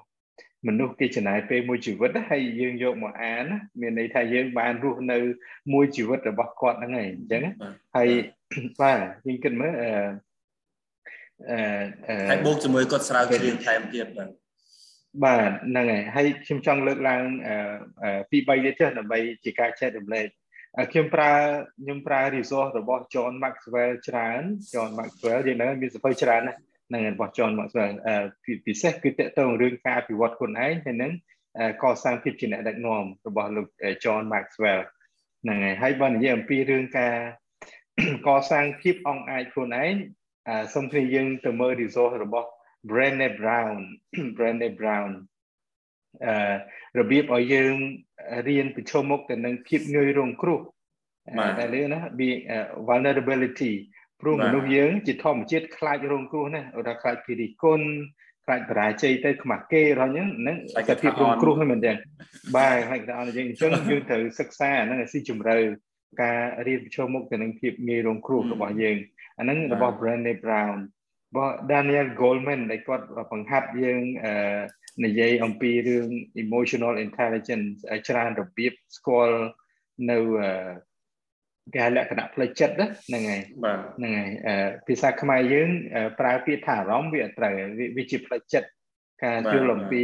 [0.68, 3.46] មនុស្សគេចំណាយពេលមួយជីវិតហើយយើងយកមកអាន
[3.82, 5.18] មានន័យថាយើងបានរស់នៅ
[5.74, 7.42] មួយជីវិតរបស់គាត់ហ្នឹងហើយអញ្ចឹង
[7.96, 8.10] ហើយ
[8.82, 9.90] បាទយើងគិតមើលអឺ
[12.08, 14.30] អឺហើយបូកជាមួយគាត់ស្រាវជ្រាវថែមទៀតបាទ
[15.24, 17.24] បាទហ្នឹងហើយហើយខ្ញុំចង់លើកឡើង
[18.04, 20.28] អឺពី3ទៀតចុះដើម្បីជាការចែករំលែក
[20.92, 21.32] ខ្ញុំប្រើ
[21.82, 24.42] ខ្ញុំប្រើ resource របស់ John Maxwell ច្រើន
[24.74, 26.60] John Maxwell យើងដឹងមានសភៅច្រើនណាស់
[26.94, 27.94] នឹងរបស់ John Maxwell
[28.66, 31.12] ពិសេសគឺតកតងរឿងការអភិវឌ្ឍខ្លួនឯងហើយនឹង
[31.84, 33.68] កសាងភាពជាអ្នកដឹកនាំរបស់លោក
[34.04, 34.82] John Maxwell
[35.44, 37.16] ហ្នឹងហើយហើយបើនិយាយអំពីរឿងការ
[38.28, 39.94] កសាងភាពអង្អាចខ្លួនឯង
[40.74, 42.50] សូមគ្នាយើងទៅមើល resource របស់
[42.90, 43.78] Brené Brown
[44.38, 45.35] Brené Brown អឺ
[47.00, 47.76] របៀបឲ្យយើង
[48.48, 50.60] រៀនប្រឈមមុខទៅនឹងភាពងាយរងគ្រោះ
[51.60, 52.28] តែលើណា be
[52.88, 53.74] vulnerability
[54.22, 57.88] ព្រោះមនុស្សយើងជាធម្មជាតិខ្លាចរងគ្រោះណាឧទាហរណ៍ខ្លាចពីរិះគន់
[58.46, 60.58] ខ្លាចបរាជ័យទៅខ្មាស់គេរហហ្នឹងហ្នឹង
[60.90, 61.92] តែភាពរងគ្រោះហ្នឹងមែនទេ
[62.56, 65.58] បាទហើយគេអត់យើងអញ្ចឹងយើងត្រូវសិក្សាហ្នឹងឲ្យស៊ីជម្រៅ
[66.22, 68.98] ការរៀនប្រឈមមុខទៅនឹងភាពងាយរងគ្រោះរបស់យើង
[69.40, 70.78] អាហ្នឹងរបស់ Brené Brown
[71.30, 74.32] របស់ Daniel Goleman ដែលគាត់បង្ហាត់យើងអឺ
[75.04, 76.08] និយាយអំពីរឿង
[76.44, 77.78] emotional intelligence
[78.08, 79.40] ច្រើនរបៀបស្គាល់
[80.10, 80.18] នៅ
[81.74, 84.32] គេហៅលក្ខណៈផ្លូវចិត្តហ្នឹងហើយបាទហ្នឹងហើយ
[84.88, 85.70] ភាសាខ្មែរយើង
[86.20, 87.54] ប្រើពាក្យថាអារម្មណ៍វាអត់ត្រូវ
[87.98, 88.68] វាជាផ្លូវចិត្ត
[89.24, 90.04] ការយល់អំពី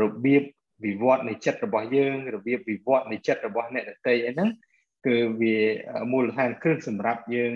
[0.00, 0.42] របៀប
[0.84, 4.50] វិវត្តនៃចិត្តរបស់យើងរបៀបវិវត្តនៃចិត្តរបស់អ្នកដទៃអីហ្នឹង
[5.06, 5.56] គឺវា
[6.12, 7.54] មូលដ្ឋានគ្រឹះសម្រាប់យើង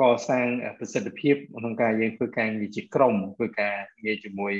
[0.00, 0.46] កសាង
[0.78, 4.54] ប្រសិទ្ធភាពក្នុងការយើងធ្វើការងារជាក្រុមធ្វើការងារជាមួយ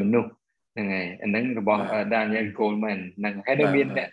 [0.00, 0.30] មនុស្ស
[0.74, 1.82] ហ្នឹងហើយអាហ្នឹងរបស់
[2.14, 4.10] Daniel Goleman ហ្នឹងហើយនៅមានអ្នក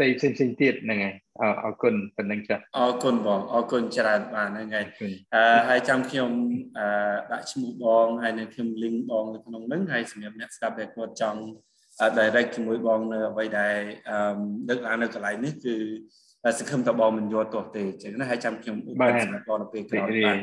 [0.00, 1.14] ទីផ្សេងផ្សេងទៀតហ្នឹងហើយ
[1.64, 4.84] អរគុណប៉ុណ្្នឹងចា៎អរគុណបងអរគុណច្រើនបាទហ្នឹងហើយ
[5.34, 6.30] អឺហើយចាំខ្ញុំ
[6.78, 6.86] អឺ
[7.32, 11.40] ដាក់ឈ្មោះបងហើយនៅខ្ញុំ link បងនៅក្នុងហ្នឹងហើយសម្រាប់អ្នកស្ដាប់ដែលគាត់ចង់
[12.18, 13.76] direct ជាមួយបងនៅអ្វីដែល
[14.10, 14.18] អឺ
[14.70, 15.74] ដឹកឡើងនៅកន្លែងនេះគឺ
[16.58, 20.38] សង្ឃឹមតបងមិនយល់ទាស់ទេអញ្ចឹងណាហើយចាំខ្ញុំឧបត្ថម្ភបងនៅពេលក្រោយបាទ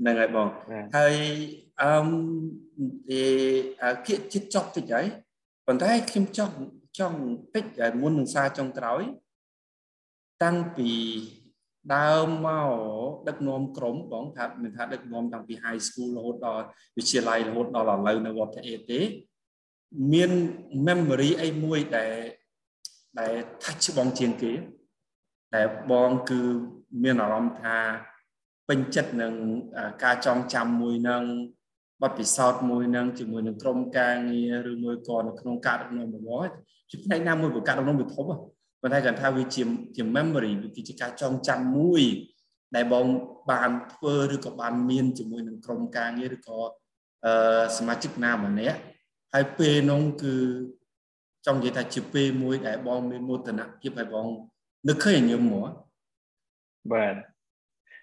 [0.00, 0.48] ហ្នឹងហើយបង
[0.96, 1.14] ហើយ
[1.82, 5.06] អឺភាគចិត្តចប់តិចហើយ
[5.66, 6.56] ប៉ុន្តែខ្ញុំចង់
[6.98, 7.18] ចង់
[7.54, 7.64] តិច
[8.00, 9.02] មុននឹងសារចុងក្រោយ
[10.42, 10.90] តាំងពី
[11.94, 12.70] ដើមមក
[13.28, 16.64] ដឹកនាំក្រុមបងថាមិនថាដឹកនាំតាំងពី high school រហូតដល់
[16.96, 19.00] វិទ្យាល័យរហូតដល់ឥឡូវនៅវត្តអេទេ
[20.12, 20.30] មាន
[20.86, 22.12] memory អីមួយដែល
[23.18, 24.52] ដែល touch បងជាងគេ
[25.54, 26.40] តែបងគឺ
[27.02, 27.76] មានអារម្មណ៍ថា
[28.68, 29.34] ពេញចិត្តនឹង
[30.04, 31.22] ការចងចាំមួយនឹង
[32.02, 36.48] បទពិសោធន៍មួយនឹងជាមួយនឹងក្រុមការងារឬមួយក៏នៅក្នុងការដឹកនាំរបស់
[36.90, 39.62] ជាផ្នែកណាមួយ của ការដឹកនាំវាធំប៉ុន្តែគាត់ថាវាជា
[39.96, 42.02] ជា memory វាគឺជាការចងចាំមួយ
[42.74, 43.06] ដែលបង
[43.50, 46.58] បានធ្វើឬក៏បានមានជាមួយនឹងក្រុមការងារឬក៏
[47.24, 48.78] អឺសមាជិកណាម្នាក់
[49.34, 50.34] ហើយពេលនោះគឺ
[51.46, 54.26] ចង់និយាយថាជាពេលមួយដែលបងមានមោទនភាពហើយបង
[54.88, 55.70] នឹកឃើញញឹមមក
[56.92, 57.14] បាទ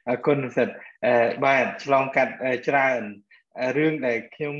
[0.09, 0.69] អរគុណសិត
[1.05, 1.13] អឺ
[1.45, 2.33] បាទឆ្លងកាត់
[2.67, 3.01] ច្រើន
[3.77, 4.55] រឿងដែលខ្ញុំ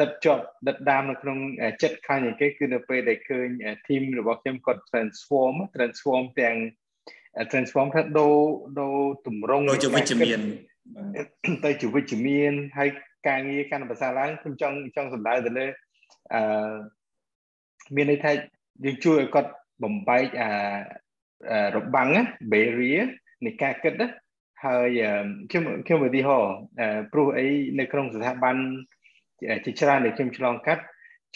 [0.00, 1.38] ដិតជាប់ដិតដាមនៅក្នុង
[1.82, 3.48] ចិត្តខាងនេះគេគឺនៅពេលដែលឃើញ
[3.86, 6.56] team របស់ខ្ញុំគាត់ transform transform ទាំង
[7.52, 8.36] transform ថាដូរ
[8.80, 10.40] ដូរទម្រង់ទៅជាវិជ្ជមាន
[11.64, 12.90] ទៅជាវិជ្ជមានហើយ
[13.28, 15.66] ការងារកាន់ភាសាឡើងខ្ញុំចង់ចង់សម្ដៅទៅលើ
[16.34, 16.74] អឺ
[17.96, 18.32] មានន័យថា
[18.84, 19.50] យើងជួយឲ្យគាត់
[19.82, 20.50] បំបែកអា
[21.76, 22.08] របាំង
[22.52, 23.04] barrier
[23.44, 24.08] នៃការគិតណា
[24.64, 24.88] ហើយ
[25.50, 26.54] ខ្ញុំខ្ញុំឧទាហរណ៍
[27.12, 27.46] ព្រោះអី
[27.78, 28.56] នៅក្នុងស្ថាប័ន
[29.64, 30.84] ជាច្រើនដែលខ្ញុំឆ្លងកាត់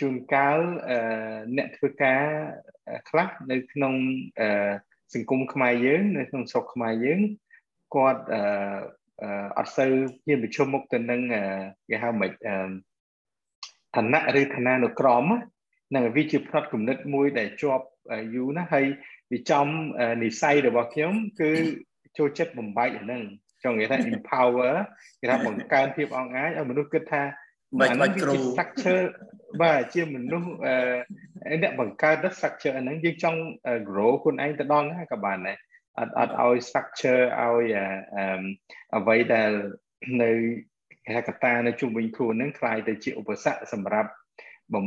[0.01, 0.59] ជួនកាល
[1.57, 2.23] អ្នកធ្វើការ
[3.09, 3.95] ខ្លះនៅក្នុង
[5.15, 7.21] សង្គមខ្មែរយើងនៅក្នុងស្រុកខ្មែរយើង
[7.95, 8.23] គាត់
[9.59, 9.93] អត់សូវ
[10.27, 11.21] ជាប្រជុំមុខទៅនឹង
[11.89, 12.31] គេហៅមិន
[13.97, 15.25] ឋានៈឬឋានានុក្រម
[15.91, 17.87] ហ្នឹងវាជាផ្នត់គំនិតមួយដែលជាប់
[18.35, 18.87] យូរណាស់ហើយ
[19.33, 19.67] វាចំ
[20.23, 21.51] និស័យរបស់ខ្ញុំគឺ
[22.18, 23.22] ចូលចិត្តបំបែកអាហ្នឹង
[23.64, 24.74] ចង់និយាយថា empower
[25.20, 27.24] គេថាបង្កើនភាពអង្អាចឲ្យមនុស្សគិតថា
[27.80, 29.04] មិនបាច់គ្រូ structure
[29.62, 30.50] បាទជាមនុស្ស
[31.62, 33.40] អ្នកបង្កើត structure ហ្នឹងយើងចង់
[33.90, 35.58] grow ខ្លួនឯងទៅដល់ណាក៏បានដែរ
[36.00, 37.66] អត់អត់ឲ្យ structure ឲ្យ
[38.96, 39.52] អ្វីដែល
[40.22, 40.32] នៅ
[41.06, 44.10] គេហៅកតានៅជុំវិញខ្លួនហ្នឹងคล้ายទៅជាឧបសគ្គសម្រាប់
[44.74, 44.86] បំ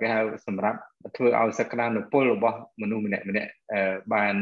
[0.00, 0.78] គេហៅសម្រាប់
[1.16, 3.50] ធ្វើឲ្យសក្តានុពលរបស់មនុស្សម្នាក់ម្នាក់
[4.14, 4.34] បាន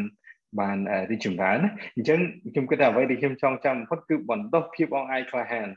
[0.60, 0.78] បាន
[1.12, 1.60] រីកចម្រើន
[1.95, 2.20] អញ្ចឹង
[2.54, 5.68] ខ្ញុំគិតថាអ្វីដែលខ្ញុំចង់ចាំបំផុតគឺបណ្ដុះភាពអង្អាចក្លាហាន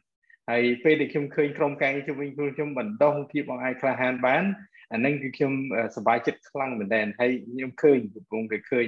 [0.50, 4.44] ហើយពេលដែលខ្ញុំឃើញក្រុមការងារជុំវិញខ្លួនខ្ញុំបណ្ដុះភាពអង្អាចក្លាហានបាន
[4.92, 5.52] អានឹងគឺខ្ញុំ
[5.96, 8.86] សប្បាយចិត្តខ្លាំងមែនទែនហើយខ្ញុំឃើញកំពុងតែឃើញ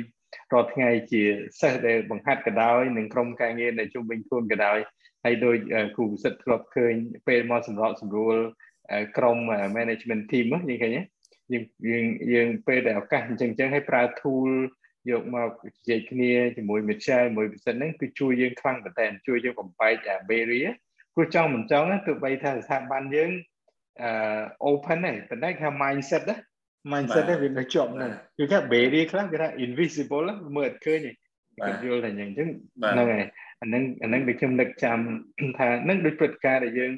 [0.52, 1.22] រាល់ថ្ងៃជា
[1.60, 4.78] សិស្សដែលបង្ហាត់ក៏ដោយនិងក្រុមការងារដែលជុំវិញខ្លួនក៏ដោយ
[5.24, 5.56] ហើយដោយ
[5.96, 6.94] គ្រូវិសិទ្ធធ្លាប់ឃើញ
[7.28, 8.36] ពេលមកសម្របសម្រួល
[9.18, 9.38] ក្រុម
[9.76, 10.92] management team យើងឃើញ
[11.52, 14.50] យើងយើងយើងពេលដែលឱកាសអញ្ចឹងអញ្ចឹងឲ្យប្រើ tool
[15.10, 20.70] យកមកជជែកគ្នាជាមួយ Michelle ជាមួយពិសិដ្ឋហ្នឹងគឺជួយយើងខ្លាំងមែនតើជួយយើងបំបែកអា barrier
[21.14, 23.30] ព្រោះចង់មិនចង់ទោះបីថាស្ថាប័នយើង
[24.02, 24.10] អឺ
[24.70, 26.36] open ទេប៉ុន្តែគេ mindset ណា
[26.92, 30.26] mindset វានៅជាប់ហ្នឹងគឺគេ barrier ខ្លះគេថា invisible
[30.56, 31.12] មើលអត់ឃើញទេ
[31.64, 32.48] គាត់យល់ថាយ៉ាងអញ្ចឹង
[32.80, 33.24] ហ្នឹងហើយ
[33.62, 34.98] អាហ្នឹងអាហ្នឹងដូចខ្ញុំនឹកចាំ
[35.58, 36.92] ថាហ្នឹងដូចព្រឹត្តិការណ៍ដែលយើង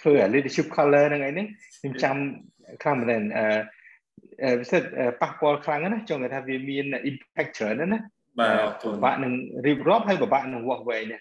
[0.00, 1.46] ធ្វើ leadership color ហ្នឹងឯនេះ
[1.80, 2.16] ខ្ញុំចាំ
[2.82, 3.46] ខ្លាំងមែនអឺ
[4.60, 4.80] ពិសេស
[5.20, 8.04] ប៉ះពាល់ខ្លាំងណាស់ចង់ថាវាមាន impact ច្រើនណាស់
[8.40, 8.48] បា
[8.82, 9.32] ទពិបាកនឹង
[9.66, 11.18] រៀបរាប់ហើយពិបាកនឹងវាស់វែងណា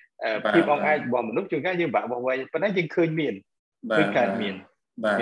[0.55, 3.33] ភាពអង្អាចរបស់មនុស្សជួនកាលយើងពិបាកវាស់វែងប៉ុន្តែយើងឃើញមាន
[3.97, 4.55] ឃើញកើតមាន
[5.03, 5.17] បាទ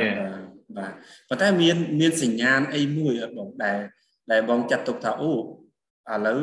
[0.77, 0.91] បាទ
[1.29, 3.79] ប៉ុន្តែមានមានសញ្ញាណអីមួយអត់បងដែល
[4.31, 5.37] ដែលបងចាត់ទុកថាអូឥ
[6.27, 6.39] ឡូវ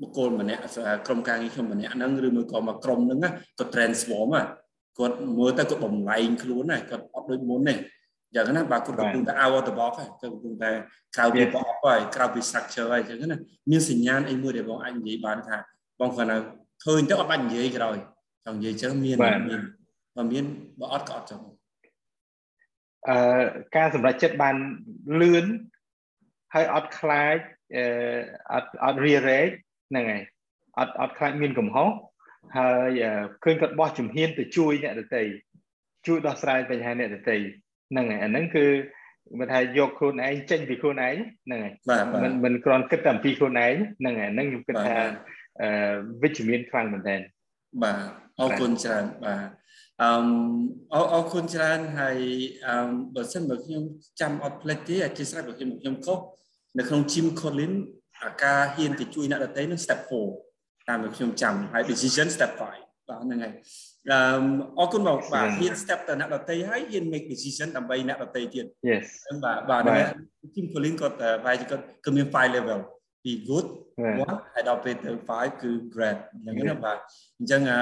[0.00, 0.62] បុគ្គលម្នាក់
[1.06, 3.18] ក្រុមការងារខ្ញុំម្នាក់ហ្នឹងឬមួយក៏មកក្រុមហ្នឹង
[3.58, 4.30] គាត់ transform
[4.98, 7.74] គាត់មើលទៅគាត់បំលែងខ្លួនណាគាត់អត់ដូចមុនទេ
[8.34, 10.70] យ៉ាងណាបាទគាត់កំពុងតែ out of the box ហើយគាត់កំពុងតែ
[11.16, 13.38] ក្រៅពីប្រអប់ហើយក្រៅពី structure ហើយអញ្ចឹងណា
[13.70, 15.56] មានសញ្ញាណអីមួយដែលបងអាចនិយាយបានថា
[16.00, 16.36] បងគាត់នៅ
[16.84, 17.96] ឃើញទៅអត់បាច់និយាយក្រោយ
[18.44, 19.16] ចង់និយាយអញ្ចឹងមាន
[19.48, 19.60] មាន
[20.16, 20.44] បើមាន
[20.80, 21.40] បើអត់ក៏អត់ចឹង
[23.08, 23.16] អឺ
[23.76, 24.56] ការសម្រេចចិត្តបាន
[25.20, 25.46] លឿន
[26.54, 27.36] ហើយអត់ខ្លាច
[27.76, 27.84] អឺ
[28.52, 29.48] អត់អត់រីរែក
[29.90, 30.22] ហ្នឹងហើយ
[30.78, 31.88] អត់អត់ខ្លាចមានកំហុស
[32.56, 32.68] ហើ
[32.98, 33.02] យ
[33.44, 35.22] ឃើញគាត់បោះជំហានទៅជួយអ្នកដទៃ
[36.06, 37.36] ជួយដោះស្រាយបញ្ហាអ្នកដទៃ
[37.92, 38.64] ហ្នឹងហើយអាហ្នឹងគឺ
[39.40, 41.16] មិនថាយកខ្លួនឯងចេញពីខ្លួនឯង
[41.46, 41.72] ហ្នឹងហើយ
[42.24, 44.96] មិនមិនគ្រាន់គិតតែអំពីខ្លួនឯងហ្នឹងហើយហ្នឹងខ្ញុំគិតថា
[46.22, 47.20] វិជ្ជមានខ្លាំងមែនទែន
[47.82, 47.98] បាទ
[48.40, 49.48] អរគុណច្រើនបាទ
[50.02, 50.10] អឺ
[50.94, 52.18] អរអរគុណច្រើនហើយ
[52.66, 52.74] អឺ
[53.14, 53.82] បើសិនបើខ្ញុំ
[54.20, 56.18] ចាំអត់ផ្លេចទេអធិស្ឋានរបស់ខ្ញុំខ្ញុំខុស
[56.78, 57.78] នៅក្នុង Jim Collins
[58.24, 60.00] អាការហ៊ានទៅជួយអ្នកដទៃនឹង step
[60.44, 62.70] 4តាមដែលខ្ញុំចាំហើយ decision step 5បា
[63.16, 63.54] ទហ្នឹងហើយ
[64.10, 64.18] អឺ
[64.78, 70.06] អរគុណបងបាទហ៊ាន step ទៅអ្នកដទៃហើយហ៊ាន make decision ដើម្បីអ្នកដទៃទៀត Yes ហ្នឹងបាទបាទហ្នឹងហើយ
[70.54, 72.80] Jim Collins គាត់បែរជាគាត់គឺមាន5 level
[73.24, 73.66] ពី good
[74.10, 76.98] 1ហើយដល់ពេលទៅ5គឺ great អញ្ចឹងណាបាទ
[77.38, 77.78] អញ្ចឹងអា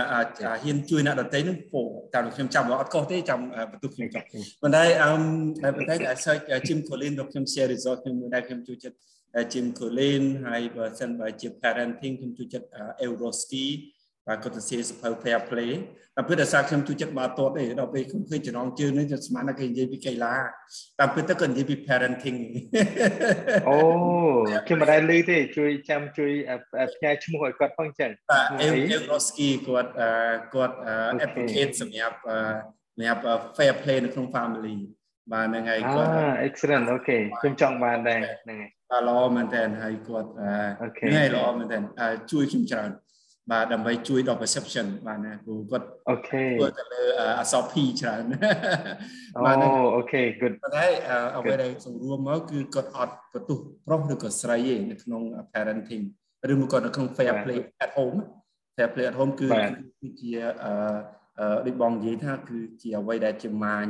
[0.63, 3.41] ហ៊ានជួយអ្នកដទៃនឹង4តាមខ្ញុំចាំអត់ខុសទេចាំ
[3.73, 4.27] បន្ទុកខ្ញុំចង់
[4.63, 8.97] ប៉ុន្តែអឺប៉ុន្តែតែ search Jim Collins របស់ខ្ញុំ share result ខ្ញុំមួយដែលខ្ញុំជួយចិត្ត
[9.53, 12.67] Jim Collins ហើយបើសិនបើជា parenting ខ្ញុំជួយចិត្ត
[13.09, 13.67] Euroski
[14.27, 15.73] បាទគាត់ទៅសៀសភៅ fair play
[16.17, 20.35] តែពិតដោយសារខ្ញុំជួយចិត្តបាល់ទាត់ទេដល់ពេលខ្ញុំឃើញចំណងជើងនេះស្មានតែគេនិយាយពីកីឡា
[21.01, 22.39] តាមពិតទៅគាត់និយាយពី parenting
[23.69, 23.79] អូ
[24.67, 26.33] ខ្ញុំមិនដែលឮទេជួយចាំជួយ
[26.95, 28.47] ផ្ញើឈ្មោះឲ្យគាត់ផងចឹងបាទ
[28.97, 29.91] Evroski គាត់
[30.55, 30.77] គាត់
[31.25, 32.17] advocate សម្រាប់
[32.95, 33.21] សម្រាប់
[33.57, 34.77] fair play នៅក្នុង family
[35.33, 36.11] បាទហ្នឹងហើយគាត់
[36.47, 40.29] excellent អូខេខ្ញុំចង់បានដែរហ្នឹងហើយបាទល្អមែនតើហើយគាត់
[40.79, 42.91] ហ្នឹងហើយល្អមែនតើជួយខ្ញុំច្រើន
[43.51, 47.03] បាទដើម្បីជួយដល់ perception បាទណាគ្រូគាត់អូខេធ្វើទៅលើ
[47.41, 48.23] អសរ P ច្រើន
[49.45, 49.57] បាទ
[49.97, 50.87] អូខេ good ប៉ុន្តែ
[51.37, 55.23] អ្វីដែលសង្រួមមកគឺគាត់អត់បន្ទុះប្រុសឬក៏ស្រីទេនៅក្នុង
[55.53, 56.05] parenting
[56.53, 58.19] ឬមួយក៏នៅក្នុង fair play at home
[58.77, 59.49] fair play at home គឺ
[60.01, 60.31] គឺជា
[60.65, 63.87] អឺដូចបងនិយាយថាគឺជាអ្វីដែលជាម៉ាញ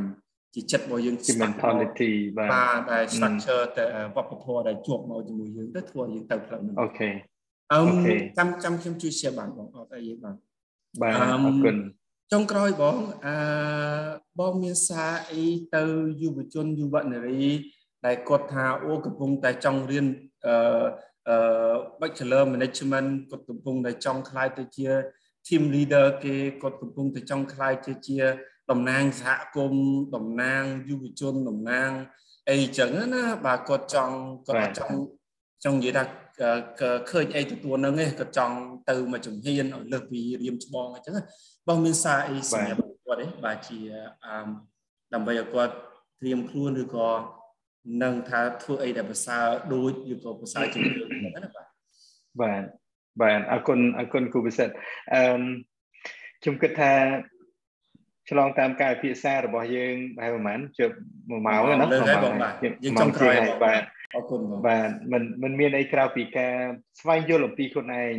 [0.54, 3.84] ជាចិត្តរបស់យើងជា mentality បាទបាទដែល structure តែ
[4.16, 7.10] វប្បធម៌ដែលជាប់មកជាមួយយើងទៅធ្វើឲ្យយើងទៅផ្លូវនោះអូខេ
[7.72, 7.80] អឺ
[8.38, 10.36] ចាំចាំខ្ញុំជួយ share បានបងអត់អីទេបាទ
[11.00, 11.76] បាទអរគុណ
[12.32, 12.96] ចុងក្រោយបង
[13.26, 13.34] អឺ
[14.40, 15.44] បងមានសារអី
[15.74, 15.82] ទៅ
[16.22, 17.46] យុវជនយុវនារី
[18.06, 20.06] ដែលគាត់ថាអូកំពុងតែចង់រៀន
[20.46, 20.54] អឺ
[21.28, 21.36] អឺ
[22.00, 24.88] Bachelor Management គាត់កំពុងតែចង់ខ្លាយទៅជា
[25.46, 28.18] team leader គេគាត់កំពុងតែចង់ខ្លាយទៅជា
[28.70, 31.90] តំណាងសហគមន៍តំណាងយុវជនតំណាង
[32.50, 34.16] អីចឹងណាបាទគាត់ចង់
[34.46, 34.96] គាត់ចង់
[35.64, 36.04] ចង់និយាយថា
[37.10, 38.56] ឃើញអីទទួលនឹងឯងគាត់ចង់
[38.90, 41.14] ទៅមកជំហានឲ្យលើសពីរៀមច្បងអញ្ចឹង
[41.68, 43.78] បងមានសារអីសម្រាប់គាត់ទេបាទជា
[44.24, 44.48] អឺ
[45.14, 45.74] ដើម្បីឲ្យគាត់
[46.20, 47.08] ត្រៀមខ្លួនឬក៏
[48.02, 51.66] នឹងថាធ្វើអីដែលប្រសើរដូចឬក៏ប្រសើរជាងយើងណាបាទ
[52.40, 52.62] បាទ
[53.20, 54.74] បាទអរគុណអរគុណគូពិសិដ្ឋ
[55.14, 55.22] អឺ
[56.42, 56.92] ខ្ញុំគិតថា
[58.30, 62.52] ឆ្លងតាមការពិភាក្សារបស់យើងប្រហែលប្រហែលជិប1ម៉ោងណាលើហើយបងបាទ
[62.84, 63.34] យើងចង់ក្រោយ
[63.64, 63.82] បាទ
[64.15, 66.55] អរគុណបងបាទมันมันមានអីក្រៅពីការ
[66.99, 68.13] ស្វែងយល់អំពីខ្លួនឯង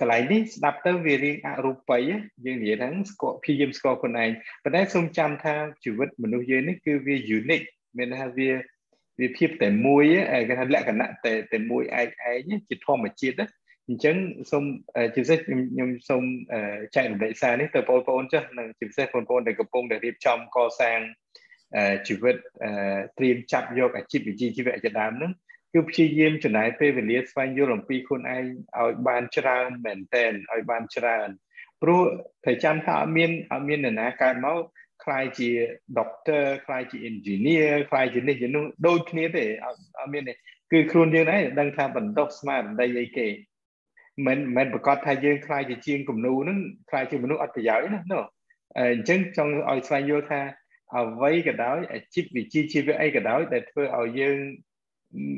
[0.00, 2.02] កន្លែងនេះស្ដាប់ទៅវារៀងអរូបិយ
[2.44, 4.30] យើងនិយាយថាស្គាល់ព្យាយាមស្គាល់ខ្លួនឯង
[4.64, 5.54] ប៉ុន្តែសូមចាំថា
[5.84, 7.66] ជីវិតមនុស្សយើងនេះគឺវា unique
[7.98, 8.50] មានថាវា
[9.20, 10.04] វាភាពតែមួយ
[10.48, 13.46] គេថាលក្ខណៈតែតែមួយឯកឯងជាធម្មជាតិ
[13.88, 14.16] អញ្ចឹង
[14.50, 14.64] សូម
[15.14, 16.22] ជាពិសេសខ្ញុំខ្ញុំសូម
[16.94, 20.98] ចែករំលែកសារនេះទៅបងប្អូនចាស់និងជាពិសេសបងប្អូនដែលកំពុងតែរៀបចំកសាង
[22.07, 22.35] ជីវិត
[23.17, 25.31] ត្រៀមចាប់យកអាជីពវិជ្ជាជីវៈជាដើមហ្នឹង
[25.73, 28.43] គឺព្យាយាមចំណាយពេលវេលាស្វែងយល់អំពីខ្លួនឯង
[28.79, 31.27] ឲ្យបានច្រើនមែនតែនឲ្យបានច្រើន
[31.81, 32.01] ព្រោះ
[32.45, 34.57] តែចាំថាអត់មានអត់មាននរណាកើតមក
[35.03, 35.49] ខ្លាយជា
[35.97, 40.33] doctor ខ្លាយជា engineer ខ្លាយជានេះជានោះដូចគ្នាទេអត់អត់មានទេ
[40.71, 43.27] គឺខ្លួនយើងដែរដឹងថាបណ្ដុះស្មារតីអីគេ
[44.27, 46.57] មិនមិនប្រកាសថាយើងខ្លាយជាជាងគំនូហ្នឹង
[46.89, 48.23] ខ្លាយជាមនុស្សអត់ប្រយោជន៍ណានោះ
[48.77, 50.41] អញ្ចឹងចង់ឲ្យស្វែងយល់ថា
[50.97, 54.37] អ្វីក៏ដោយអាជីពវិជ្ជាជីវៈអីក៏ដោយដែលធ្វើឲ្យយើង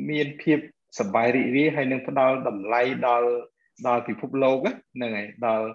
[0.09, 0.59] មានភាព
[0.99, 3.29] សប្បាយរីករាយហើយនឹងផ្ដល់តម្លៃដល់
[3.87, 5.65] ដល់ពិភពលោកហ្នឹងហើយដល់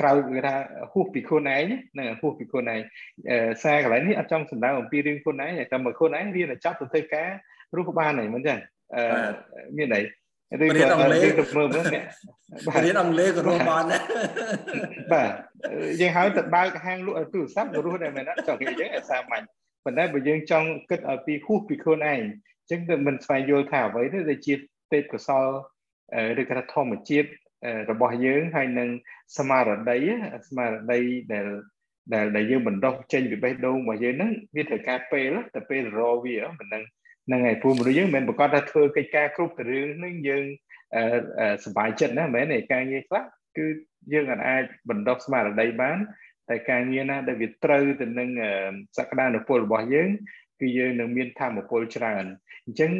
[0.00, 0.54] ក្រៅគេថា
[0.92, 2.80] ហួសពីខ្លួនឯងហ្នឹងហួសពីខ្លួនឯង
[3.62, 7.28] សារកន្លែងនេះអត់ចង់សម្ដៅអំពីរឿងខ្លួនឯងតែមកខ្លួនឯងរៀនចប់ទៅធ្វើការ
[7.76, 8.58] រស់បានហើយមិនចឹង
[8.94, 9.04] អឺ
[9.76, 10.00] មានអី
[10.54, 12.04] ឬរៀនអង់គ្លេសទៅមើលមើលអ្នក
[12.84, 14.02] រៀនអង់គ្លេសក៏រស់បានដែរ
[15.12, 15.30] បាទ
[16.00, 19.44] យើងហៅទៅបើកហាងលក់ទូរស័ព្ទក៏រស់ដែរមែនទេចង់និយាយអញ្ចឹងសាមញ្ញ
[19.84, 24.54] ប៉ុន្តែបើយើងចង់គិតឲ្យពីហួសពីខ្លួនឯងអញ្ចឹងទៅមិនស្វែងយល់ថាអ្វីទៅដែលជា
[24.92, 25.46] ទេពកោសល
[26.40, 27.28] ឬក៏ធម្មជាតិ
[27.90, 28.88] របស់យើងហើយនឹង
[29.38, 29.98] ស្មារតី
[30.48, 31.00] ស្មារតី
[31.32, 31.46] ដែល
[32.14, 36.82] ដែលដែលយើងបណ្ដោះចេញពីបេះដូងរបស់យើងហ្នឹងវាត្រូវការពេលតែពេលរវាមិននឹង
[37.26, 40.44] ហ្នឹងហើយព្រោះមនុស្សយើងមិនប្រកាសថាធ្វើកិច្ចការគ្រប់ទៅរឿងហ្នឹងយើង
[41.64, 43.22] សប្បាយចិត្តណាមែនទេការងារខ្លះ
[43.56, 43.66] គឺ
[44.12, 45.98] យើងអាចបណ្ដុះស្មារតីបាន
[46.48, 48.30] តែការងារណាដែលវាត្រូវទៅនឹង
[48.98, 50.10] សក្តានុពលរបស់យើង
[50.60, 52.24] គឺយើងនឹងមានធម៌ពលច្រើន
[52.66, 52.90] អញ្ចឹង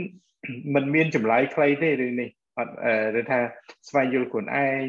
[0.75, 2.29] มันមានចម្លើយខ្លីទេរឿងនេះ
[2.59, 2.75] អត់
[3.21, 3.41] ឬថា
[3.89, 4.83] ស្វែងយល់ខ្លួនឯង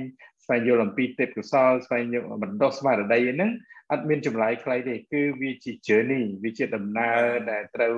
[0.43, 3.51] ស្វែងយល់អំពីទេពកោសលស្វែងយល់បណ្ដុះស្មារតីហ្នឹង
[3.91, 7.95] អត់មានចម្លើយខ្លីទេគឺវាជា journey វាជាដំណើរដែលត្រូវ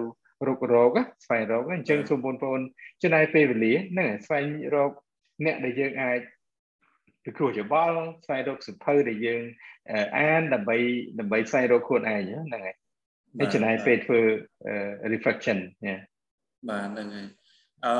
[0.48, 0.92] រុករក
[1.26, 2.62] ស្វែងរកអញ្ចឹងសូមបងប្អូន
[3.02, 4.46] ចំណាយពេលវេលាហ្នឹងស្វែង
[4.76, 4.92] រក
[5.46, 6.20] អ្នកដែលយើងអាច
[7.24, 9.42] ពិគ្រោះយោបល់ស្វែងរកសភៅដែលយើង
[10.18, 10.78] អានដើម្បី
[11.20, 12.76] ដើម្បីស្វែងរកខ្លួនឯងហ្នឹងហើយ
[13.38, 14.20] ហើយចំណាយពេលធ្វើ
[15.14, 15.96] reflection ណា
[16.70, 17.28] បាទហ្នឹងហើយ
[17.86, 17.94] អឺ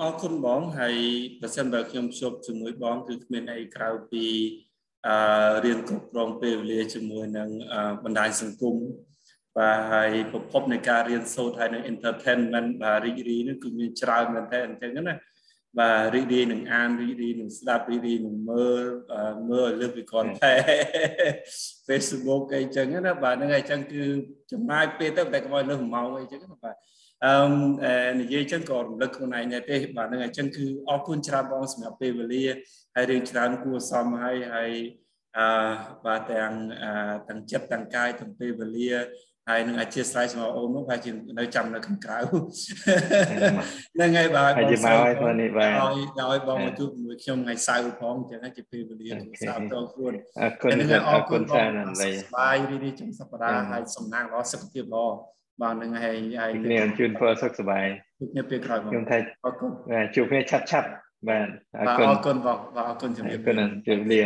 [0.00, 0.96] អរគុណបងហើយ
[1.40, 4.24] បើសិនបើខ្ញុំជួបជាមួយបងគឺគ្មានអីក្រៅពី
[5.06, 7.48] អឺរៀនគ្រប់គ្រងពេលវេលាជាមួយនឹង
[8.04, 8.76] បណ្ដាញសង្គម
[9.58, 15.14] បាទហើយប្រភពនៃការរៀនសូត្រហើយនឹង entertainment បាទរីករាយនេះគឺមានច្រើនមែនតើអញ្ចឹងណា
[15.78, 18.84] បាទរីករាយនឹងអានរីករាយនឹងស្ដាប់រីករាយនឹងមើល
[19.50, 20.54] មើលលើពីគ្រាន់តែ
[21.86, 24.02] Facebook អីចឹងណាបាទហ្នឹងហើយចឹងគឺ
[24.52, 26.76] ចំណាយពេលទៅតែកុំឲ្យលើសម៉ោងអីចឹងបាទ
[27.24, 27.32] អឺ
[28.20, 32.44] និយាយចឹងក៏រំលឹកខ្លួនឯងដែរទេបាទហ្នឹងហើយចឹងគឺអរគុណច្រើនបងសម្រាប់ពេលវេលា
[32.94, 34.72] ហើយរឿងច្រើនគួរសមហើយហើយ
[35.36, 35.46] អឺ
[36.06, 36.52] បាទទាំង
[37.28, 38.92] ទាំងចិត្តទាំងកាយទាំងពេលវេលា
[39.48, 50.72] ហើយនឹងអធិស្ឋានសម្រាប់អូននោះប្រហែលជានៅចាំនៅខាងក្រៅហ្នឹងហើយបាទបងមកហើយព្រោះនេះបាទឲ្យឲ្យបងមកជួបជាមួយខ្ញុំថ្ងៃសៅរ៍ផងអញ្ចឹងហើយជាពេលវេលាទូរស័ព្ទតខ្លួនអរគុណ
[51.10, 55.06] អរគុណច្រើនណាស់សប្បាយរីករាយចុងសប្តាហ៍ហើយសំណាងល្អសុខភាពល្អ
[55.62, 57.86] បាទហ្នឹងហើយហើយគ្នាជូនពរសុខសប្បាយ
[58.18, 59.70] ជួបគ្នាពេលក្រោយបងខ្ញុំថាអរគុណ
[60.14, 60.88] ជួបគ្នាឆាប់ឆាប់
[61.28, 62.58] បាទអរគុណអរគុណបង
[62.88, 64.22] អរគុណជំរាបលាអរគុណជំរាបលា